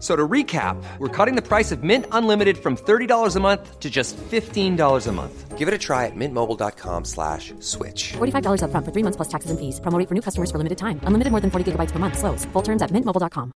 So 0.00 0.16
to 0.16 0.26
recap, 0.26 0.82
we're 0.98 1.08
cutting 1.08 1.36
the 1.36 1.46
price 1.46 1.70
of 1.70 1.82
Mint 1.82 2.06
Unlimited 2.10 2.56
from 2.56 2.74
$30 2.76 3.36
a 3.36 3.40
month 3.40 3.78
to 3.80 3.90
just 3.90 4.16
$15 4.16 5.06
a 5.06 5.12
month. 5.12 5.58
Give 5.58 5.68
it 5.68 5.74
a 5.74 5.78
try 5.78 6.06
at 6.06 6.16
mintmobile.com 6.16 7.04
slash 7.04 7.52
switch. 7.60 8.12
$45 8.14 8.62
up 8.62 8.70
front 8.70 8.86
for 8.86 8.92
three 8.92 9.02
months 9.02 9.16
plus 9.16 9.28
taxes 9.28 9.50
and 9.50 9.60
fees. 9.60 9.78
Promoting 9.80 10.06
for 10.06 10.14
new 10.14 10.22
customers 10.22 10.50
for 10.50 10.56
limited 10.56 10.78
time. 10.78 11.00
Unlimited 11.04 11.30
more 11.30 11.42
than 11.42 11.50
40 11.50 11.72
gigabytes 11.72 11.92
per 11.92 11.98
month. 11.98 12.16
Slows. 12.16 12.46
Full 12.54 12.62
terms 12.62 12.80
at 12.80 12.90
mintmobile.com. 12.92 13.52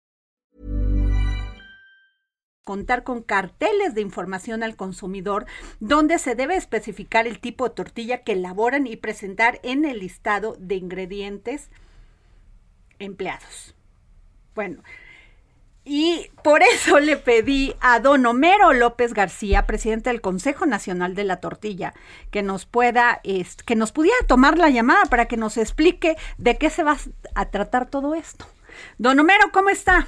Contar 2.67 3.05
con 3.05 3.23
carteles 3.23 3.95
de 3.95 4.01
información 4.01 4.63
al 4.63 4.75
consumidor 4.75 5.45
donde 5.81 6.19
se 6.19 6.35
debe 6.35 6.57
especificar 6.57 7.27
el 7.27 7.39
tipo 7.39 7.69
de 7.69 7.75
tortilla 7.75 8.23
que 8.23 8.33
elaboran 8.33 8.87
y 8.87 8.97
presentar 8.97 9.61
en 9.63 9.85
el 9.85 9.99
listado 9.99 10.57
de 10.59 10.77
ingredientes 10.77 11.71
empleados. 12.99 13.75
Bueno, 14.55 14.83
y 15.85 16.29
por 16.43 16.63
eso 16.63 16.99
le 17.01 17.17
pedí 17.17 17.75
a 17.81 18.01
don 18.01 18.25
Homero 18.27 18.73
López 18.73 19.15
García, 19.15 19.67
presidente 19.67 20.11
del 20.11 20.21
Consejo 20.21 20.67
Nacional 20.67 21.15
de 21.15 21.25
la 21.25 21.41
Tortilla, 21.41 21.93
que 22.31 22.43
nos 22.43 22.67
pueda, 22.67 23.21
que 23.67 23.77
nos 23.77 23.93
pudiera 23.93 24.17
tomar 24.27 24.59
la 24.59 24.71
llamada 24.71 25.05
para 25.11 25.27
que 25.27 25.37
nos 25.37 25.57
explique 25.57 26.17
de 26.39 26.57
qué 26.57 26.71
se 26.71 26.85
va 26.85 26.97
a 27.35 27.45
tratar 27.47 27.89
todo 27.89 28.15
esto. 28.15 28.47
Don 28.99 29.19
Homero, 29.19 29.47
¿cómo 29.53 29.69
está? 29.69 30.07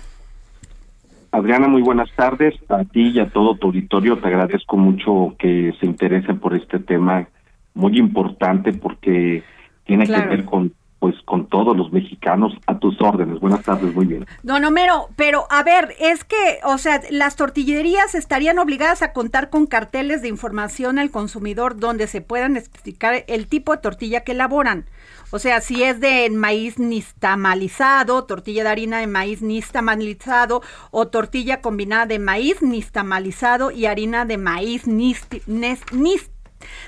Adriana, 1.31 1.69
muy 1.69 1.83
buenas 1.83 2.09
tardes. 2.17 2.55
A 2.69 2.85
ti 2.85 3.09
y 3.09 3.21
a 3.21 3.29
todo 3.29 3.57
tu 3.57 3.69
auditorio 3.69 4.19
te 4.19 4.29
agradezco 4.29 4.77
mucho 4.77 5.37
que 5.39 5.75
se 5.79 5.87
interesen 5.87 6.39
por 6.39 6.57
este 6.57 6.79
tema 6.79 7.29
muy 7.75 7.99
importante 7.99 8.73
porque 8.73 9.43
tiene 9.85 10.07
que 10.07 10.13
ver 10.13 10.45
con 10.45 10.73
pues 10.99 11.15
con 11.25 11.47
todos 11.49 11.77
los 11.77 11.93
mexicanos 11.93 12.53
a 12.67 12.79
tus 12.79 13.01
órdenes. 13.01 13.39
Buenas 13.39 13.63
tardes, 13.63 13.95
muy 13.95 14.07
bien. 14.07 14.27
Don 14.43 14.65
Homero, 14.65 15.09
pero 15.17 15.47
a 15.51 15.63
ver, 15.63 15.95
es 16.01 16.25
que, 16.25 16.61
o 16.65 16.79
sea, 16.79 17.01
las 17.11 17.37
tortillerías 17.37 18.15
estarían 18.15 18.59
obligadas 18.59 19.03
a 19.03 19.13
contar 19.13 19.51
con 19.51 19.67
carteles 19.67 20.23
de 20.23 20.29
información 20.29 20.99
al 20.99 21.11
consumidor 21.11 21.79
donde 21.79 22.07
se 22.07 22.23
puedan 22.23 22.57
explicar 22.57 23.25
el 23.29 23.47
tipo 23.47 23.73
de 23.73 23.79
tortilla 23.79 24.21
que 24.21 24.33
elaboran. 24.33 24.87
O 25.31 25.39
sea, 25.39 25.61
si 25.61 25.83
es 25.83 26.01
de 26.01 26.31
maíz 26.31 26.79
nistamalizado, 26.79 28.25
tortilla 28.25 28.63
de 28.63 28.71
harina 28.71 28.99
de 29.01 29.07
maíz 29.07 29.43
nistamalizado 29.43 30.63
o 30.91 31.09
tortilla 31.09 31.61
combinada 31.61 32.07
de 32.07 32.19
maíz 32.19 32.63
nistamalizado 32.63 33.71
y 33.71 33.87
harina 33.87 34.25
de 34.25 34.39
maíz 34.39 34.87
nist, 34.87 35.35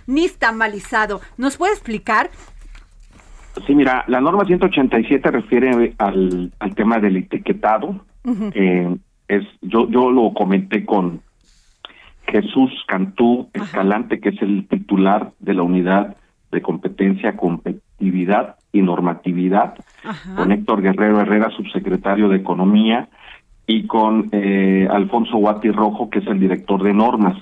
nistamalizado. 0.07 1.21
¿Nos 1.37 1.57
puede 1.57 1.73
explicar? 1.75 2.31
Sí, 3.67 3.75
mira, 3.75 4.05
la 4.09 4.21
norma 4.21 4.45
187 4.45 5.31
refiere 5.31 5.95
al, 5.99 6.53
al 6.59 6.75
tema 6.75 6.99
del 6.99 7.17
etiquetado. 7.17 8.05
eh, 8.55 8.97
es 9.29 9.45
yo 9.63 9.89
yo 9.89 10.11
lo 10.11 10.33
comenté 10.33 10.85
con 10.85 11.21
Jesús 12.27 12.71
Cantú 12.87 13.49
Escalante, 13.53 14.21
que 14.21 14.31
es 14.31 14.43
el 14.43 14.67
titular 14.69 15.33
de 15.39 15.55
la 15.55 15.63
unidad 15.63 16.17
de 16.51 16.63
competencia 16.63 17.37
competitividad 17.37 18.57
y 18.73 18.83
normatividad, 18.83 19.75
con 20.37 20.53
Héctor 20.53 20.83
Guerrero 20.83 21.21
Herrera, 21.21 21.51
subsecretario 21.51 22.29
de 22.29 22.37
Economía, 22.37 23.09
y 23.67 23.87
con 23.87 24.29
eh, 24.33 24.89
Alfonso 24.91 25.37
Guati 25.37 25.71
Rojo, 25.71 26.09
que 26.09 26.21
es 26.21 26.27
el 26.27 26.41
director 26.41 26.83
de 26.83 26.95
normas. 26.95 27.37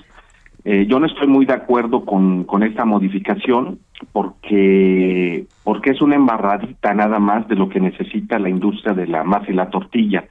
Eh, 0.69 0.85
yo 0.85 0.99
no 0.99 1.05
estoy 1.05 1.27
muy 1.27 1.45
de 1.45 1.53
acuerdo 1.53 2.03
con, 2.03 2.43
con 2.43 2.61
esta 2.61 2.83
modificación 2.83 3.79
porque 4.11 5.45
porque 5.63 5.91
es 5.91 6.01
una 6.01 6.15
embarradita 6.15 6.93
nada 6.93 7.19
más 7.19 7.47
de 7.47 7.55
lo 7.55 7.69
que 7.69 7.79
necesita 7.79 8.37
la 8.37 8.49
industria 8.49 8.93
de 8.93 9.07
la 9.07 9.23
masa 9.23 9.45
y 9.49 9.53
la 9.53 9.69
tortilla. 9.69 10.25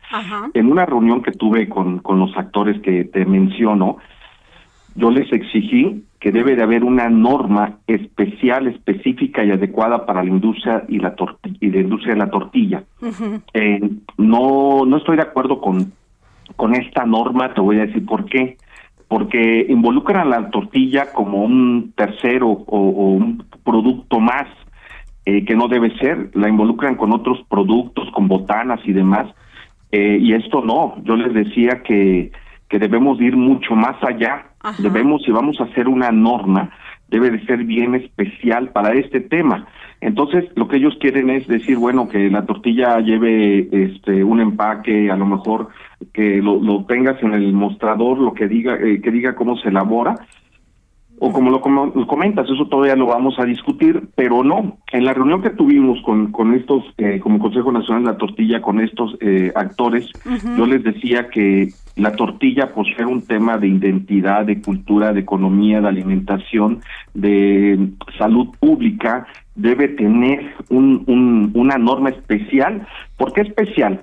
En 0.52 0.70
una 0.70 0.84
reunión 0.84 1.22
que 1.22 1.32
tuve 1.32 1.70
con, 1.70 2.00
con 2.00 2.18
los 2.18 2.36
actores 2.36 2.78
que 2.82 3.04
te 3.04 3.24
menciono, 3.24 3.96
yo 4.94 5.10
les 5.10 5.32
exigí 5.32 6.04
que 6.20 6.32
debe 6.32 6.54
de 6.54 6.64
haber 6.64 6.84
una 6.84 7.08
norma 7.08 7.78
especial, 7.86 8.66
específica 8.66 9.42
y 9.42 9.52
adecuada 9.52 10.04
para 10.04 10.22
la 10.22 10.28
industria 10.28 10.84
y 10.86 10.98
la 10.98 11.14
y 11.60 11.70
la 11.70 11.80
industria 11.80 12.12
de 12.12 12.20
la 12.20 12.30
tortilla. 12.30 12.84
eh, 13.54 13.80
no 14.18 14.84
no 14.84 14.96
estoy 14.98 15.16
de 15.16 15.22
acuerdo 15.22 15.62
con 15.62 15.94
con 16.56 16.74
esta 16.74 17.06
norma, 17.06 17.54
te 17.54 17.62
voy 17.62 17.78
a 17.78 17.86
decir 17.86 18.04
por 18.04 18.26
qué. 18.26 18.58
Porque 19.08 19.66
involucran 19.68 20.32
a 20.32 20.40
la 20.40 20.50
tortilla 20.50 21.12
como 21.12 21.42
un 21.42 21.92
tercero 21.96 22.48
o, 22.48 22.78
un 22.78 23.44
producto 23.64 24.18
más 24.18 24.46
eh, 25.24 25.44
que 25.44 25.54
no 25.54 25.68
debe 25.68 25.96
ser, 25.98 26.30
la 26.34 26.48
involucran 26.48 26.96
con 26.96 27.12
otros 27.12 27.38
productos, 27.48 28.10
con 28.12 28.28
botanas 28.28 28.80
y 28.84 28.92
demás. 28.92 29.28
Eh, 29.92 30.18
y 30.20 30.34
esto 30.34 30.62
no, 30.62 30.96
yo 31.04 31.16
les 31.16 31.32
decía 31.32 31.82
que, 31.84 32.32
que 32.68 32.78
debemos 32.78 33.20
ir 33.20 33.36
mucho 33.36 33.74
más 33.74 33.96
allá 34.02 34.46
Debemos, 34.78 35.22
si 35.22 35.30
vamos 35.30 35.60
a 35.60 35.64
hacer 35.64 35.86
una 35.86 36.10
norma, 36.10 36.70
debe 37.08 37.30
de 37.30 37.44
ser 37.46 37.64
bien 37.64 37.94
especial 37.94 38.70
para 38.70 38.94
este 38.94 39.20
tema. 39.20 39.66
Entonces, 40.00 40.44
lo 40.56 40.66
que 40.66 40.76
ellos 40.76 40.96
quieren 41.00 41.30
es 41.30 41.46
decir, 41.46 41.78
bueno, 41.78 42.08
que 42.08 42.28
la 42.30 42.44
tortilla 42.44 42.98
lleve 42.98 43.68
este 43.70 44.24
un 44.24 44.40
empaque, 44.40 45.10
a 45.10 45.16
lo 45.16 45.26
mejor 45.26 45.68
que 46.12 46.42
lo, 46.42 46.60
lo 46.60 46.84
tengas 46.84 47.22
en 47.22 47.34
el 47.34 47.52
mostrador, 47.52 48.18
lo 48.18 48.34
que 48.34 48.48
diga, 48.48 48.76
eh, 48.76 49.00
que 49.00 49.10
diga 49.10 49.34
cómo 49.34 49.56
se 49.56 49.68
elabora, 49.68 50.16
o 51.18 51.32
como 51.32 51.50
lo, 51.50 51.60
comentas, 52.06 52.46
eso 52.48 52.66
todavía 52.66 52.94
lo 52.94 53.06
vamos 53.06 53.38
a 53.38 53.44
discutir, 53.44 54.08
pero 54.14 54.44
no. 54.44 54.76
En 54.92 55.04
la 55.06 55.14
reunión 55.14 55.40
que 55.40 55.50
tuvimos 55.50 55.98
con, 56.02 56.30
con 56.30 56.54
estos, 56.54 56.84
eh, 56.98 57.20
como 57.20 57.38
Consejo 57.38 57.72
Nacional 57.72 58.04
de 58.04 58.10
la 58.12 58.18
Tortilla, 58.18 58.60
con 58.60 58.80
estos 58.80 59.16
eh, 59.20 59.50
actores, 59.54 60.10
yo 60.58 60.66
les 60.66 60.82
decía 60.84 61.28
que 61.28 61.70
la 61.96 62.12
tortilla, 62.12 62.74
por 62.74 62.86
ser 62.94 63.06
un 63.06 63.22
tema 63.22 63.56
de 63.56 63.68
identidad, 63.68 64.44
de 64.44 64.60
cultura, 64.60 65.14
de 65.14 65.20
economía, 65.20 65.80
de 65.80 65.88
alimentación, 65.88 66.80
de 67.14 67.88
salud 68.18 68.48
pública, 68.60 69.26
debe 69.54 69.88
tener 69.88 70.54
un, 70.68 71.02
un, 71.06 71.50
una 71.54 71.78
norma 71.78 72.10
especial. 72.10 72.86
¿Por 73.16 73.32
qué 73.32 73.40
especial? 73.40 74.02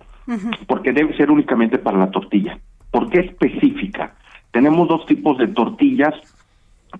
Porque 0.67 0.93
debe 0.93 1.15
ser 1.17 1.31
únicamente 1.31 1.77
para 1.77 1.97
la 1.97 2.12
tortilla. 2.12 2.57
¿Por 2.91 3.09
qué 3.09 3.21
específica? 3.21 4.15
Tenemos 4.51 4.88
dos 4.88 5.05
tipos 5.05 5.38
de 5.38 5.47
tortillas 5.47 6.13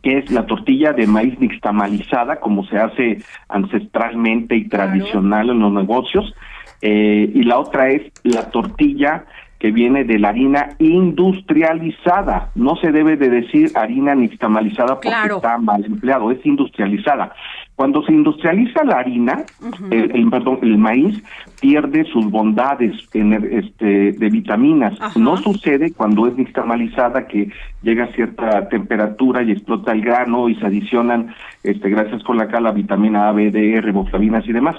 que 0.02 0.18
es 0.18 0.32
la 0.32 0.46
tortilla 0.46 0.92
de 0.92 1.06
maíz 1.06 1.40
nixtamalizada, 1.40 2.40
como 2.40 2.66
se 2.66 2.78
hace 2.78 3.20
ancestralmente 3.48 4.56
y 4.56 4.68
tradicional 4.68 5.52
en 5.52 5.60
los 5.60 5.72
negocios, 5.72 6.34
eh, 6.82 7.32
y 7.34 7.44
la 7.44 7.60
otra 7.60 7.90
es 7.90 8.12
la 8.24 8.50
tortilla 8.50 9.26
que 9.60 9.72
viene 9.72 10.04
de 10.04 10.20
la 10.20 10.30
harina 10.30 10.72
industrializada. 10.80 12.50
No 12.56 12.76
se 12.76 12.92
debe 12.92 13.16
de 13.16 13.30
decir 13.30 13.72
harina 13.76 14.14
nixtamalizada 14.14 14.96
porque 14.96 15.36
está 15.36 15.58
mal 15.58 15.86
empleado, 15.86 16.32
es 16.32 16.46
industrializada. 16.46 17.34
Cuando 17.76 18.04
se 18.04 18.12
industrializa 18.12 18.84
la 18.84 19.00
harina, 19.00 19.44
el, 19.90 20.30
perdón, 20.30 20.60
el 20.62 20.78
maíz 20.78 21.24
pierde 21.60 22.06
sus 22.06 22.30
bondades 22.30 22.94
este, 23.14 24.12
de 24.12 24.30
vitaminas. 24.30 24.94
No 25.16 25.38
sucede 25.38 25.92
cuando 25.92 26.28
es 26.28 26.38
nixtamalizada 26.38 27.28
que 27.28 27.52
llega 27.82 28.06
a 28.06 28.14
cierta 28.14 28.70
temperatura 28.70 29.42
y 29.42 29.52
explota 29.52 29.92
el 29.92 30.02
grano 30.02 30.50
y 30.50 30.56
se 30.56 30.68
adicionan, 30.68 31.34
este, 31.64 31.90
gracias 31.90 32.22
con 32.24 32.38
la 32.38 32.48
cala, 32.48 32.72
vitamina 32.72 33.30
A, 33.30 33.32
B, 33.32 33.50
D, 33.50 33.82
riboflavinas 33.82 34.48
y 34.48 34.54
demás. 34.54 34.76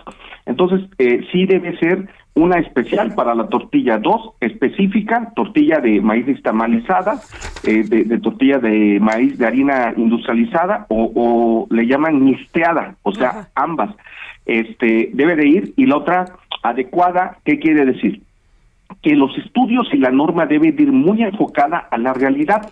Entonces, 0.47 0.89
eh, 0.99 1.27
sí 1.33 1.47
debe 1.47 1.77
ser 1.79 2.09
una 2.35 2.59
especial 2.59 3.15
para 3.15 3.35
la 3.35 3.47
tortilla, 3.47 3.99
dos 3.99 4.33
específica, 4.41 5.33
tortilla 5.37 5.79
de 5.79 6.01
maíz 6.01 6.27
nixtamalizada, 6.27 7.21
eh, 7.63 7.85
de, 7.85 8.19
tortilla 8.19 8.59
de 8.59 8.99
maíz 9.01 9.39
de 9.39 9.47
harina 9.47 9.95
industrializada 9.97 10.87
o, 10.89 11.67
le 11.71 11.87
llaman 11.87 12.25
nisteada, 12.25 12.97
o 13.03 13.13
sea, 13.13 13.49
ambas. 13.55 13.95
Este 14.47 15.11
debe 15.13 15.37
de 15.37 15.49
ir 15.49 15.75
y 15.77 15.87
la 15.87 15.97
otra 15.97 16.25
adecuada, 16.63 17.39
¿qué 17.45 17.59
quiere 17.59 17.87
decir? 17.87 18.21
Que 19.01 19.15
los 19.15 19.37
estudios 19.39 19.87
y 19.93 19.99
la 19.99 20.11
norma 20.11 20.47
debe 20.47 20.73
de 20.73 20.83
ir 20.83 20.93
muy 20.93 21.23
enfocada 21.23 21.79
a 21.91 21.99
la 21.99 22.13
realidad 22.13 22.71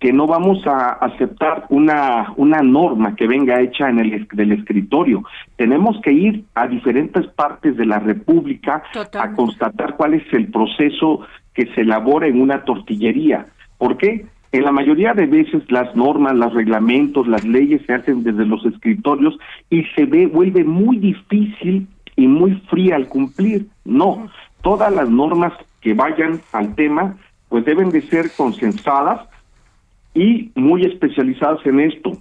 que 0.00 0.14
no 0.14 0.26
vamos 0.26 0.66
a 0.66 0.92
aceptar 0.92 1.66
una, 1.68 2.32
una 2.36 2.62
norma 2.62 3.14
que 3.14 3.26
venga 3.26 3.60
hecha 3.60 3.90
en 3.90 3.98
el 3.98 4.26
del 4.32 4.52
escritorio. 4.52 5.22
Tenemos 5.56 6.00
que 6.00 6.10
ir 6.10 6.44
a 6.54 6.66
diferentes 6.66 7.26
partes 7.26 7.76
de 7.76 7.84
la 7.84 7.98
República 7.98 8.82
a 9.18 9.32
constatar 9.32 9.96
cuál 9.96 10.14
es 10.14 10.22
el 10.32 10.48
proceso 10.48 11.20
que 11.52 11.66
se 11.74 11.82
elabora 11.82 12.26
en 12.26 12.40
una 12.40 12.64
tortillería. 12.64 13.46
¿Por 13.76 13.98
qué? 13.98 14.24
En 14.52 14.64
la 14.64 14.72
mayoría 14.72 15.12
de 15.12 15.26
veces 15.26 15.70
las 15.70 15.94
normas, 15.94 16.34
los 16.34 16.54
reglamentos, 16.54 17.28
las 17.28 17.44
leyes 17.44 17.82
se 17.86 17.92
hacen 17.92 18.24
desde 18.24 18.46
los 18.46 18.64
escritorios 18.64 19.38
y 19.68 19.84
se 19.94 20.06
ve, 20.06 20.26
vuelve 20.26 20.64
muy 20.64 20.96
difícil 20.96 21.86
y 22.16 22.26
muy 22.26 22.54
fría 22.70 22.96
al 22.96 23.06
cumplir. 23.06 23.66
No, 23.84 24.28
todas 24.62 24.92
las 24.92 25.10
normas 25.10 25.52
que 25.82 25.92
vayan 25.92 26.40
al 26.52 26.74
tema 26.74 27.16
pues 27.50 27.64
deben 27.64 27.90
de 27.90 28.00
ser 28.02 28.30
consensadas 28.36 29.28
y 30.14 30.50
muy 30.54 30.84
especializadas 30.84 31.64
en 31.66 31.80
esto. 31.80 32.12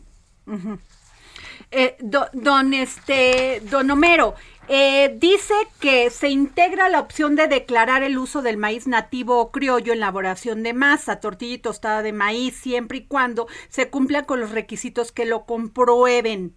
Eh, 1.72 1.98
don 2.34 2.74
este 2.74 3.62
don 3.70 3.92
Homero 3.92 4.34
eh, 4.72 5.16
dice 5.18 5.54
que 5.80 6.12
se 6.12 6.30
integra 6.30 6.90
la 6.90 7.00
opción 7.00 7.36
de 7.36 7.48
declarar 7.48 8.04
el 8.04 8.20
uso 8.20 8.44
del 8.44 8.58
maíz 8.58 8.88
nativo 8.88 9.40
o 9.40 9.52
criollo 9.52 9.94
en 9.94 9.98
elaboración 9.98 10.62
de 10.62 10.74
masa, 10.74 11.20
tortilla 11.20 11.56
y 11.56 11.58
tostada 11.58 12.04
de 12.04 12.14
maíz, 12.14 12.56
siempre 12.56 13.00
y 13.00 13.06
cuando 13.06 13.48
se 13.70 13.90
cumplan 13.90 14.26
con 14.26 14.40
los 14.40 14.52
requisitos 14.52 15.12
que 15.12 15.26
lo 15.26 15.46
comprueben. 15.46 16.54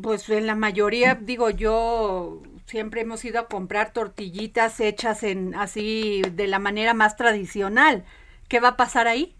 Pues 0.00 0.28
en 0.30 0.46
la 0.46 0.54
mayoría, 0.54 1.16
digo 1.16 1.50
yo, 1.50 2.42
siempre 2.66 3.00
hemos 3.00 3.24
ido 3.24 3.40
a 3.40 3.48
comprar 3.48 3.92
tortillitas 3.92 4.78
hechas 4.80 5.24
en 5.24 5.56
así 5.56 6.22
de 6.32 6.46
la 6.46 6.60
manera 6.60 6.94
más 6.94 7.16
tradicional. 7.16 8.04
¿Qué 8.48 8.60
va 8.60 8.68
a 8.68 8.76
pasar 8.76 9.08
ahí? 9.08 9.34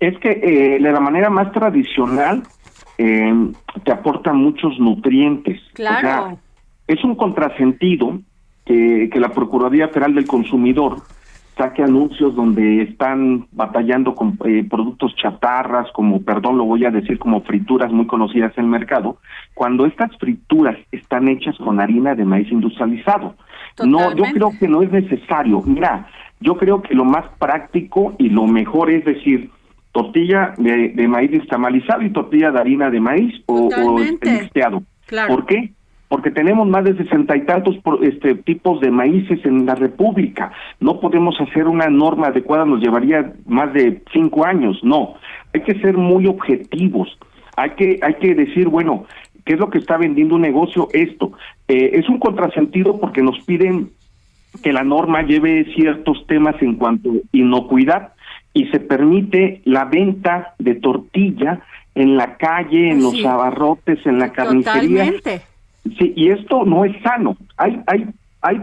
Es 0.00 0.18
que 0.18 0.30
eh, 0.30 0.82
de 0.82 0.92
la 0.92 1.00
manera 1.00 1.30
más 1.30 1.52
tradicional 1.52 2.42
eh, 2.98 3.32
te 3.84 3.92
aporta 3.92 4.32
muchos 4.32 4.78
nutrientes. 4.78 5.60
Claro. 5.74 6.38
es 6.86 7.02
un 7.04 7.14
contrasentido 7.14 8.20
que, 8.64 9.08
que 9.12 9.20
la 9.20 9.30
Procuraduría 9.30 9.88
Federal 9.88 10.14
del 10.14 10.26
Consumidor 10.26 10.96
saque 11.56 11.82
anuncios 11.82 12.34
donde 12.34 12.82
están 12.82 13.46
batallando 13.52 14.14
con 14.14 14.38
eh, 14.44 14.64
productos 14.68 15.14
chatarras, 15.16 15.90
como, 15.92 16.22
perdón, 16.22 16.56
lo 16.58 16.64
voy 16.64 16.84
a 16.84 16.90
decir, 16.90 17.18
como 17.18 17.42
frituras 17.42 17.92
muy 17.92 18.06
conocidas 18.06 18.52
en 18.56 18.64
el 18.64 18.70
mercado, 18.70 19.18
cuando 19.54 19.84
estas 19.84 20.16
frituras 20.16 20.76
están 20.90 21.28
hechas 21.28 21.56
con 21.58 21.80
harina 21.80 22.14
de 22.14 22.24
maíz 22.24 22.50
industrializado. 22.50 23.34
No, 23.84 24.14
yo 24.14 24.24
creo 24.32 24.52
que 24.58 24.68
no 24.68 24.82
es 24.82 24.90
necesario. 24.90 25.62
Mira, 25.64 26.08
yo 26.40 26.56
creo 26.56 26.82
que 26.82 26.94
lo 26.94 27.04
más 27.04 27.26
práctico 27.38 28.14
y 28.18 28.28
lo 28.28 28.46
mejor 28.46 28.90
es 28.90 29.04
decir, 29.04 29.50
tortilla 29.92 30.54
de, 30.56 31.06
maíz 31.08 31.32
estamalizado 31.32 32.02
y 32.02 32.10
tortilla 32.10 32.50
de 32.50 32.58
harina 32.58 32.90
de 32.90 33.00
maíz 33.00 33.42
o, 33.46 33.68
o 33.68 33.98
mixteado. 33.98 34.82
¿Por 35.28 35.46
qué? 35.46 35.72
Porque 36.08 36.30
tenemos 36.30 36.68
más 36.68 36.84
de 36.84 36.96
sesenta 36.96 37.36
y 37.36 37.42
tantos 37.42 37.76
este, 38.02 38.34
tipos 38.34 38.80
de 38.80 38.90
maíces 38.90 39.44
en 39.44 39.64
la 39.64 39.74
República. 39.74 40.52
No 40.80 41.00
podemos 41.00 41.38
hacer 41.40 41.68
una 41.68 41.88
norma 41.88 42.28
adecuada, 42.28 42.64
nos 42.64 42.80
llevaría 42.80 43.32
más 43.46 43.72
de 43.72 44.02
cinco 44.12 44.44
años. 44.44 44.78
No, 44.82 45.14
hay 45.54 45.62
que 45.62 45.78
ser 45.80 45.96
muy 45.96 46.26
objetivos. 46.26 47.18
Hay 47.56 47.70
que, 47.70 47.98
hay 48.02 48.14
que 48.14 48.34
decir, 48.34 48.68
bueno, 48.68 49.04
¿qué 49.44 49.54
es 49.54 49.58
lo 49.58 49.70
que 49.70 49.78
está 49.78 49.96
vendiendo 49.96 50.36
un 50.36 50.42
negocio? 50.42 50.88
Esto. 50.92 51.32
Eh, 51.68 51.92
es 51.94 52.08
un 52.08 52.18
contrasentido 52.18 52.98
porque 52.98 53.22
nos 53.22 53.38
piden 53.44 53.90
que 54.62 54.72
la 54.72 54.84
norma 54.84 55.22
lleve 55.22 55.64
ciertos 55.74 56.26
temas 56.26 56.60
en 56.60 56.76
cuanto 56.76 57.10
a 57.10 57.14
inocuidad, 57.32 58.12
y 58.54 58.66
se 58.66 58.80
permite 58.80 59.60
la 59.64 59.84
venta 59.84 60.54
de 60.58 60.74
tortilla 60.74 61.60
en 61.94 62.16
la 62.16 62.36
calle, 62.36 62.90
en 62.90 63.02
los 63.02 63.24
abarrotes, 63.24 64.04
en 64.06 64.18
la 64.18 64.32
carnicería. 64.32 65.04
Totalmente. 65.12 65.40
Sí, 65.98 66.12
y 66.14 66.28
esto 66.28 66.64
no 66.64 66.84
es 66.84 67.00
sano. 67.02 67.36
Hay 67.56 67.80
hay 67.86 68.06
hay 68.42 68.60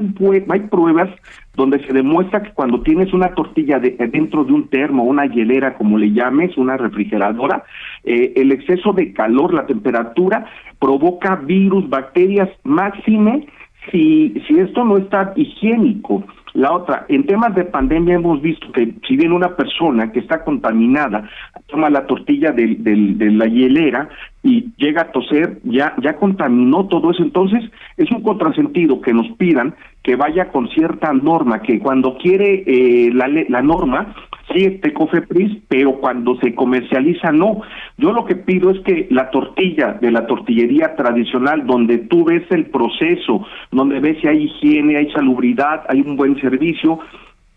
hay 0.49 0.59
pruebas 0.61 1.09
donde 1.55 1.85
se 1.85 1.93
demuestra 1.93 2.41
que 2.41 2.51
cuando 2.51 2.81
tienes 2.81 3.13
una 3.13 3.33
tortilla 3.33 3.79
de, 3.79 3.91
dentro 4.11 4.45
de 4.45 4.53
un 4.53 4.69
termo, 4.69 5.03
una 5.03 5.25
hielera, 5.25 5.75
como 5.75 5.97
le 5.97 6.11
llames, 6.11 6.57
una 6.57 6.77
refrigeradora, 6.77 7.63
eh, 8.05 8.33
el 8.37 8.53
exceso 8.53 8.93
de 8.93 9.11
calor, 9.11 9.53
la 9.53 9.65
temperatura, 9.65 10.45
provoca 10.79 11.35
virus, 11.35 11.89
bacterias 11.89 12.49
máxime 12.63 13.47
si, 13.91 14.41
si 14.47 14.59
esto 14.59 14.85
no 14.85 14.97
está 14.97 15.33
higiénico. 15.35 16.23
La 16.53 16.71
otra, 16.71 17.05
en 17.09 17.25
temas 17.25 17.53
de 17.55 17.65
pandemia 17.65 18.15
hemos 18.15 18.41
visto 18.41 18.71
que 18.71 18.93
si 19.07 19.15
viene 19.15 19.35
una 19.35 19.55
persona 19.55 20.11
que 20.11 20.19
está 20.19 20.43
contaminada, 20.43 21.29
toma 21.67 21.89
la 21.89 22.07
tortilla 22.07 22.51
de, 22.51 22.75
de 22.79 23.31
la 23.31 23.45
hielera 23.45 24.09
y 24.41 24.71
llega 24.77 25.01
a 25.01 25.11
toser, 25.11 25.59
ya, 25.63 25.93
ya 26.01 26.15
contaminó 26.15 26.87
todo 26.87 27.11
eso. 27.11 27.23
Entonces, 27.23 27.63
es 27.97 28.09
un 28.11 28.23
contrasentido 28.23 29.01
que 29.01 29.13
nos 29.13 29.27
pidan 29.37 29.75
que 30.01 30.15
vaya 30.15 30.49
con 30.49 30.69
cierta 30.69 31.11
norma, 31.11 31.61
que 31.61 31.79
cuando 31.79 32.17
quiere 32.17 32.63
eh, 32.65 33.11
la, 33.13 33.27
la 33.27 33.61
norma, 33.61 34.15
sí, 34.53 34.63
este 34.63 34.93
COFEPRIS, 34.93 35.63
pero 35.67 35.99
cuando 35.99 36.37
se 36.37 36.55
comercializa, 36.55 37.31
no. 37.31 37.61
Yo 37.97 38.13
lo 38.13 38.25
que 38.25 38.35
pido 38.35 38.71
es 38.71 38.79
que 38.81 39.07
la 39.09 39.29
tortilla 39.29 39.97
de 39.99 40.11
la 40.11 40.25
tortillería 40.25 40.95
tradicional, 40.95 41.67
donde 41.67 41.97
tú 41.97 42.23
ves 42.23 42.43
el 42.49 42.67
proceso, 42.67 43.45
donde 43.71 43.99
ves 43.99 44.19
si 44.21 44.27
hay 44.27 44.43
higiene, 44.43 44.97
hay 44.97 45.11
salubridad, 45.11 45.83
hay 45.89 46.01
un 46.01 46.15
buen 46.15 46.39
servicio, 46.39 46.99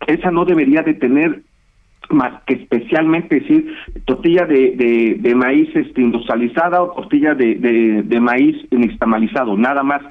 esa 0.05 0.31
no 0.31 0.43
debería 0.43 0.81
de 0.81 0.95
tener 0.95 1.43
más 2.13 2.43
que 2.45 2.55
especialmente 2.55 3.39
decir 3.39 3.73
tortilla 4.05 4.45
de, 4.45 5.17
de, 5.19 5.35
maíz 5.35 5.69
este, 5.75 6.01
industrializada 6.01 6.81
o 6.81 6.91
tortilla 6.91 7.33
de, 7.33 7.55
de, 7.55 8.03
de 8.03 8.19
maíz 8.19 8.55
nixtamalizado, 8.71 9.57
nada 9.57 9.83
más. 9.83 10.01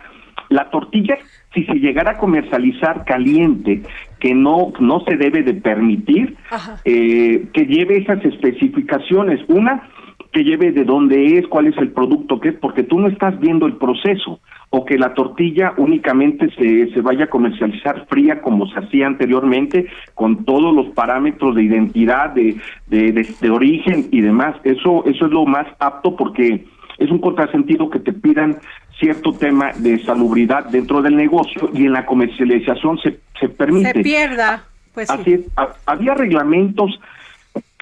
La 0.48 0.70
tortilla, 0.70 1.16
si 1.54 1.64
se 1.64 1.74
llegara 1.74 2.12
a 2.12 2.18
comercializar 2.18 3.04
caliente, 3.06 3.82
que 4.18 4.34
no, 4.34 4.72
no 4.80 5.00
se 5.00 5.16
debe 5.16 5.42
de 5.42 5.54
permitir, 5.54 6.36
eh, 6.84 7.46
que 7.54 7.64
lleve 7.64 7.98
esas 7.98 8.22
especificaciones. 8.24 9.40
Una, 9.48 9.88
que 10.30 10.44
lleve 10.44 10.72
de 10.72 10.84
dónde 10.84 11.38
es, 11.38 11.46
cuál 11.46 11.68
es 11.68 11.76
el 11.78 11.92
producto 11.92 12.38
que 12.38 12.50
es, 12.50 12.54
porque 12.56 12.82
tú 12.82 12.98
no 12.98 13.08
estás 13.08 13.38
viendo 13.40 13.66
el 13.66 13.76
proceso 13.76 14.40
o 14.74 14.86
que 14.86 14.96
la 14.96 15.12
tortilla 15.12 15.74
únicamente 15.76 16.48
se, 16.56 16.90
se 16.94 17.00
vaya 17.02 17.24
a 17.26 17.30
comercializar 17.30 18.06
fría 18.06 18.40
como 18.40 18.66
se 18.68 18.78
hacía 18.78 19.06
anteriormente, 19.06 19.86
con 20.14 20.46
todos 20.46 20.74
los 20.74 20.86
parámetros 20.94 21.54
de 21.54 21.64
identidad, 21.64 22.30
de, 22.30 22.56
de, 22.86 23.12
de, 23.12 23.50
origen 23.50 24.08
y 24.10 24.22
demás. 24.22 24.56
Eso, 24.64 25.04
eso 25.04 25.26
es 25.26 25.30
lo 25.30 25.44
más 25.44 25.66
apto 25.78 26.16
porque 26.16 26.64
es 26.96 27.10
un 27.10 27.18
contrasentido 27.18 27.90
que 27.90 27.98
te 27.98 28.14
pidan 28.14 28.56
cierto 28.98 29.34
tema 29.34 29.72
de 29.76 30.02
salubridad 30.04 30.64
dentro 30.64 31.02
del 31.02 31.16
negocio 31.16 31.68
y 31.74 31.84
en 31.84 31.92
la 31.92 32.06
comercialización 32.06 32.98
se, 32.98 33.20
se 33.38 33.50
permite. 33.50 33.92
Se 33.92 34.00
pierda. 34.00 34.64
Pues 34.94 35.10
Así 35.10 35.34
es, 35.34 35.40
había 35.84 36.14
reglamentos 36.14 36.98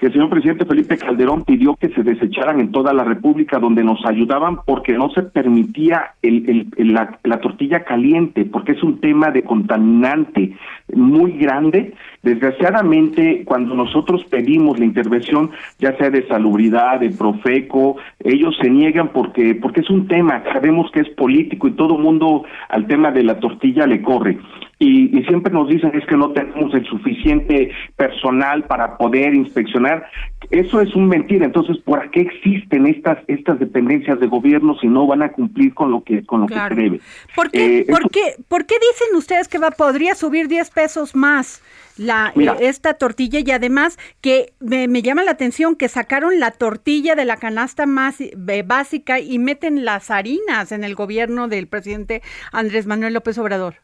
que 0.01 0.07
el 0.07 0.13
señor 0.13 0.31
presidente 0.31 0.65
Felipe 0.65 0.97
Calderón 0.97 1.43
pidió 1.43 1.75
que 1.75 1.89
se 1.89 2.01
desecharan 2.01 2.59
en 2.59 2.71
toda 2.71 2.91
la 2.91 3.03
República, 3.03 3.59
donde 3.59 3.83
nos 3.83 4.03
ayudaban 4.03 4.57
porque 4.65 4.93
no 4.93 5.11
se 5.11 5.21
permitía 5.21 6.15
el, 6.23 6.65
el, 6.75 6.91
la, 6.91 7.19
la, 7.23 7.39
tortilla 7.39 7.83
caliente, 7.83 8.45
porque 8.45 8.71
es 8.71 8.81
un 8.81 8.99
tema 8.99 9.29
de 9.29 9.43
contaminante 9.43 10.57
muy 10.91 11.33
grande. 11.33 11.93
Desgraciadamente, 12.23 13.43
cuando 13.45 13.75
nosotros 13.75 14.25
pedimos 14.25 14.79
la 14.79 14.85
intervención, 14.85 15.51
ya 15.77 15.95
sea 15.97 16.09
de 16.09 16.27
salubridad, 16.27 16.99
de 16.99 17.11
Profeco, 17.11 17.97
ellos 18.23 18.57
se 18.59 18.71
niegan 18.71 19.09
porque, 19.09 19.53
porque 19.53 19.81
es 19.81 19.89
un 19.91 20.07
tema, 20.07 20.41
sabemos 20.51 20.89
que 20.89 21.01
es 21.01 21.09
político 21.09 21.67
y 21.67 21.73
todo 21.73 21.99
mundo 21.99 22.43
al 22.69 22.87
tema 22.87 23.11
de 23.11 23.21
la 23.21 23.39
tortilla 23.39 23.85
le 23.85 24.01
corre 24.01 24.39
y, 24.81 25.15
y, 25.15 25.23
siempre 25.25 25.53
nos 25.53 25.69
dicen 25.69 25.91
es 25.93 26.03
que 26.07 26.17
no 26.17 26.31
tenemos 26.31 26.73
el 26.73 26.83
suficiente 26.87 27.69
personal 27.97 28.63
para 28.63 28.97
poder 28.97 29.35
inspeccionar. 29.35 30.09
Eso 30.49 30.81
es 30.81 30.95
un 30.95 31.07
mentira. 31.07 31.45
Entonces, 31.45 31.77
¿por 31.85 32.09
qué 32.09 32.21
existen 32.21 32.87
estas 32.87 33.19
estas 33.27 33.59
dependencias 33.59 34.19
de 34.19 34.25
gobierno 34.25 34.75
si 34.79 34.87
no 34.87 35.05
van 35.05 35.21
a 35.21 35.31
cumplir 35.31 35.75
con 35.75 35.91
lo 35.91 36.03
que 36.03 36.25
con 36.25 36.41
lo 36.41 36.47
que 36.47 36.55
se 36.55 36.75
debe? 36.75 36.99
¿Por 37.35 37.51
qué, 37.51 37.79
eh, 37.81 37.85
¿por, 37.87 38.09
qué, 38.09 38.21
¿Por 38.47 38.65
qué 38.65 38.73
dicen 38.79 39.15
ustedes 39.15 39.47
que 39.47 39.59
va 39.59 39.69
podría 39.69 40.15
subir 40.15 40.47
10 40.47 40.71
pesos 40.71 41.15
más? 41.15 41.61
la 41.97 42.33
eh, 42.35 42.55
esta 42.61 42.95
tortilla 42.95 43.39
y 43.45 43.51
además 43.51 43.99
que 44.21 44.53
me, 44.59 44.87
me, 44.87 45.03
llama 45.03 45.23
la 45.23 45.31
atención 45.31 45.75
que 45.75 45.89
sacaron 45.89 46.39
la 46.39 46.49
tortilla 46.49 47.13
de 47.15 47.25
la 47.25 47.37
canasta 47.37 47.85
más 47.85 48.19
eh, 48.19 48.63
básica 48.65 49.19
y 49.19 49.37
meten 49.37 49.85
las 49.85 50.09
harinas 50.09 50.71
en 50.71 50.83
el 50.83 50.95
gobierno 50.95 51.47
del 51.49 51.67
presidente 51.67 52.23
Andrés 52.51 52.87
Manuel 52.87 53.13
López 53.13 53.37
Obrador. 53.37 53.75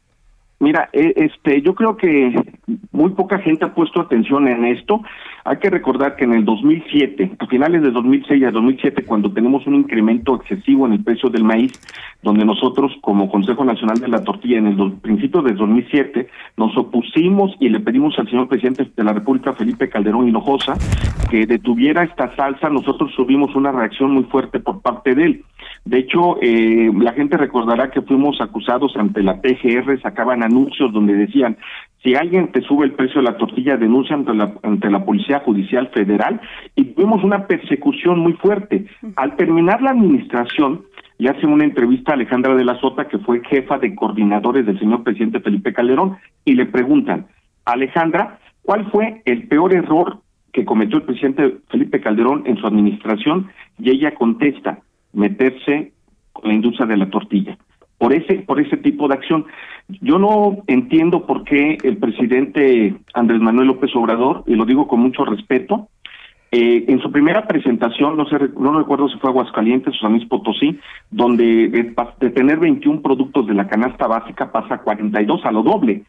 Mira, 0.59 0.89
eh, 0.91 1.13
este, 1.15 1.61
yo 1.61 1.75
creo 1.75 1.97
que 1.97 2.33
muy 2.91 3.11
poca 3.11 3.37
gente 3.37 3.65
ha 3.65 3.75
puesto 3.75 4.01
atención 4.01 4.47
en 4.47 4.65
esto. 4.65 5.01
Hay 5.45 5.57
que 5.57 5.69
recordar 5.69 6.15
que 6.15 6.23
en 6.23 6.33
el 6.33 6.45
2007, 6.45 7.31
a 7.37 7.45
finales 7.45 7.83
de 7.83 7.91
2006 7.91 8.43
a 8.43 8.51
2007, 8.51 9.05
cuando 9.05 9.31
tenemos 9.31 9.67
un 9.67 9.75
incremento 9.75 10.35
excesivo 10.35 10.87
en 10.87 10.93
el 10.93 11.03
precio 11.03 11.29
del 11.29 11.43
maíz, 11.43 11.73
donde 12.23 12.43
nosotros 12.43 12.91
como 13.01 13.29
Consejo 13.29 13.63
Nacional 13.63 13.99
de 13.99 14.07
la 14.07 14.23
Tortilla 14.23 14.57
en 14.57 14.67
el 14.67 14.93
principio 14.93 15.43
del 15.43 15.57
2007 15.57 16.27
nos 16.57 16.75
opusimos 16.75 17.55
y 17.59 17.69
le 17.69 17.79
pedimos 17.79 18.17
al 18.17 18.27
señor 18.27 18.47
presidente 18.47 18.91
de 18.95 19.03
la 19.03 19.13
República, 19.13 19.53
Felipe 19.53 19.89
Calderón 19.89 20.27
Hinojosa, 20.27 20.73
que 21.29 21.45
detuviera 21.45 22.03
esta 22.03 22.35
salsa, 22.35 22.69
nosotros 22.69 23.13
tuvimos 23.15 23.55
una 23.55 23.71
reacción 23.71 24.11
muy 24.11 24.23
fuerte 24.23 24.59
por 24.59 24.81
parte 24.81 25.13
de 25.13 25.23
él. 25.23 25.43
De 25.87 25.99
hecho, 25.99 26.37
eh, 26.41 26.91
la 26.99 27.13
gente 27.13 27.37
recordará 27.37 27.91
que 27.91 28.01
fuimos 28.01 28.41
acusados 28.41 28.97
ante 28.97 29.23
la 29.23 29.39
PGR, 29.41 30.01
sacaban 30.01 30.43
anuncios 30.43 30.91
donde 30.91 31.13
decían, 31.13 31.55
si 32.03 32.13
alguien 32.13 32.51
te 32.51 32.59
sube 32.61 32.85
el 32.85 32.91
precio 32.91 33.21
de 33.21 33.29
la 33.29 33.37
tortilla, 33.37 33.77
denuncia 33.77 34.17
ante 34.17 34.89
la, 34.89 35.05
Policía 35.05 35.39
Judicial 35.39 35.87
Federal 35.93 36.41
y 36.75 36.83
tuvimos 36.87 37.23
una 37.23 37.47
persecución 37.47 38.19
muy 38.19 38.33
fuerte. 38.33 38.85
Al 39.15 39.37
terminar 39.37 39.81
la 39.81 39.91
administración, 39.91 40.83
y 41.17 41.29
hace 41.29 41.47
una 41.47 41.63
entrevista 41.63 42.11
a 42.11 42.15
Alejandra 42.15 42.53
de 42.53 42.65
la 42.65 42.77
Sota, 42.81 43.07
que 43.07 43.19
fue 43.19 43.41
jefa 43.45 43.77
de 43.79 43.95
coordinadores 43.95 44.65
del 44.65 44.77
señor 44.79 45.03
presidente 45.03 45.39
Felipe 45.39 45.71
Calderón, 45.71 46.17
y 46.43 46.55
le 46.55 46.65
preguntan, 46.65 47.27
Alejandra, 47.63 48.39
¿cuál 48.61 48.91
fue 48.91 49.21
el 49.23 49.47
peor 49.47 49.73
error 49.73 50.19
que 50.51 50.65
cometió 50.65 50.97
el 50.97 51.05
presidente 51.05 51.59
Felipe 51.69 52.01
Calderón 52.01 52.43
en 52.45 52.57
su 52.57 52.67
administración? 52.67 53.47
Y 53.79 53.89
ella 53.91 54.13
contesta, 54.15 54.79
meterse 55.17 55.91
con 56.31 56.49
la 56.49 56.53
industria 56.53 56.85
de 56.85 56.97
la 56.97 57.09
tortilla 57.09 57.57
por 57.97 58.13
ese 58.13 58.35
por 58.41 58.59
ese 58.59 58.77
tipo 58.77 59.07
de 59.07 59.15
acción. 59.15 59.45
Yo 60.01 60.19
no 60.19 60.63
entiendo 60.67 61.25
por 61.25 61.43
qué 61.43 61.77
el 61.83 61.97
presidente 61.97 62.95
Andrés 63.13 63.41
Manuel 63.41 63.67
López 63.67 63.95
Obrador, 63.95 64.43
y 64.45 64.55
lo 64.55 64.65
digo 64.65 64.87
con 64.87 64.99
mucho 64.99 65.25
respeto, 65.25 65.89
eh, 66.51 66.85
en 66.87 67.01
su 67.01 67.11
primera 67.11 67.45
presentación, 67.45 68.15
no 68.15 68.25
sé, 68.27 68.37
no 68.57 68.77
recuerdo 68.77 69.09
si 69.09 69.17
fue 69.17 69.29
Aguascalientes 69.29 69.95
o 69.95 69.97
San 69.97 70.13
Luis 70.13 70.25
Potosí, 70.27 70.79
donde 71.11 71.67
de, 71.67 72.29
tener 72.29 72.59
21 72.59 73.01
productos 73.01 73.47
de 73.47 73.53
la 73.53 73.67
canasta 73.67 74.07
básica 74.07 74.51
pasa 74.51 74.75
a 74.75 74.81
42 74.81 75.43
a 75.43 75.51
lo 75.51 75.63
doble 75.63 76.03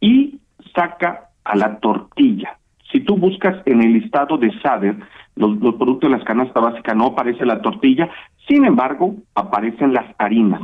y 0.00 0.40
saca 0.74 1.30
a 1.44 1.56
la 1.56 1.78
tortilla. 1.78 2.58
Si 2.92 3.00
tú 3.00 3.16
buscas 3.16 3.62
en 3.66 3.82
el 3.82 3.94
listado 3.94 4.36
de 4.36 4.52
SADER 4.60 4.96
los, 5.36 5.56
productos 5.76 6.10
de 6.10 6.18
la 6.18 6.24
canasta 6.24 6.60
básica, 6.60 6.94
no 6.94 7.06
aparece 7.06 7.46
la 7.46 7.62
tortilla, 7.62 8.10
sin 8.48 8.64
embargo, 8.64 9.14
aparecen 9.34 9.92
las 9.92 10.06
harinas. 10.18 10.62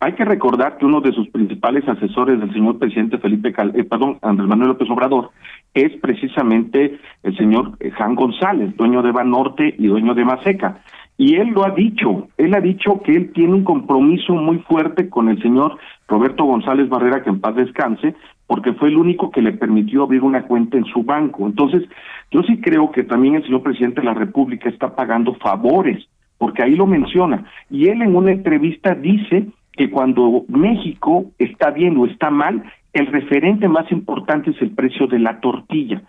Hay 0.00 0.12
que 0.12 0.24
recordar 0.24 0.76
que 0.76 0.84
uno 0.84 1.00
de 1.00 1.12
sus 1.12 1.28
principales 1.28 1.88
asesores 1.88 2.38
del 2.38 2.52
señor 2.52 2.78
presidente 2.78 3.18
Felipe 3.18 3.52
Cal 3.52 3.72
eh, 3.74 3.84
perdón, 3.84 4.18
Andrés 4.20 4.46
Manuel 4.46 4.68
López 4.68 4.90
Obrador 4.90 5.30
es 5.72 5.90
precisamente 6.00 6.98
el 7.22 7.36
señor 7.36 7.76
eh, 7.80 7.90
Jan 7.92 8.14
González, 8.14 8.76
dueño 8.76 9.02
de 9.02 9.12
Banorte 9.12 9.74
y 9.78 9.86
dueño 9.86 10.14
de 10.14 10.24
Maseca. 10.24 10.82
Y 11.18 11.36
él 11.36 11.48
lo 11.48 11.64
ha 11.64 11.70
dicho, 11.70 12.28
él 12.36 12.54
ha 12.54 12.60
dicho 12.60 13.00
que 13.02 13.12
él 13.12 13.32
tiene 13.32 13.54
un 13.54 13.64
compromiso 13.64 14.34
muy 14.34 14.58
fuerte 14.58 15.08
con 15.08 15.30
el 15.30 15.40
señor 15.40 15.78
Roberto 16.08 16.44
González 16.44 16.90
Barrera, 16.90 17.22
que 17.22 17.30
en 17.30 17.40
paz 17.40 17.56
descanse, 17.56 18.14
porque 18.46 18.74
fue 18.74 18.88
el 18.88 18.98
único 18.98 19.30
que 19.30 19.40
le 19.40 19.52
permitió 19.52 20.02
abrir 20.02 20.22
una 20.22 20.42
cuenta 20.42 20.76
en 20.76 20.84
su 20.84 21.04
banco. 21.04 21.46
Entonces, 21.46 21.82
yo 22.30 22.42
sí 22.42 22.60
creo 22.60 22.90
que 22.90 23.02
también 23.02 23.36
el 23.36 23.44
señor 23.44 23.62
presidente 23.62 24.02
de 24.02 24.06
la 24.06 24.14
República 24.14 24.68
está 24.68 24.94
pagando 24.94 25.34
favores, 25.36 26.06
porque 26.38 26.62
ahí 26.62 26.74
lo 26.74 26.86
menciona. 26.86 27.44
Y 27.70 27.88
él 27.88 28.02
en 28.02 28.16
una 28.16 28.32
entrevista 28.32 28.94
dice 28.94 29.46
que 29.72 29.90
cuando 29.90 30.44
México 30.48 31.26
está 31.38 31.70
bien 31.70 31.96
o 31.96 32.06
está 32.06 32.30
mal, 32.30 32.62
el 32.92 33.06
referente 33.06 33.68
más 33.68 33.90
importante 33.92 34.50
es 34.50 34.62
el 34.62 34.70
precio 34.70 35.06
de 35.06 35.18
la 35.18 35.40
tortilla. 35.40 36.02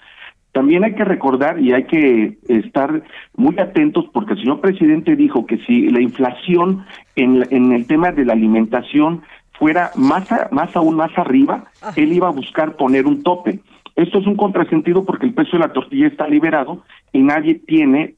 También 0.54 0.84
hay 0.84 0.96
que 0.96 1.04
recordar 1.04 1.60
y 1.60 1.74
hay 1.74 1.84
que 1.84 2.38
estar 2.48 3.04
muy 3.36 3.60
atentos 3.60 4.06
porque 4.12 4.34
el 4.34 4.40
señor 4.40 4.62
presidente 4.62 5.16
dijo 5.16 5.46
que 5.46 5.58
si 5.66 5.90
la 5.90 6.02
inflación 6.02 6.86
en, 7.16 7.44
en 7.52 7.74
el 7.74 7.86
tema 7.86 8.12
de 8.12 8.26
la 8.26 8.34
alimentación 8.34 9.22
fuera 9.52 9.92
más, 9.96 10.28
más 10.52 10.76
aún 10.76 10.96
más 10.96 11.16
arriba, 11.18 11.66
él 11.96 12.14
iba 12.14 12.28
a 12.28 12.32
buscar 12.32 12.76
poner 12.76 13.06
un 13.06 13.24
tope. 13.24 13.60
Esto 13.96 14.20
es 14.20 14.28
un 14.28 14.36
contrasentido 14.36 15.06
porque 15.06 15.26
el 15.26 15.34
precio 15.34 15.60
de 15.60 15.68
la 15.68 15.74
tortilla 15.74 16.08
está 16.08 16.28
liberado 16.28 16.84
y 17.12 17.20
nadie 17.20 17.56
tiene 17.56 18.16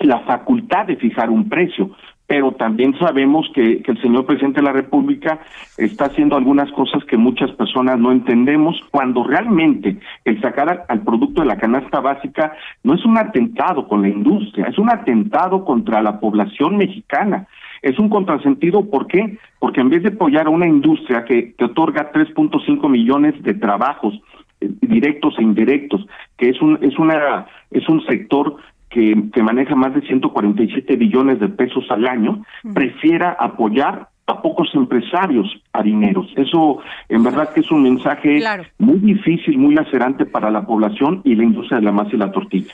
la 0.00 0.20
facultad 0.20 0.86
de 0.86 0.96
fijar 0.96 1.30
un 1.30 1.48
precio 1.48 1.90
pero 2.28 2.52
también 2.52 2.96
sabemos 2.98 3.50
que, 3.54 3.82
el 3.82 4.02
señor 4.02 4.26
presidente 4.26 4.60
de 4.60 4.66
la 4.66 4.72
República 4.74 5.40
está 5.78 6.04
haciendo 6.04 6.36
algunas 6.36 6.70
cosas 6.72 7.02
que 7.06 7.16
muchas 7.16 7.50
personas 7.52 7.98
no 7.98 8.12
entendemos, 8.12 8.78
cuando 8.90 9.24
realmente 9.24 9.96
el 10.26 10.38
sacar 10.42 10.84
al, 10.86 11.00
producto 11.04 11.40
de 11.40 11.46
la 11.46 11.56
canasta 11.56 12.00
básica 12.00 12.52
no 12.84 12.94
es 12.94 13.04
un 13.06 13.16
atentado 13.16 13.88
con 13.88 14.02
la 14.02 14.08
industria, 14.08 14.66
es 14.66 14.76
un 14.76 14.90
atentado 14.90 15.64
contra 15.64 16.02
la 16.02 16.20
población 16.20 16.76
mexicana. 16.76 17.46
Es 17.80 17.98
un 17.98 18.10
contrasentido, 18.10 18.90
¿por 18.90 19.06
qué? 19.06 19.38
Porque 19.58 19.80
en 19.80 19.88
vez 19.88 20.02
de 20.02 20.10
apoyar 20.10 20.48
a 20.48 20.50
una 20.50 20.66
industria 20.66 21.24
que, 21.24 21.54
que 21.54 21.64
otorga 21.64 22.12
3.5 22.12 22.90
millones 22.90 23.42
de 23.42 23.54
trabajos 23.54 24.20
eh, 24.60 24.68
directos 24.82 25.38
e 25.38 25.42
indirectos, 25.42 26.06
que 26.36 26.50
es 26.50 26.60
un 26.60 26.78
es 26.82 26.98
una 26.98 27.46
es 27.70 27.88
un 27.88 28.04
sector 28.04 28.56
que, 28.90 29.30
que 29.32 29.42
maneja 29.42 29.74
más 29.74 29.94
de 29.94 30.02
147 30.02 30.96
billones 30.96 31.40
de 31.40 31.48
pesos 31.48 31.84
al 31.90 32.06
año, 32.06 32.44
prefiera 32.74 33.32
apoyar 33.38 34.08
a 34.28 34.42
pocos 34.42 34.68
empresarios 34.74 35.46
harineros. 35.72 36.26
Eso 36.36 36.80
en 37.08 37.22
verdad 37.22 37.52
que 37.52 37.60
es 37.60 37.70
un 37.70 37.82
mensaje 37.82 38.40
muy 38.78 38.98
difícil, 38.98 39.58
muy 39.58 39.74
lacerante 39.74 40.26
para 40.26 40.50
la 40.50 40.66
población 40.66 41.22
y 41.24 41.34
la 41.34 41.44
industria 41.44 41.78
de 41.78 41.84
la 41.84 41.92
masa 41.92 42.10
y 42.12 42.18
la 42.18 42.30
tortilla. 42.30 42.72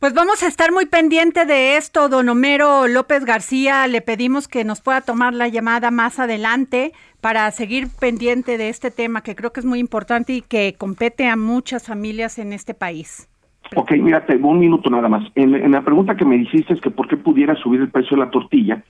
Pues 0.00 0.14
vamos 0.14 0.44
a 0.44 0.46
estar 0.46 0.70
muy 0.70 0.86
pendiente 0.86 1.44
de 1.44 1.76
esto, 1.76 2.08
don 2.08 2.28
Homero 2.28 2.86
López 2.86 3.24
García. 3.24 3.86
Le 3.88 4.00
pedimos 4.00 4.46
que 4.46 4.64
nos 4.64 4.80
pueda 4.80 5.00
tomar 5.00 5.34
la 5.34 5.48
llamada 5.48 5.90
más 5.90 6.20
adelante 6.20 6.92
para 7.20 7.50
seguir 7.50 7.88
pendiente 7.98 8.58
de 8.58 8.68
este 8.68 8.90
tema 8.90 9.22
que 9.22 9.34
creo 9.34 9.52
que 9.52 9.60
es 9.60 9.66
muy 9.66 9.80
importante 9.80 10.32
y 10.32 10.40
que 10.40 10.76
compete 10.78 11.26
a 11.26 11.36
muchas 11.36 11.84
familias 11.84 12.38
en 12.38 12.52
este 12.52 12.74
país. 12.74 13.28
Ok, 13.74 13.92
mira, 13.92 14.24
tengo 14.24 14.48
un 14.48 14.58
minuto 14.58 14.90
nada 14.90 15.08
más. 15.08 15.30
En, 15.34 15.54
en, 15.54 15.72
la 15.72 15.82
pregunta 15.82 16.16
que 16.16 16.24
me 16.24 16.36
hiciste 16.36 16.74
es 16.74 16.80
que 16.80 16.90
por 16.90 17.08
qué 17.08 17.16
pudiera 17.16 17.54
subir 17.56 17.80
el 17.80 17.90
precio 17.90 18.16
de 18.16 18.24
la 18.24 18.30
tortilla, 18.30 18.82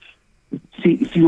si, 0.82 0.96
si, 1.06 1.22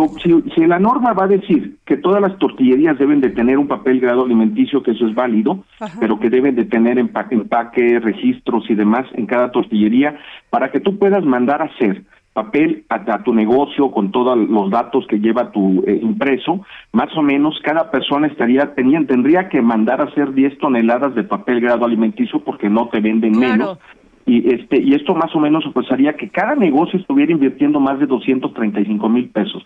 si, 0.54 0.66
la 0.66 0.78
norma 0.78 1.12
va 1.12 1.24
a 1.24 1.28
decir 1.28 1.76
que 1.84 1.96
todas 1.96 2.22
las 2.22 2.38
tortillerías 2.38 2.98
deben 2.98 3.20
de 3.20 3.30
tener 3.30 3.58
un 3.58 3.66
papel 3.66 4.00
grado 4.00 4.24
alimenticio, 4.24 4.82
que 4.82 4.92
eso 4.92 5.06
es 5.06 5.14
válido, 5.14 5.64
pero 5.98 6.18
que 6.18 6.30
deben 6.30 6.54
de 6.54 6.64
tener 6.64 6.98
empaque, 6.98 7.34
empaque, 7.34 7.98
registros 8.00 8.70
y 8.70 8.74
demás 8.74 9.06
en 9.14 9.26
cada 9.26 9.50
tortillería, 9.50 10.18
para 10.48 10.70
que 10.70 10.80
tú 10.80 10.98
puedas 10.98 11.24
mandar 11.24 11.60
a 11.60 11.66
hacer 11.66 12.04
papel 12.32 12.84
a, 12.88 13.22
tu 13.24 13.34
negocio 13.34 13.90
con 13.90 14.12
todos 14.12 14.38
los 14.38 14.70
datos 14.70 15.04
que 15.08 15.18
lleva 15.18 15.50
tu 15.50 15.82
eh, 15.86 15.98
impreso, 16.00 16.64
más 16.92 17.08
o 17.16 17.22
menos 17.22 17.58
cada 17.64 17.90
persona 17.90 18.28
estaría 18.28 18.74
tenían, 18.74 19.06
tendría 19.06 19.48
que 19.48 19.60
mandar 19.60 20.00
a 20.00 20.04
hacer 20.04 20.32
10 20.32 20.58
toneladas 20.58 21.14
de 21.14 21.24
papel 21.24 21.60
grado 21.60 21.84
alimenticio 21.84 22.40
porque 22.44 22.70
no 22.70 22.88
te 22.88 23.00
venden 23.00 23.38
menos 23.38 23.78
y 24.26 24.54
este 24.54 24.80
y 24.80 24.94
esto 24.94 25.14
más 25.14 25.34
o 25.34 25.40
menos 25.40 25.64
pues 25.74 25.90
haría 25.90 26.16
que 26.16 26.28
cada 26.28 26.54
negocio 26.54 27.00
estuviera 27.00 27.32
invirtiendo 27.32 27.80
más 27.80 27.98
de 27.98 28.06
235 28.06 29.08
mil 29.08 29.28
pesos 29.30 29.62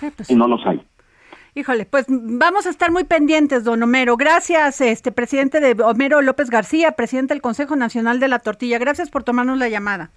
eh, 0.00 0.10
pues 0.14 0.30
y 0.30 0.36
no 0.36 0.46
los 0.46 0.64
hay 0.66 0.80
Híjole, 1.54 1.84
pues 1.84 2.06
vamos 2.08 2.64
a 2.66 2.70
estar 2.70 2.90
muy 2.90 3.04
pendientes, 3.04 3.62
don 3.62 3.82
Homero. 3.82 4.16
Gracias, 4.16 4.80
este 4.80 5.12
presidente 5.12 5.60
de 5.60 5.76
Homero 5.82 6.22
López 6.22 6.48
García, 6.48 6.92
presidente 6.92 7.34
del 7.34 7.42
Consejo 7.42 7.76
Nacional 7.76 8.20
de 8.20 8.28
la 8.28 8.38
Tortilla. 8.38 8.78
Gracias 8.78 9.10
por 9.10 9.22
tomarnos 9.22 9.58
la 9.58 9.68
llamada. 9.68 10.10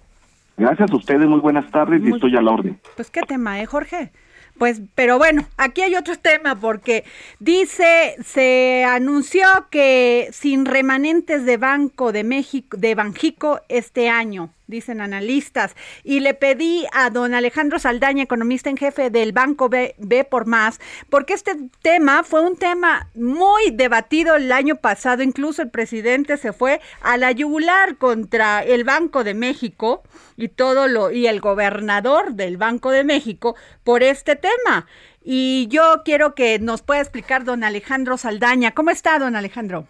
Gracias 0.56 0.90
a 0.90 0.96
ustedes, 0.96 1.26
muy 1.26 1.40
buenas 1.40 1.70
tardes 1.70 2.02
y 2.02 2.10
estoy 2.10 2.36
a 2.36 2.42
la 2.42 2.52
orden. 2.52 2.80
Pues 2.96 3.10
qué 3.10 3.20
tema, 3.22 3.60
¿eh, 3.60 3.66
Jorge? 3.66 4.10
Pues, 4.58 4.80
pero 4.94 5.18
bueno, 5.18 5.46
aquí 5.58 5.82
hay 5.82 5.96
otro 5.96 6.16
tema 6.16 6.54
porque 6.54 7.04
dice, 7.40 8.16
se 8.24 8.84
anunció 8.84 9.46
que 9.70 10.28
sin 10.32 10.64
remanentes 10.64 11.44
de 11.44 11.58
Banco 11.58 12.10
de 12.10 12.24
México, 12.24 12.76
de 12.78 12.94
Banjico 12.94 13.60
este 13.68 14.08
año 14.08 14.50
dicen 14.66 15.00
analistas. 15.00 15.76
Y 16.04 16.20
le 16.20 16.34
pedí 16.34 16.86
a 16.92 17.10
don 17.10 17.34
Alejandro 17.34 17.78
Saldaña, 17.78 18.22
economista 18.22 18.70
en 18.70 18.76
jefe 18.76 19.10
del 19.10 19.32
Banco 19.32 19.68
B, 19.68 19.94
por 20.30 20.46
Más, 20.46 20.80
porque 21.10 21.34
este 21.34 21.56
tema 21.82 22.22
fue 22.24 22.40
un 22.40 22.56
tema 22.56 23.08
muy 23.14 23.70
debatido 23.72 24.36
el 24.36 24.52
año 24.52 24.76
pasado. 24.76 25.22
Incluso 25.22 25.62
el 25.62 25.70
presidente 25.70 26.36
se 26.36 26.52
fue 26.52 26.80
a 27.00 27.16
la 27.16 27.32
yugular 27.32 27.96
contra 27.96 28.62
el 28.62 28.84
Banco 28.84 29.24
de 29.24 29.34
México 29.34 30.02
y 30.36 30.48
todo 30.48 30.88
lo, 30.88 31.10
y 31.10 31.26
el 31.26 31.40
gobernador 31.40 32.32
del 32.32 32.56
Banco 32.56 32.90
de 32.90 33.04
México 33.04 33.56
por 33.84 34.02
este 34.02 34.36
tema. 34.36 34.86
Y 35.22 35.66
yo 35.68 36.02
quiero 36.04 36.34
que 36.34 36.58
nos 36.60 36.82
pueda 36.82 37.00
explicar 37.00 37.44
don 37.44 37.64
Alejandro 37.64 38.16
Saldaña. 38.16 38.72
¿Cómo 38.72 38.90
está, 38.90 39.18
don 39.18 39.34
Alejandro? 39.34 39.86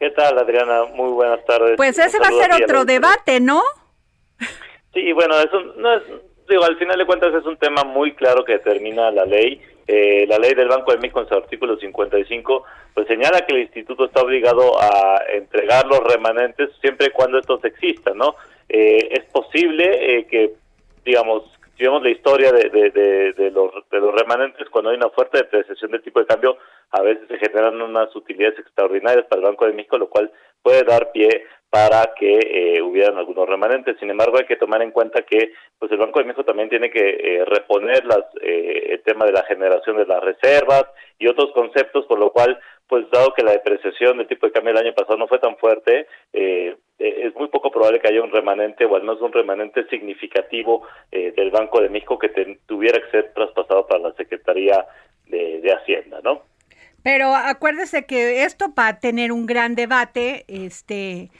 ¿Qué 0.00 0.10
tal, 0.10 0.38
Adriana? 0.38 0.84
Muy 0.94 1.12
buenas 1.12 1.44
tardes. 1.44 1.76
Pues 1.76 1.98
ese 1.98 2.18
va 2.18 2.28
a 2.28 2.30
ser 2.30 2.62
otro 2.62 2.84
debate, 2.84 3.40
¿no? 3.40 3.62
Sí, 4.94 5.12
bueno, 5.12 5.38
eso 5.40 5.60
no 5.76 5.92
es, 5.92 6.02
digo, 6.48 6.64
al 6.64 6.76
final 6.76 6.96
de 6.96 7.06
cuentas 7.06 7.34
es 7.34 7.44
un 7.44 7.56
tema 7.56 7.82
muy 7.84 8.14
claro 8.14 8.44
que 8.44 8.52
determina 8.52 9.10
la 9.10 9.24
ley. 9.24 9.60
Eh, 9.86 10.24
la 10.28 10.38
ley 10.38 10.54
del 10.54 10.68
Banco 10.68 10.92
de 10.92 10.98
México 10.98 11.20
en 11.20 11.28
su 11.28 11.34
artículo 11.34 11.76
55 11.76 12.64
pues 12.94 13.06
señala 13.06 13.44
que 13.44 13.54
el 13.54 13.62
instituto 13.62 14.06
está 14.06 14.22
obligado 14.22 14.80
a 14.80 15.20
entregar 15.34 15.86
los 15.86 15.98
remanentes 15.98 16.70
siempre 16.80 17.08
y 17.08 17.10
cuando 17.10 17.38
estos 17.38 17.62
existan, 17.64 18.16
¿no? 18.16 18.36
Eh, 18.68 19.08
es 19.10 19.24
posible 19.26 20.18
eh, 20.18 20.26
que, 20.26 20.54
digamos, 21.04 21.42
si 21.76 21.82
vemos 21.82 22.02
la 22.02 22.10
historia 22.10 22.52
de, 22.52 22.70
los, 23.52 23.72
de 23.90 24.00
los 24.00 24.14
remanentes, 24.14 24.70
cuando 24.70 24.90
hay 24.90 24.96
una 24.96 25.10
fuerte 25.10 25.38
depreciación 25.38 25.90
del 25.90 26.02
tipo 26.02 26.20
de 26.20 26.26
cambio, 26.26 26.56
a 26.92 27.02
veces 27.02 27.26
se 27.26 27.38
generan 27.38 27.82
unas 27.82 28.14
utilidades 28.14 28.60
extraordinarias 28.60 29.26
para 29.26 29.40
el 29.40 29.48
Banco 29.48 29.66
de 29.66 29.72
México, 29.72 29.98
lo 29.98 30.08
cual 30.08 30.30
puede 30.62 30.84
dar 30.84 31.10
pie 31.10 31.44
para 31.74 32.14
que 32.16 32.38
eh, 32.38 32.82
hubieran 32.82 33.18
algunos 33.18 33.48
remanentes. 33.48 33.96
Sin 33.98 34.08
embargo, 34.08 34.38
hay 34.38 34.46
que 34.46 34.54
tomar 34.54 34.80
en 34.80 34.92
cuenta 34.92 35.22
que 35.22 35.50
pues 35.76 35.90
el 35.90 35.98
Banco 35.98 36.20
de 36.20 36.26
México 36.26 36.44
también 36.44 36.68
tiene 36.68 36.88
que 36.88 37.00
eh, 37.00 37.44
reponer 37.44 38.04
las, 38.04 38.22
eh, 38.42 38.90
el 38.90 39.02
tema 39.02 39.26
de 39.26 39.32
la 39.32 39.42
generación 39.42 39.96
de 39.96 40.06
las 40.06 40.22
reservas 40.22 40.84
y 41.18 41.26
otros 41.26 41.50
conceptos, 41.52 42.06
por 42.06 42.20
lo 42.20 42.30
cual, 42.30 42.60
pues 42.86 43.10
dado 43.10 43.34
que 43.34 43.42
la 43.42 43.50
depreciación 43.50 44.18
del 44.18 44.28
tipo 44.28 44.46
de 44.46 44.52
cambio 44.52 44.70
el 44.70 44.86
año 44.86 44.94
pasado 44.94 45.16
no 45.16 45.26
fue 45.26 45.40
tan 45.40 45.56
fuerte, 45.56 46.06
es 46.32 47.34
muy 47.34 47.48
poco 47.48 47.72
probable 47.72 47.98
que 47.98 48.06
haya 48.06 48.22
un 48.22 48.30
remanente 48.30 48.84
o 48.84 48.94
al 48.94 49.02
menos 49.02 49.20
un 49.20 49.32
remanente 49.32 49.84
significativo 49.88 50.86
del 51.10 51.50
Banco 51.50 51.80
de 51.80 51.88
México 51.88 52.18
que 52.18 52.28
tuviera 52.66 53.00
que 53.00 53.10
ser 53.10 53.32
traspasado 53.34 53.84
para 53.88 54.10
la 54.10 54.12
Secretaría 54.12 54.86
de, 55.26 55.60
de 55.60 55.72
Hacienda, 55.72 56.20
¿no? 56.22 56.42
Pero 57.02 57.34
acuérdese 57.34 58.06
que 58.06 58.44
esto 58.44 58.72
va 58.78 58.88
a 58.88 58.98
tener 58.98 59.32
un 59.32 59.44
gran 59.44 59.74
debate, 59.74 60.44
este, 60.48 61.30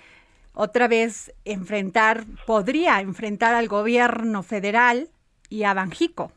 otra 0.55 0.89
vez 0.89 1.35
enfrentar, 1.45 2.23
podría 2.47 3.01
enfrentar 3.01 3.55
al 3.55 3.69
gobierno 3.69 4.43
federal 4.43 5.09
y 5.51 5.65
a 5.65 5.75
Banjico. 5.75 6.33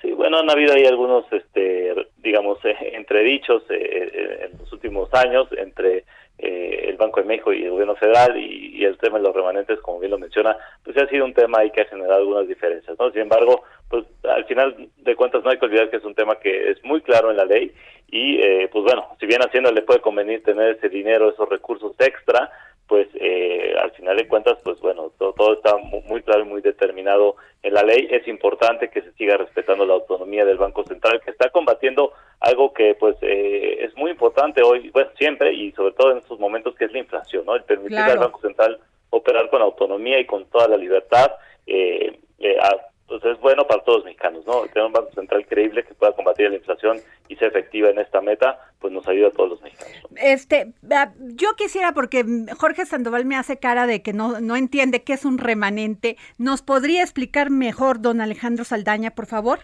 Sí, 0.00 0.12
bueno, 0.12 0.38
han 0.38 0.50
habido 0.50 0.74
ahí 0.74 0.86
algunos, 0.86 1.30
este, 1.30 1.94
digamos, 2.18 2.58
eh, 2.64 2.74
entredichos 2.94 3.62
eh, 3.70 4.10
eh, 4.12 4.48
en 4.50 4.58
los 4.58 4.72
últimos 4.72 5.12
años 5.12 5.48
entre 5.52 6.04
el 6.42 6.96
Banco 6.96 7.20
de 7.20 7.26
México 7.26 7.52
y 7.52 7.64
el 7.64 7.70
gobierno 7.70 7.96
federal 7.96 8.34
y, 8.38 8.82
el 8.82 8.96
tema 8.96 9.18
de 9.18 9.24
los 9.24 9.36
remanentes, 9.36 9.78
como 9.80 10.00
bien 10.00 10.10
lo 10.10 10.18
menciona, 10.18 10.56
pues 10.82 10.96
ha 10.96 11.06
sido 11.06 11.26
un 11.26 11.34
tema 11.34 11.58
ahí 11.58 11.70
que 11.70 11.82
ha 11.82 11.84
generado 11.84 12.20
algunas 12.20 12.48
diferencias, 12.48 12.98
¿no? 12.98 13.10
Sin 13.10 13.20
embargo, 13.20 13.62
pues 13.90 14.06
al 14.24 14.46
final 14.46 14.88
de 14.96 15.16
cuentas 15.16 15.44
no 15.44 15.50
hay 15.50 15.58
que 15.58 15.66
olvidar 15.66 15.90
que 15.90 15.98
es 15.98 16.04
un 16.04 16.14
tema 16.14 16.36
que 16.36 16.70
es 16.70 16.82
muy 16.82 17.02
claro 17.02 17.30
en 17.30 17.36
la 17.36 17.44
ley 17.44 17.72
y, 18.08 18.38
pues 18.68 18.84
bueno, 18.84 19.06
si 19.20 19.26
bien 19.26 19.42
Hacienda 19.42 19.70
le 19.70 19.82
puede 19.82 20.00
convenir 20.00 20.42
tener 20.42 20.76
ese 20.76 20.88
dinero, 20.88 21.28
esos 21.28 21.46
recursos 21.46 21.92
extra, 21.98 22.50
pues 22.90 23.06
eh, 23.14 23.72
al 23.80 23.92
final 23.92 24.16
de 24.16 24.26
cuentas, 24.26 24.58
pues 24.64 24.80
bueno, 24.80 25.12
todo, 25.16 25.52
está 25.52 25.76
muy, 25.76 26.22
claro 26.22 26.40
y 26.40 26.48
muy 26.48 26.60
determinado 26.60 27.36
en 27.62 27.74
la 27.74 27.84
ley. 27.84 28.08
Es 28.10 28.26
importante 28.26 28.90
que 28.90 29.00
se 29.00 29.12
siga 29.12 29.36
respetando 29.36 29.86
la 29.86 29.94
autonomía 29.94 30.44
del 30.44 30.58
Banco 30.58 30.82
Central, 30.82 31.20
que 31.24 31.30
está 31.30 31.50
combatiendo 31.50 32.12
algo 32.40 32.72
que 32.72 32.96
pues 32.96 33.14
eh, 33.22 33.84
es 33.84 33.96
muy 33.96 34.10
importante 34.10 34.60
hoy, 34.64 34.90
pues 34.90 35.06
siempre 35.16 35.52
y 35.52 35.70
sobre 35.70 35.94
todo 35.94 36.10
en 36.10 36.18
estos 36.18 36.40
momentos, 36.40 36.74
que 36.74 36.86
es 36.86 36.92
la 36.92 36.98
inflación, 36.98 37.46
¿no? 37.46 37.54
El 37.54 37.62
permitir 37.62 37.96
al 37.96 38.18
Banco 38.18 38.40
Central 38.40 38.80
operar 39.10 39.48
con 39.50 39.62
autonomía 39.62 40.18
y 40.18 40.26
con 40.26 40.46
toda 40.46 40.66
la 40.66 40.76
libertad. 40.76 41.30
Eh, 41.68 42.18
eh 42.40 42.58
pues 43.10 43.24
es 43.24 43.40
bueno 43.40 43.66
para 43.66 43.82
todos 43.82 43.98
los 43.98 44.04
mexicanos, 44.04 44.46
¿no? 44.46 44.62
Tener 44.72 44.86
un 44.86 44.92
Banco 44.92 45.10
Central 45.12 45.44
creíble 45.44 45.82
que 45.82 45.94
pueda 45.94 46.12
combatir 46.12 46.48
la 46.48 46.56
inflación 46.56 46.98
y 47.26 47.34
sea 47.34 47.48
efectiva 47.48 47.90
en 47.90 47.98
esta 47.98 48.20
meta, 48.20 48.60
pues 48.78 48.92
nos 48.92 49.06
ayuda 49.08 49.28
a 49.28 49.30
todos 49.32 49.50
los 49.50 49.62
mexicanos. 49.62 50.08
Este, 50.14 50.72
yo 51.34 51.48
quisiera, 51.56 51.90
porque 51.90 52.24
Jorge 52.56 52.86
Sandoval 52.86 53.24
me 53.24 53.34
hace 53.34 53.58
cara 53.58 53.88
de 53.88 54.00
que 54.00 54.12
no, 54.12 54.40
no 54.40 54.54
entiende 54.54 55.02
qué 55.02 55.14
es 55.14 55.24
un 55.24 55.38
remanente, 55.38 56.18
¿nos 56.38 56.62
podría 56.62 57.02
explicar 57.02 57.50
mejor, 57.50 58.00
don 58.00 58.20
Alejandro 58.20 58.64
Saldaña, 58.64 59.10
por 59.10 59.26
favor? 59.26 59.58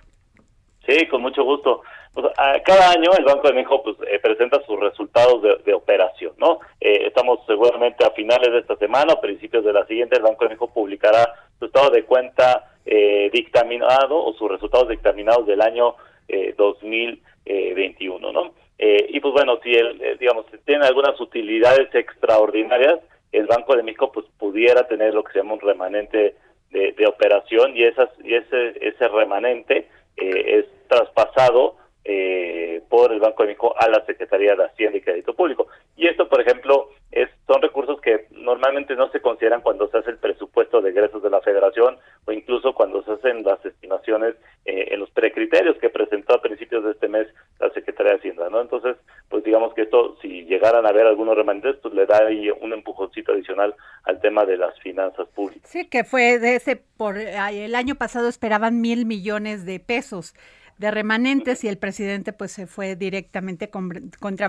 Sí, 0.85 1.07
con 1.07 1.23
mucho 1.23 1.45
gusto. 1.45 1.83
Pues, 2.15 2.27
cada 2.65 2.91
año 2.91 3.11
el 3.17 3.25
Banco 3.25 3.47
de 3.47 3.55
México 3.55 3.81
pues, 3.85 3.97
eh, 4.11 4.19
presenta 4.19 4.61
sus 4.67 4.81
resultados 4.81 5.41
de, 5.65 5.73
operación, 5.73 6.33
¿no? 6.39 6.59
Eh, 6.81 7.05
estamos 7.07 7.39
seguramente 7.47 8.05
a 8.05 8.11
finales 8.11 8.51
de 8.51 8.59
esta 8.59 8.75
semana, 8.77 9.13
a 9.13 9.21
principios 9.21 9.65
de 9.65 9.73
la 9.73 9.87
siguiente, 9.87 10.17
el 10.17 10.23
Banco 10.23 10.43
de 10.43 10.49
México 10.49 10.73
publicará 10.73 11.33
su 11.61 11.67
estado 11.67 11.91
de 11.91 12.05
cuenta 12.05 12.73
eh, 12.87 13.31
dictaminado 13.33 14.25
o 14.25 14.33
sus 14.35 14.51
resultados 14.51 14.89
dictaminados 14.89 15.47
del 15.47 15.61
año 15.61 15.97
eh, 16.29 16.55
2021, 16.57 18.33
¿no? 18.33 18.55
Eh, 18.79 19.07
y 19.11 19.21
pues 19.21 19.35
bueno, 19.35 19.59
si 19.63 19.73
él, 19.75 20.01
eh, 20.01 20.17
digamos, 20.19 20.47
tiene 20.65 20.87
algunas 20.87 21.21
utilidades 21.21 21.93
extraordinarias, 21.95 23.01
el 23.33 23.47
Banco 23.47 23.77
de 23.77 23.83
México 23.83 24.13
pues 24.13 24.27
pudiera 24.39 24.87
tener 24.87 25.15
lo 25.15 25.25
que 25.25 25.33
se 25.33 25.39
llama 25.39 25.55
un 25.55 25.61
remanente 25.61 26.37
de, 26.71 26.93
de 26.93 27.07
operación 27.07 27.77
y 27.77 27.85
esas 27.85 28.09
y 28.23 28.35
ese 28.35 28.75
ese 28.81 29.09
remanente 29.09 29.89
es 30.17 30.65
traspasado 30.89 31.77
eh, 32.09 32.83
por 32.89 33.13
el 33.13 33.19
Banco 33.19 33.43
de 33.43 33.49
México 33.49 33.75
a 33.77 33.89
la 33.89 34.05
Secretaría 34.07 34.55
de 34.55 34.65
Hacienda 34.65 34.97
y 34.97 35.01
Crédito 35.01 35.35
Público. 35.35 35.67
Y 35.97 36.07
esto, 36.07 36.29
por 36.29 36.41
ejemplo, 36.41 36.91
es, 37.11 37.29
son 37.49 37.61
recursos 37.61 38.01
que 38.01 38.27
normalmente 38.31 38.95
no 38.95 39.11
se 39.11 39.21
consideran 39.21 39.61
cuando 39.61 39.89
se 39.89 39.99
hace 39.99 40.11
el 40.11 40.19
presupuesto 40.19 40.81
de 40.81 40.91
egresos 40.91 41.21
de 41.21 41.31
la 41.31 41.41
Federación 41.41 41.99
o 42.25 42.31
incluso 42.31 42.75
cuando 42.75 43.03
se 43.03 43.11
hacen 43.11 43.43
las 43.43 43.65
estimaciones 43.65 44.37
eh, 44.65 44.89
en 44.93 45.01
los 45.01 45.11
precriterios 45.11 45.79
que 45.79 45.91
presentó 45.91 46.35
a 46.35 46.43
principios 46.43 46.85
de 46.85 46.93
este 46.93 47.09
mes 47.09 47.27
la 47.59 47.71
Secretaría 47.71 48.13
de 48.13 48.19
Hacienda, 48.19 48.51
¿no? 48.51 48.61
Entonces, 48.61 48.97
pues 49.29 49.43
digamos 49.43 49.75
que 49.75 49.83
esto, 49.83 50.17
si 50.23 50.45
llegaran 50.45 50.87
a 50.87 50.91
haber 50.91 51.09
algunos 51.09 51.35
remanentes, 51.35 51.75
pues 51.83 51.93
le 51.93 52.07
da 52.07 52.25
ahí 52.25 52.51
un 52.51 52.73
empujoncito 52.73 53.33
adicional 53.33 53.75
al 54.05 54.21
tema 54.21 54.45
de 54.45 54.59
las 54.59 54.79
finanzas 54.79 55.27
públicas. 55.35 55.69
Sí, 55.69 55.89
que 55.89 56.05
fue 56.05 56.39
de 56.39 56.55
ese, 56.55 56.77
por 56.77 57.19
eh, 57.19 57.65
el 57.65 57.75
año 57.75 57.97
pasado 57.97 58.29
esperaban 58.29 58.81
mil 58.81 59.07
millones 59.07 59.67
de 59.67 59.81
pesos 59.81 60.35
de 60.79 60.91
remanentes 60.91 61.65
y 61.65 61.69
el 61.69 61.79
presidente 61.79 62.33
pues 62.33 62.53
se 62.53 62.67
fue 62.67 62.97
directamente 62.97 63.71
contra 63.71 64.49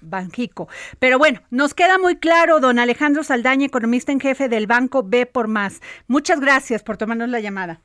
Banjico. 0.00 0.68
Pero 0.98 1.18
bueno, 1.18 1.40
nos 1.50 1.74
queda 1.74 1.98
muy 1.98 2.16
claro, 2.16 2.60
don 2.60 2.78
Alejandro 2.78 3.24
Saldaña, 3.24 3.66
economista 3.66 4.12
en 4.12 4.20
jefe 4.20 4.48
del 4.48 4.66
Banco 4.66 5.02
B 5.02 5.26
por 5.26 5.48
Más. 5.48 5.80
Muchas 6.06 6.40
gracias 6.40 6.82
por 6.82 6.96
tomarnos 6.96 7.28
la 7.28 7.40
llamada. 7.40 7.80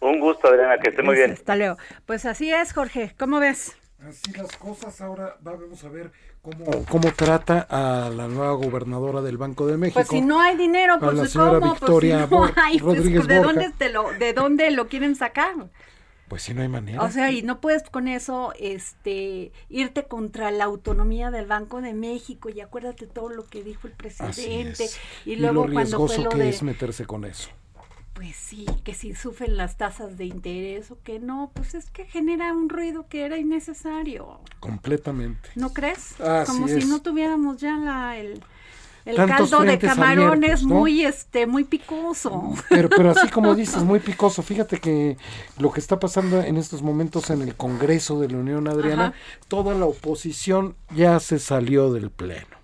Un 0.00 0.20
gusto, 0.20 0.48
Adriana, 0.48 0.78
que 0.78 0.90
esté 0.90 1.02
muy 1.02 1.16
bien. 1.16 1.32
Hasta 1.32 1.56
luego. 1.56 1.76
Pues 2.04 2.26
así 2.26 2.52
es, 2.52 2.72
Jorge. 2.72 3.14
¿Cómo 3.18 3.40
ves? 3.40 3.76
Así 4.06 4.32
las 4.32 4.54
cosas. 4.56 5.00
Ahora 5.00 5.36
vamos 5.40 5.82
a 5.84 5.88
ver 5.88 6.12
cómo, 6.42 6.84
cómo 6.84 7.10
trata 7.12 7.66
a 7.68 8.10
la 8.10 8.28
nueva 8.28 8.52
gobernadora 8.52 9.22
del 9.22 9.38
Banco 9.38 9.66
de 9.66 9.78
México. 9.78 9.94
Pues 9.94 10.08
si 10.08 10.20
no 10.20 10.40
hay 10.40 10.56
dinero, 10.56 10.98
pues 11.00 11.14
la 11.14 11.26
señora 11.26 11.60
¿cómo? 11.60 11.72
Victoria 11.72 12.26
pues 12.28 12.50
si 12.50 12.56
no 12.56 12.62
hay, 12.62 12.78
Rodríguez 12.78 13.26
¿de 13.26 13.38
Borja. 13.38 13.52
dónde, 13.52 13.72
te 13.76 13.88
lo, 13.88 14.12
¿De 14.12 14.32
dónde 14.34 14.70
lo 14.70 14.88
quieren 14.88 15.16
sacar? 15.16 15.54
Pues 16.28 16.42
si 16.42 16.54
no 16.54 16.62
hay 16.62 16.68
manera. 16.68 17.02
O 17.02 17.10
sea, 17.10 17.30
y 17.30 17.42
no 17.42 17.60
puedes 17.60 17.84
con 17.88 18.08
eso 18.08 18.52
este 18.58 19.52
irte 19.68 20.06
contra 20.06 20.50
la 20.50 20.64
autonomía 20.64 21.30
del 21.30 21.46
Banco 21.46 21.80
de 21.80 21.94
México 21.94 22.48
y 22.48 22.60
acuérdate 22.60 23.06
todo 23.06 23.28
lo 23.28 23.46
que 23.46 23.62
dijo 23.62 23.86
el 23.86 23.92
presidente 23.92 24.84
es. 24.84 24.98
y 25.24 25.32
Y 25.32 25.36
luego 25.36 25.66
lo 25.66 25.72
cuando 25.72 26.06
fue 26.08 26.18
lo 26.18 26.30
que 26.30 26.38
de 26.38 26.48
es 26.48 26.62
meterse 26.64 27.06
con 27.06 27.24
eso. 27.24 27.50
pues 28.14 28.34
sí, 28.34 28.66
que 28.82 28.94
si 28.94 29.14
sufren 29.14 29.56
las 29.56 29.76
tasas 29.76 30.16
de 30.16 30.24
interés 30.24 30.90
o 30.90 30.98
que 31.02 31.18
no, 31.20 31.50
pues 31.54 31.74
es 31.74 31.90
que 31.90 32.06
genera 32.06 32.52
un 32.54 32.70
ruido 32.70 33.06
que 33.08 33.24
era 33.26 33.36
innecesario. 33.36 34.40
Completamente. 34.58 35.50
¿No 35.54 35.72
crees? 35.72 36.18
Así 36.20 36.50
Como 36.50 36.66
es. 36.66 36.82
si 36.82 36.88
no 36.88 37.02
tuviéramos 37.02 37.58
ya 37.58 37.76
la 37.76 38.16
el 38.16 38.42
el 39.06 39.16
caldo 39.16 39.60
de 39.60 39.72
abiertos, 39.72 40.64
¿no? 40.64 40.74
muy 40.74 41.04
este 41.04 41.46
muy 41.46 41.64
picoso. 41.64 42.54
Pero, 42.68 42.88
pero 42.88 43.10
así 43.10 43.28
como 43.28 43.54
dices, 43.54 43.82
muy 43.84 44.00
picoso. 44.00 44.42
Fíjate 44.42 44.78
que 44.78 45.16
lo 45.58 45.72
que 45.72 45.80
está 45.80 46.00
pasando 46.00 46.42
en 46.42 46.56
estos 46.56 46.82
momentos 46.82 47.30
en 47.30 47.42
el 47.42 47.54
Congreso 47.54 48.20
de 48.20 48.28
la 48.28 48.38
Unión 48.38 48.66
Adriana, 48.68 49.06
Ajá. 49.06 49.14
toda 49.48 49.74
la 49.74 49.86
oposición 49.86 50.74
ya 50.94 51.20
se 51.20 51.38
salió 51.38 51.92
del 51.92 52.10
pleno. 52.10 52.55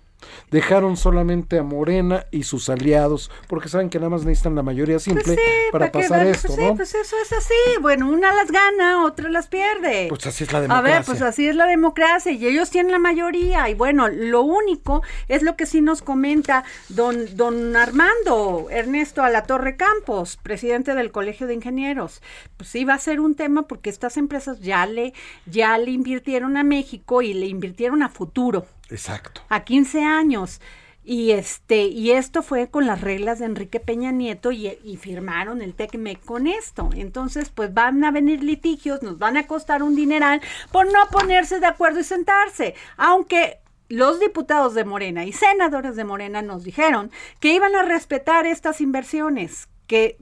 Dejaron 0.51 0.97
solamente 0.97 1.57
a 1.57 1.63
Morena 1.63 2.25
y 2.31 2.43
sus 2.43 2.69
aliados, 2.69 3.31
porque 3.47 3.69
saben 3.69 3.89
que 3.89 3.99
nada 3.99 4.09
más 4.09 4.23
necesitan 4.23 4.55
la 4.55 4.63
mayoría 4.63 4.99
simple 4.99 5.23
Pues 5.23 5.35
sí, 5.37 5.71
para 5.71 5.91
pasar 5.91 6.27
esto, 6.27 6.47
pues 6.47 6.59
¿no? 6.59 6.69
Sí, 6.69 6.73
pues 6.75 6.95
eso 6.95 7.15
es 7.21 7.33
así. 7.33 7.53
Bueno, 7.81 8.09
una 8.09 8.33
las 8.33 8.51
gana, 8.51 9.03
otra 9.05 9.29
las 9.29 9.47
pierde. 9.47 10.07
Pues 10.09 10.25
así 10.27 10.43
es 10.43 10.51
la 10.51 10.59
A 10.59 10.61
democracia. 10.61 10.95
ver, 10.97 11.05
pues 11.05 11.21
así 11.21 11.47
es 11.47 11.55
la 11.55 11.65
democracia 11.65 12.31
y 12.31 12.45
ellos 12.45 12.69
tienen 12.69 12.91
la 12.91 12.99
mayoría. 12.99 13.69
Y 13.69 13.73
bueno, 13.73 14.07
lo 14.09 14.41
único 14.41 15.01
es 15.27 15.41
lo 15.41 15.55
que 15.55 15.65
sí 15.65 15.81
nos 15.81 16.01
comenta 16.01 16.63
don, 16.89 17.35
don 17.35 17.75
Armando 17.75 18.67
Ernesto 18.69 19.23
Alatorre 19.23 19.75
Campos, 19.77 20.37
presidente 20.41 20.95
del 20.95 21.11
Colegio 21.11 21.47
de 21.47 21.53
Ingenieros. 21.55 22.21
Pues 22.57 22.69
sí 22.69 22.85
va 22.85 22.95
a 22.95 22.99
ser 22.99 23.19
un 23.19 23.35
tema 23.35 23.63
porque 23.67 23.89
estas 23.89 24.17
empresas 24.17 24.59
ya 24.61 24.85
le, 24.85 25.13
ya 25.45 25.77
le 25.77 25.91
invirtieron 25.91 26.57
a 26.57 26.63
México 26.63 27.21
y 27.21 27.33
le 27.33 27.47
invirtieron 27.47 28.03
a 28.03 28.09
futuro 28.09 28.65
Exacto. 28.89 29.41
a 29.49 29.63
15 29.63 30.03
años. 30.03 30.61
Y 31.05 31.31
este, 31.31 31.87
y 31.87 32.11
esto 32.11 32.41
fue 32.41 32.69
con 32.69 32.87
las 32.87 33.01
reglas 33.01 33.39
de 33.39 33.45
Enrique 33.45 33.81
Peña 33.81 34.11
Nieto 34.11 34.53
y, 34.53 34.97
firmaron 34.97 35.61
el 35.61 35.73
TECMEC 35.73 36.23
con 36.23 36.47
esto. 36.47 36.89
Entonces, 36.95 37.49
pues 37.49 37.73
van 37.73 38.03
a 38.05 38.11
venir 38.11 38.41
litigios, 38.41 39.03
nos 39.03 39.19
van 39.19 39.35
a 39.35 39.45
costar 39.45 39.83
un 39.83 39.95
dineral 39.95 40.41
por 40.71 40.85
no 40.85 40.99
ponerse 41.11 41.59
de 41.59 41.67
acuerdo 41.67 41.99
y 41.99 42.05
sentarse. 42.05 42.75
Aunque 42.95 43.59
los 43.89 44.21
diputados 44.21 44.75
de 44.75 44.85
Morena 44.85 45.25
y 45.25 45.33
senadores 45.33 45.97
de 45.97 46.05
Morena 46.05 46.41
nos 46.41 46.63
dijeron 46.63 47.11
que 47.41 47.53
iban 47.53 47.75
a 47.75 47.83
respetar 47.83 48.45
estas 48.45 48.79
inversiones, 48.79 49.67
que 49.87 50.17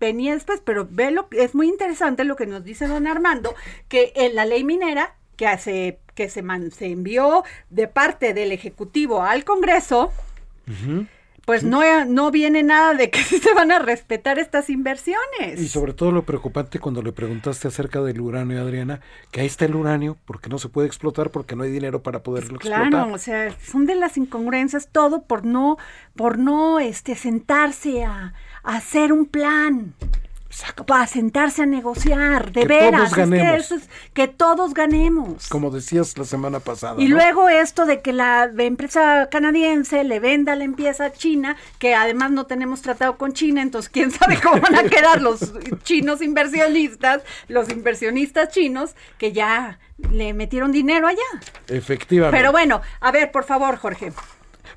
venía 0.00 0.34
después, 0.34 0.60
pero 0.64 0.88
ve 0.90 1.12
lo 1.12 1.28
es 1.30 1.54
muy 1.54 1.68
interesante 1.68 2.24
lo 2.24 2.34
que 2.34 2.46
nos 2.46 2.64
dice 2.64 2.88
don 2.88 3.06
Armando, 3.06 3.54
que 3.88 4.12
en 4.16 4.34
la 4.34 4.44
ley 4.44 4.64
minera 4.64 5.16
que 5.36 5.46
hace 5.46 6.00
que 6.14 6.28
se, 6.30 6.42
man- 6.42 6.70
se 6.70 6.86
envió 6.86 7.44
de 7.70 7.88
parte 7.88 8.34
del 8.34 8.52
ejecutivo 8.52 9.22
al 9.22 9.44
Congreso, 9.44 10.12
pues 11.44 11.62
no, 11.62 11.82
no 12.06 12.30
viene 12.30 12.62
nada 12.62 12.94
de 12.94 13.10
que 13.10 13.18
se 13.22 13.52
van 13.52 13.70
a 13.70 13.78
respetar 13.78 14.38
estas 14.38 14.70
inversiones. 14.70 15.60
Y 15.60 15.68
sobre 15.68 15.92
todo 15.92 16.10
lo 16.10 16.24
preocupante 16.24 16.78
cuando 16.78 17.02
le 17.02 17.12
preguntaste 17.12 17.68
acerca 17.68 18.00
del 18.00 18.20
uranio, 18.22 18.62
Adriana, 18.62 19.00
que 19.30 19.42
ahí 19.42 19.46
está 19.46 19.66
el 19.66 19.74
uranio, 19.74 20.16
porque 20.24 20.48
no 20.48 20.58
se 20.58 20.70
puede 20.70 20.86
explotar, 20.86 21.30
porque 21.30 21.54
no 21.54 21.64
hay 21.64 21.70
dinero 21.70 22.02
para 22.02 22.22
poderlo 22.22 22.58
Claro, 22.58 22.84
explotar. 22.84 23.12
o 23.14 23.18
sea, 23.18 23.54
son 23.60 23.84
de 23.84 23.94
las 23.94 24.16
incongruencias, 24.16 24.88
todo 24.90 25.22
por 25.24 25.44
no, 25.44 25.76
por 26.16 26.38
no 26.38 26.80
este 26.80 27.14
sentarse 27.14 28.04
a, 28.04 28.32
a 28.62 28.76
hacer 28.76 29.12
un 29.12 29.26
plan. 29.26 29.92
Para 30.86 31.06
sentarse 31.06 31.62
a 31.62 31.66
negociar, 31.66 32.52
de 32.52 32.60
Que 32.62 32.66
veras. 32.68 32.90
todos 32.92 33.08
es 33.08 33.14
que, 33.14 33.20
ganemos. 33.20 33.64
eso 33.64 33.74
es- 33.74 33.88
que 34.12 34.28
todos 34.28 34.72
ganemos. 34.74 35.48
Como 35.48 35.70
decías 35.70 36.16
la 36.16 36.24
semana 36.24 36.60
pasada. 36.60 37.00
Y 37.02 37.08
¿no? 37.08 37.16
luego 37.16 37.48
esto 37.48 37.86
de 37.86 38.00
que 38.02 38.12
la 38.12 38.50
empresa 38.58 39.28
canadiense 39.30 40.04
le 40.04 40.20
venda 40.20 40.54
la 40.54 40.64
empresa 40.64 41.06
a 41.06 41.12
China, 41.12 41.56
que 41.78 41.94
además 41.94 42.30
no 42.30 42.46
tenemos 42.46 42.82
tratado 42.82 43.16
con 43.18 43.32
China, 43.32 43.62
entonces 43.62 43.88
quién 43.90 44.10
sabe 44.10 44.38
cómo 44.40 44.60
van 44.60 44.76
a 44.76 44.82
quedar 44.88 45.20
los 45.20 45.52
chinos 45.82 46.22
inversionistas, 46.22 47.22
los 47.48 47.68
inversionistas 47.70 48.50
chinos, 48.50 48.94
que 49.18 49.32
ya 49.32 49.78
le 50.10 50.34
metieron 50.34 50.70
dinero 50.72 51.06
allá. 51.08 51.18
Efectivamente. 51.68 52.36
Pero 52.36 52.52
bueno, 52.52 52.80
a 53.00 53.10
ver, 53.10 53.30
por 53.32 53.44
favor, 53.44 53.76
Jorge. 53.76 54.12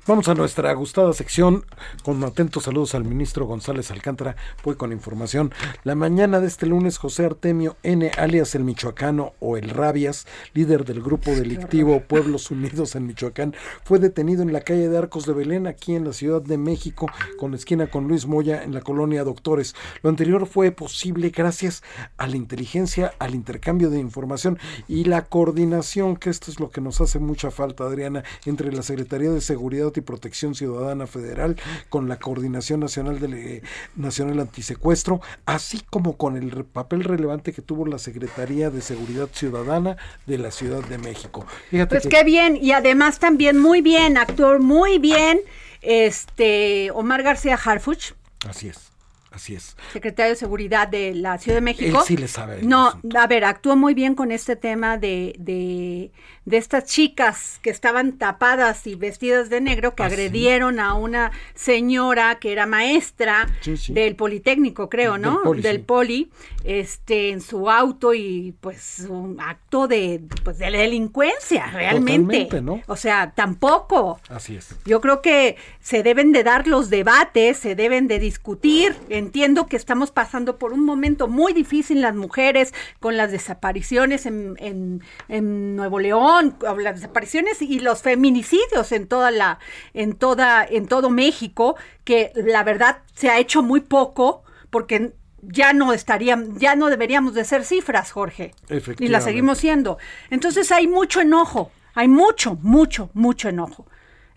Vamos 0.06 0.28
a 0.28 0.34
nuestra 0.34 0.72
gustada 0.72 1.12
sección 1.12 1.64
con 2.02 2.22
atentos 2.24 2.64
saludos 2.64 2.94
al 2.94 3.04
ministro 3.04 3.46
González 3.46 3.90
Alcántara. 3.90 4.36
Voy 4.64 4.76
con 4.76 4.92
información. 4.92 5.52
La 5.84 5.94
mañana 5.94 6.40
de 6.40 6.46
este 6.46 6.66
lunes, 6.66 6.98
José 6.98 7.24
Artemio 7.24 7.76
N., 7.82 8.10
alias 8.16 8.54
el 8.54 8.64
Michoacano 8.64 9.34
o 9.40 9.56
el 9.56 9.70
Rabias, 9.70 10.26
líder 10.54 10.84
del 10.84 11.02
grupo 11.02 11.30
delictivo 11.30 12.00
Pueblos 12.00 12.50
Unidos 12.50 12.96
en 12.96 13.06
Michoacán, 13.06 13.54
fue 13.84 13.98
detenido 13.98 14.42
en 14.42 14.52
la 14.52 14.60
calle 14.60 14.88
de 14.88 14.98
Arcos 14.98 15.26
de 15.26 15.32
Belén, 15.32 15.66
aquí 15.66 15.94
en 15.94 16.04
la 16.04 16.12
Ciudad 16.12 16.42
de 16.42 16.58
México, 16.58 17.06
con 17.38 17.54
esquina 17.54 17.88
con 17.88 18.08
Luis 18.08 18.26
Moya, 18.26 18.62
en 18.62 18.74
la 18.74 18.80
colonia 18.80 19.24
Doctores. 19.24 19.74
Lo 20.02 20.10
anterior 20.10 20.46
fue 20.46 20.70
posible 20.70 21.30
gracias 21.30 21.82
a 22.16 22.26
la 22.26 22.36
inteligencia, 22.36 23.12
al 23.18 23.34
intercambio 23.34 23.90
de 23.90 24.00
información 24.00 24.58
y 24.86 25.04
la 25.04 25.26
coordinación, 25.26 26.16
que 26.16 26.30
esto 26.30 26.50
es 26.50 26.60
lo 26.60 26.70
que 26.70 26.80
nos 26.80 27.00
hace 27.00 27.18
mucha 27.18 27.50
falta, 27.50 27.84
Adriana, 27.84 28.24
entre 28.44 28.72
la 28.72 28.82
Secretaría 28.82 29.30
de 29.30 29.40
Seguridad 29.40 29.77
y 29.96 30.00
Protección 30.00 30.54
Ciudadana 30.54 31.06
Federal, 31.06 31.56
con 31.88 32.08
la 32.08 32.18
Coordinación 32.18 32.80
Nacional 32.80 33.20
de 33.20 33.62
Nacional 33.96 34.40
Antisecuestro, 34.40 35.20
así 35.46 35.80
como 35.90 36.16
con 36.16 36.36
el 36.36 36.64
papel 36.64 37.04
relevante 37.04 37.52
que 37.52 37.62
tuvo 37.62 37.86
la 37.86 37.98
Secretaría 37.98 38.70
de 38.70 38.80
Seguridad 38.80 39.28
Ciudadana 39.32 39.96
de 40.26 40.38
la 40.38 40.50
Ciudad 40.50 40.82
de 40.84 40.98
México. 40.98 41.46
Fíjate 41.70 41.90
Pues 41.96 42.02
que- 42.02 42.08
qué 42.08 42.24
bien, 42.24 42.58
y 42.60 42.72
además 42.72 43.18
también 43.18 43.58
muy 43.58 43.80
bien, 43.80 44.16
actuó 44.18 44.58
muy 44.58 44.98
bien 44.98 45.40
este 45.82 46.90
Omar 46.92 47.22
García 47.22 47.54
Harfuch, 47.62 48.12
Así 48.48 48.68
es, 48.68 48.90
así 49.30 49.54
es. 49.54 49.76
secretario 49.92 50.30
de 50.32 50.36
Seguridad 50.36 50.86
de 50.88 51.14
la 51.14 51.38
Ciudad 51.38 51.56
de 51.56 51.60
México. 51.62 51.98
Él 52.00 52.04
sí 52.06 52.16
le 52.16 52.28
sabe 52.28 52.62
No, 52.62 53.00
a 53.16 53.26
ver, 53.26 53.44
actuó 53.44 53.76
muy 53.76 53.94
bien 53.94 54.14
con 54.14 54.30
este 54.32 54.54
tema 54.56 54.96
de, 54.98 55.34
de, 55.38 56.10
de 56.48 56.56
estas 56.56 56.84
chicas 56.86 57.58
que 57.62 57.68
estaban 57.68 58.12
tapadas 58.16 58.86
y 58.86 58.94
vestidas 58.94 59.50
de 59.50 59.60
negro 59.60 59.94
que 59.94 60.02
Ah, 60.02 60.08
sí. 60.08 60.14
agredieron 60.14 60.80
a 60.80 60.94
una 60.94 61.30
señora 61.54 62.38
que 62.38 62.52
era 62.52 62.64
maestra 62.64 63.46
Sí, 63.60 63.76
sí. 63.76 63.92
del 63.92 64.16
Politécnico, 64.16 64.88
creo, 64.88 65.12
Del 65.12 65.22
¿no? 65.22 65.42
Poli, 65.42 65.62
sí. 65.62 65.78
Poli, 65.78 66.30
este, 66.64 67.28
en 67.30 67.42
su 67.42 67.68
auto 67.68 68.14
y 68.14 68.54
pues 68.60 69.06
un 69.10 69.38
acto 69.40 69.86
de, 69.88 70.22
pues, 70.42 70.56
de 70.58 70.70
delincuencia, 70.70 71.66
realmente. 71.66 72.44
Totalmente, 72.44 72.60
¿no? 72.62 72.80
O 72.86 72.96
sea, 72.96 73.32
tampoco. 73.34 74.18
Así 74.30 74.56
es. 74.56 74.74
Yo 74.86 75.02
creo 75.02 75.20
que 75.20 75.56
se 75.80 76.02
deben 76.02 76.32
de 76.32 76.44
dar 76.44 76.66
los 76.66 76.88
debates, 76.88 77.58
se 77.58 77.74
deben 77.74 78.08
de 78.08 78.18
discutir. 78.18 78.96
Entiendo 79.10 79.66
que 79.66 79.76
estamos 79.76 80.10
pasando 80.12 80.56
por 80.58 80.72
un 80.72 80.84
momento 80.84 81.28
muy 81.28 81.52
difícil 81.52 82.00
las 82.00 82.14
mujeres 82.14 82.72
con 83.00 83.18
las 83.18 83.30
desapariciones 83.32 84.24
en, 84.24 84.56
en- 84.58 85.02
en 85.28 85.76
Nuevo 85.76 85.98
León, 85.98 86.37
las 86.42 86.94
desapariciones 86.96 87.62
y 87.62 87.80
los 87.80 88.02
feminicidios 88.02 88.92
en 88.92 89.06
toda 89.06 89.30
la, 89.30 89.58
en 89.94 90.14
toda, 90.14 90.64
en 90.64 90.86
todo 90.86 91.10
México, 91.10 91.76
que 92.04 92.32
la 92.34 92.64
verdad 92.64 92.98
se 93.14 93.30
ha 93.30 93.38
hecho 93.38 93.62
muy 93.62 93.80
poco 93.80 94.42
porque 94.70 95.12
ya 95.42 95.72
no 95.72 95.92
estarían, 95.92 96.58
ya 96.58 96.74
no 96.74 96.88
deberíamos 96.88 97.34
de 97.34 97.44
ser 97.44 97.64
cifras, 97.64 98.10
Jorge. 98.12 98.54
Y 98.98 99.08
las 99.08 99.24
seguimos 99.24 99.58
siendo. 99.58 99.98
Entonces 100.30 100.70
hay 100.72 100.86
mucho 100.86 101.20
enojo, 101.20 101.70
hay 101.94 102.08
mucho, 102.08 102.58
mucho, 102.62 103.10
mucho 103.14 103.48
enojo. 103.48 103.86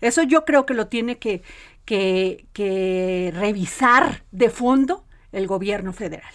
Eso 0.00 0.22
yo 0.22 0.44
creo 0.44 0.66
que 0.66 0.74
lo 0.74 0.88
tiene 0.88 1.18
que, 1.18 1.42
que, 1.84 2.46
que 2.52 3.32
revisar 3.34 4.24
de 4.30 4.50
fondo 4.50 5.04
el 5.32 5.46
gobierno 5.46 5.92
federal. 5.92 6.32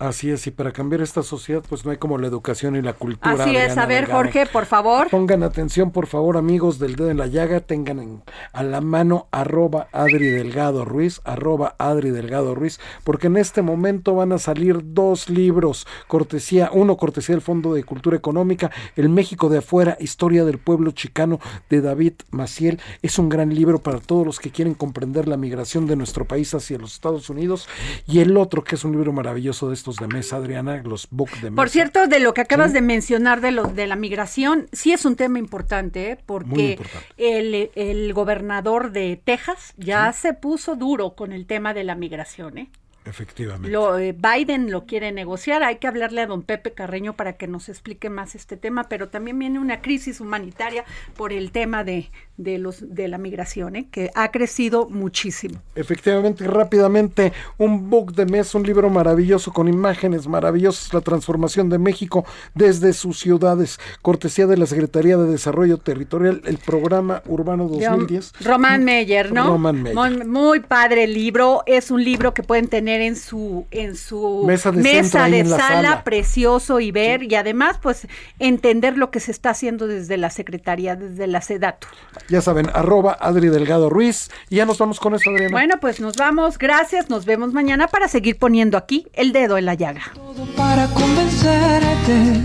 Así 0.00 0.30
es, 0.30 0.46
y 0.46 0.50
para 0.50 0.72
cambiar 0.72 1.02
esta 1.02 1.22
sociedad, 1.22 1.62
pues 1.68 1.84
no 1.84 1.90
hay 1.90 1.98
como 1.98 2.16
la 2.16 2.26
educación 2.26 2.74
y 2.74 2.80
la 2.80 2.94
cultura. 2.94 3.44
Así 3.44 3.54
es, 3.54 3.76
a 3.76 3.84
ver, 3.84 4.10
Jorge, 4.10 4.46
por 4.46 4.64
favor. 4.64 5.10
Pongan 5.10 5.42
atención, 5.42 5.90
por 5.90 6.06
favor, 6.06 6.38
amigos 6.38 6.78
del 6.78 6.96
dedo 6.96 7.10
en 7.10 7.18
la 7.18 7.26
llaga, 7.26 7.60
tengan 7.60 8.22
a 8.54 8.62
la 8.62 8.80
mano 8.80 9.28
arroba 9.30 9.88
Adri 9.92 10.28
Delgado 10.28 10.86
Ruiz, 10.86 11.20
arroba 11.24 11.74
Adri 11.78 12.08
Delgado 12.08 12.54
Ruiz, 12.54 12.80
porque 13.04 13.26
en 13.26 13.36
este 13.36 13.60
momento 13.60 14.14
van 14.14 14.32
a 14.32 14.38
salir 14.38 14.80
dos 14.94 15.28
libros, 15.28 15.86
cortesía, 16.06 16.70
uno 16.72 16.96
cortesía 16.96 17.34
del 17.34 17.42
Fondo 17.42 17.74
de 17.74 17.84
Cultura 17.84 18.16
Económica, 18.16 18.70
El 18.96 19.10
México 19.10 19.50
de 19.50 19.58
afuera, 19.58 19.98
Historia 20.00 20.46
del 20.46 20.56
Pueblo 20.56 20.92
Chicano, 20.92 21.40
de 21.68 21.82
David 21.82 22.14
Maciel. 22.30 22.80
Es 23.02 23.18
un 23.18 23.28
gran 23.28 23.54
libro 23.54 23.80
para 23.80 23.98
todos 23.98 24.24
los 24.24 24.40
que 24.40 24.50
quieren 24.50 24.72
comprender 24.72 25.28
la 25.28 25.36
migración 25.36 25.86
de 25.86 25.96
nuestro 25.96 26.24
país 26.24 26.54
hacia 26.54 26.78
los 26.78 26.94
Estados 26.94 27.28
Unidos, 27.28 27.68
y 28.06 28.20
el 28.20 28.34
otro, 28.38 28.64
que 28.64 28.76
es 28.76 28.84
un 28.84 28.92
libro 28.92 29.12
maravilloso 29.12 29.68
de 29.68 29.74
estos 29.74 29.89
de 29.96 30.06
mesa, 30.08 30.36
Adriana, 30.36 30.82
los 30.82 31.08
book 31.10 31.30
de 31.40 31.50
mesa. 31.50 31.56
Por 31.56 31.68
cierto, 31.68 32.06
de 32.06 32.20
lo 32.20 32.34
que 32.34 32.40
acabas 32.40 32.72
de 32.72 32.80
mencionar 32.80 33.40
de, 33.40 33.52
lo, 33.52 33.64
de 33.64 33.86
la 33.86 33.96
migración, 33.96 34.68
sí 34.72 34.92
es 34.92 35.04
un 35.04 35.16
tema 35.16 35.38
importante, 35.38 36.12
¿eh? 36.12 36.18
porque 36.24 36.78
El, 37.16 37.70
el, 37.74 38.12
gobernador 38.12 38.92
de 38.92 39.20
Texas 39.22 39.74
ya 39.76 40.12
se 40.12 40.34
puso 40.34 40.76
duro 40.76 41.14
con 41.14 41.32
el 41.32 41.46
tema 41.46 41.74
de 41.74 41.84
la 41.84 41.94
migración. 41.94 42.58
¿eh? 42.58 42.70
Efectivamente. 43.04 43.70
Lo, 43.70 43.98
eh, 43.98 44.12
Biden 44.12 44.70
lo 44.70 44.84
quiere 44.84 45.10
negociar, 45.10 45.62
hay 45.62 45.76
que 45.76 45.86
hablarle 45.86 46.20
a 46.20 46.26
don 46.26 46.42
Pepe 46.42 46.72
Carreño 46.72 47.14
para 47.16 47.32
que 47.32 47.46
nos 47.46 47.68
explique 47.70 48.10
más 48.10 48.34
este 48.34 48.58
tema, 48.58 48.88
pero 48.88 49.08
también 49.08 49.38
viene 49.38 49.58
una 49.58 49.80
crisis 49.80 50.20
humanitaria 50.20 50.84
por 51.16 51.32
el 51.32 51.50
tema 51.50 51.82
de, 51.82 52.10
de, 52.42 52.58
los, 52.58 52.94
de 52.94 53.08
la 53.08 53.18
migración, 53.18 53.76
¿eh? 53.76 53.88
que 53.90 54.10
ha 54.14 54.30
crecido 54.30 54.88
muchísimo. 54.88 55.60
Efectivamente, 55.74 56.46
rápidamente, 56.46 57.32
un 57.58 57.90
book 57.90 58.14
de 58.14 58.26
mes, 58.26 58.54
un 58.54 58.62
libro 58.62 58.90
maravilloso 58.90 59.52
con 59.52 59.68
imágenes 59.68 60.26
maravillosas, 60.26 60.92
la 60.94 61.00
transformación 61.00 61.68
de 61.68 61.78
México 61.78 62.24
desde 62.54 62.92
sus 62.92 63.18
ciudades, 63.18 63.78
cortesía 64.02 64.46
de 64.46 64.56
la 64.56 64.66
Secretaría 64.66 65.16
de 65.16 65.30
Desarrollo 65.30 65.78
Territorial, 65.78 66.42
el 66.44 66.58
programa 66.58 67.22
Urbano 67.26 67.68
2010. 67.68 68.32
Román 68.44 68.84
Meyer, 68.84 69.32
¿no? 69.32 69.48
Román 69.48 69.82
Meyer. 69.82 69.96
Muy, 69.96 70.26
muy 70.26 70.60
padre 70.60 71.04
el 71.04 71.14
libro, 71.14 71.62
es 71.66 71.90
un 71.90 72.02
libro 72.02 72.34
que 72.34 72.42
pueden 72.42 72.68
tener 72.68 73.00
en 73.00 73.16
su 73.16 73.66
en 73.70 73.96
su 73.96 74.44
mesa 74.46 74.72
de, 74.72 75.44
sala, 75.44 76.04
precioso 76.04 76.80
y 76.80 76.90
ver 76.90 77.22
y 77.22 77.34
además 77.34 77.78
pues 77.80 78.06
entender 78.38 78.96
lo 78.96 79.10
que 79.10 79.20
se 79.20 79.30
está 79.30 79.50
haciendo 79.50 79.86
desde 79.86 80.16
la 80.16 80.30
Secretaría, 80.30 80.96
desde 80.96 81.26
la 81.26 81.40
SEDATU. 81.40 81.88
Ya 82.30 82.40
saben, 82.40 82.70
arroba 82.74 83.18
Adri 83.20 83.48
Delgado 83.48 83.90
Ruiz 83.90 84.30
y 84.48 84.56
ya 84.56 84.64
nos 84.64 84.78
vamos 84.78 85.00
con 85.00 85.16
esto, 85.16 85.30
Adriana. 85.30 85.50
Bueno, 85.50 85.80
pues 85.80 85.98
nos 85.98 86.16
vamos, 86.16 86.58
gracias, 86.58 87.10
nos 87.10 87.24
vemos 87.24 87.52
mañana 87.52 87.88
para 87.88 88.06
seguir 88.06 88.38
poniendo 88.38 88.78
aquí 88.78 89.08
el 89.14 89.32
dedo 89.32 89.58
en 89.58 89.64
la 89.64 89.74
llaga. 89.74 90.02
Todo 90.14 90.46
para 90.56 90.86
convencerte. 90.86 92.40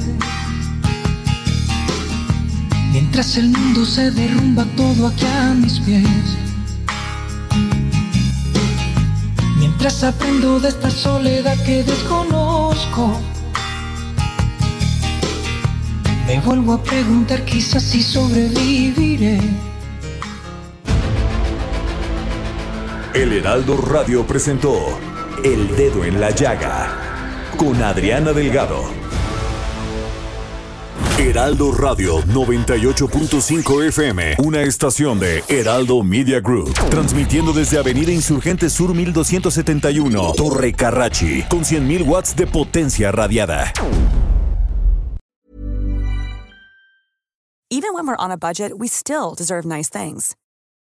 Mientras 2.91 3.37
el 3.37 3.49
mundo 3.49 3.85
se 3.85 4.09
derrumba 4.09 4.65
todo 4.75 5.07
aquí 5.07 5.25
a 5.25 5.53
mis 5.53 5.79
pies 5.81 6.37
Mientras 9.59 10.03
aprendo 10.03 10.59
de 10.59 10.69
esta 10.69 10.89
soledad 10.89 11.57
que 11.63 11.83
desconozco, 11.83 13.19
me 16.25 16.39
vuelvo 16.39 16.73
a 16.73 16.81
preguntar 16.81 17.45
quizás 17.45 17.83
si 17.83 18.01
sobreviviré. 18.01 19.39
El 23.15 23.31
Heraldo 23.31 23.77
Radio 23.77 24.27
presentó 24.27 24.75
El 25.41 25.73
Dedo 25.77 26.03
en 26.03 26.19
la 26.19 26.31
Llaga 26.31 27.49
con 27.55 27.81
Adriana 27.81 28.33
Delgado. 28.33 28.83
Heraldo 31.17 31.71
Radio 31.71 32.21
98.5 32.23 33.87
FM, 33.87 34.35
una 34.39 34.63
estación 34.63 35.17
de 35.17 35.45
Heraldo 35.47 36.03
Media 36.03 36.41
Group, 36.41 36.73
transmitiendo 36.89 37.53
desde 37.53 37.79
Avenida 37.79 38.11
Insurgente 38.11 38.69
Sur 38.69 38.93
1271, 38.93 40.33
Torre 40.35 40.73
Carrachi, 40.73 41.43
con 41.43 41.61
100.000 41.61 42.05
watts 42.05 42.35
de 42.35 42.45
potencia 42.47 43.13
radiada. 43.13 43.71
Even 47.71 47.93
when 47.93 48.07
we're 48.07 48.17
on 48.19 48.31
a 48.31 48.37
budget, 48.37 48.73
we 48.77 48.89
still 48.89 49.33
deserve 49.33 49.65
nice 49.65 49.89
things. 49.89 50.35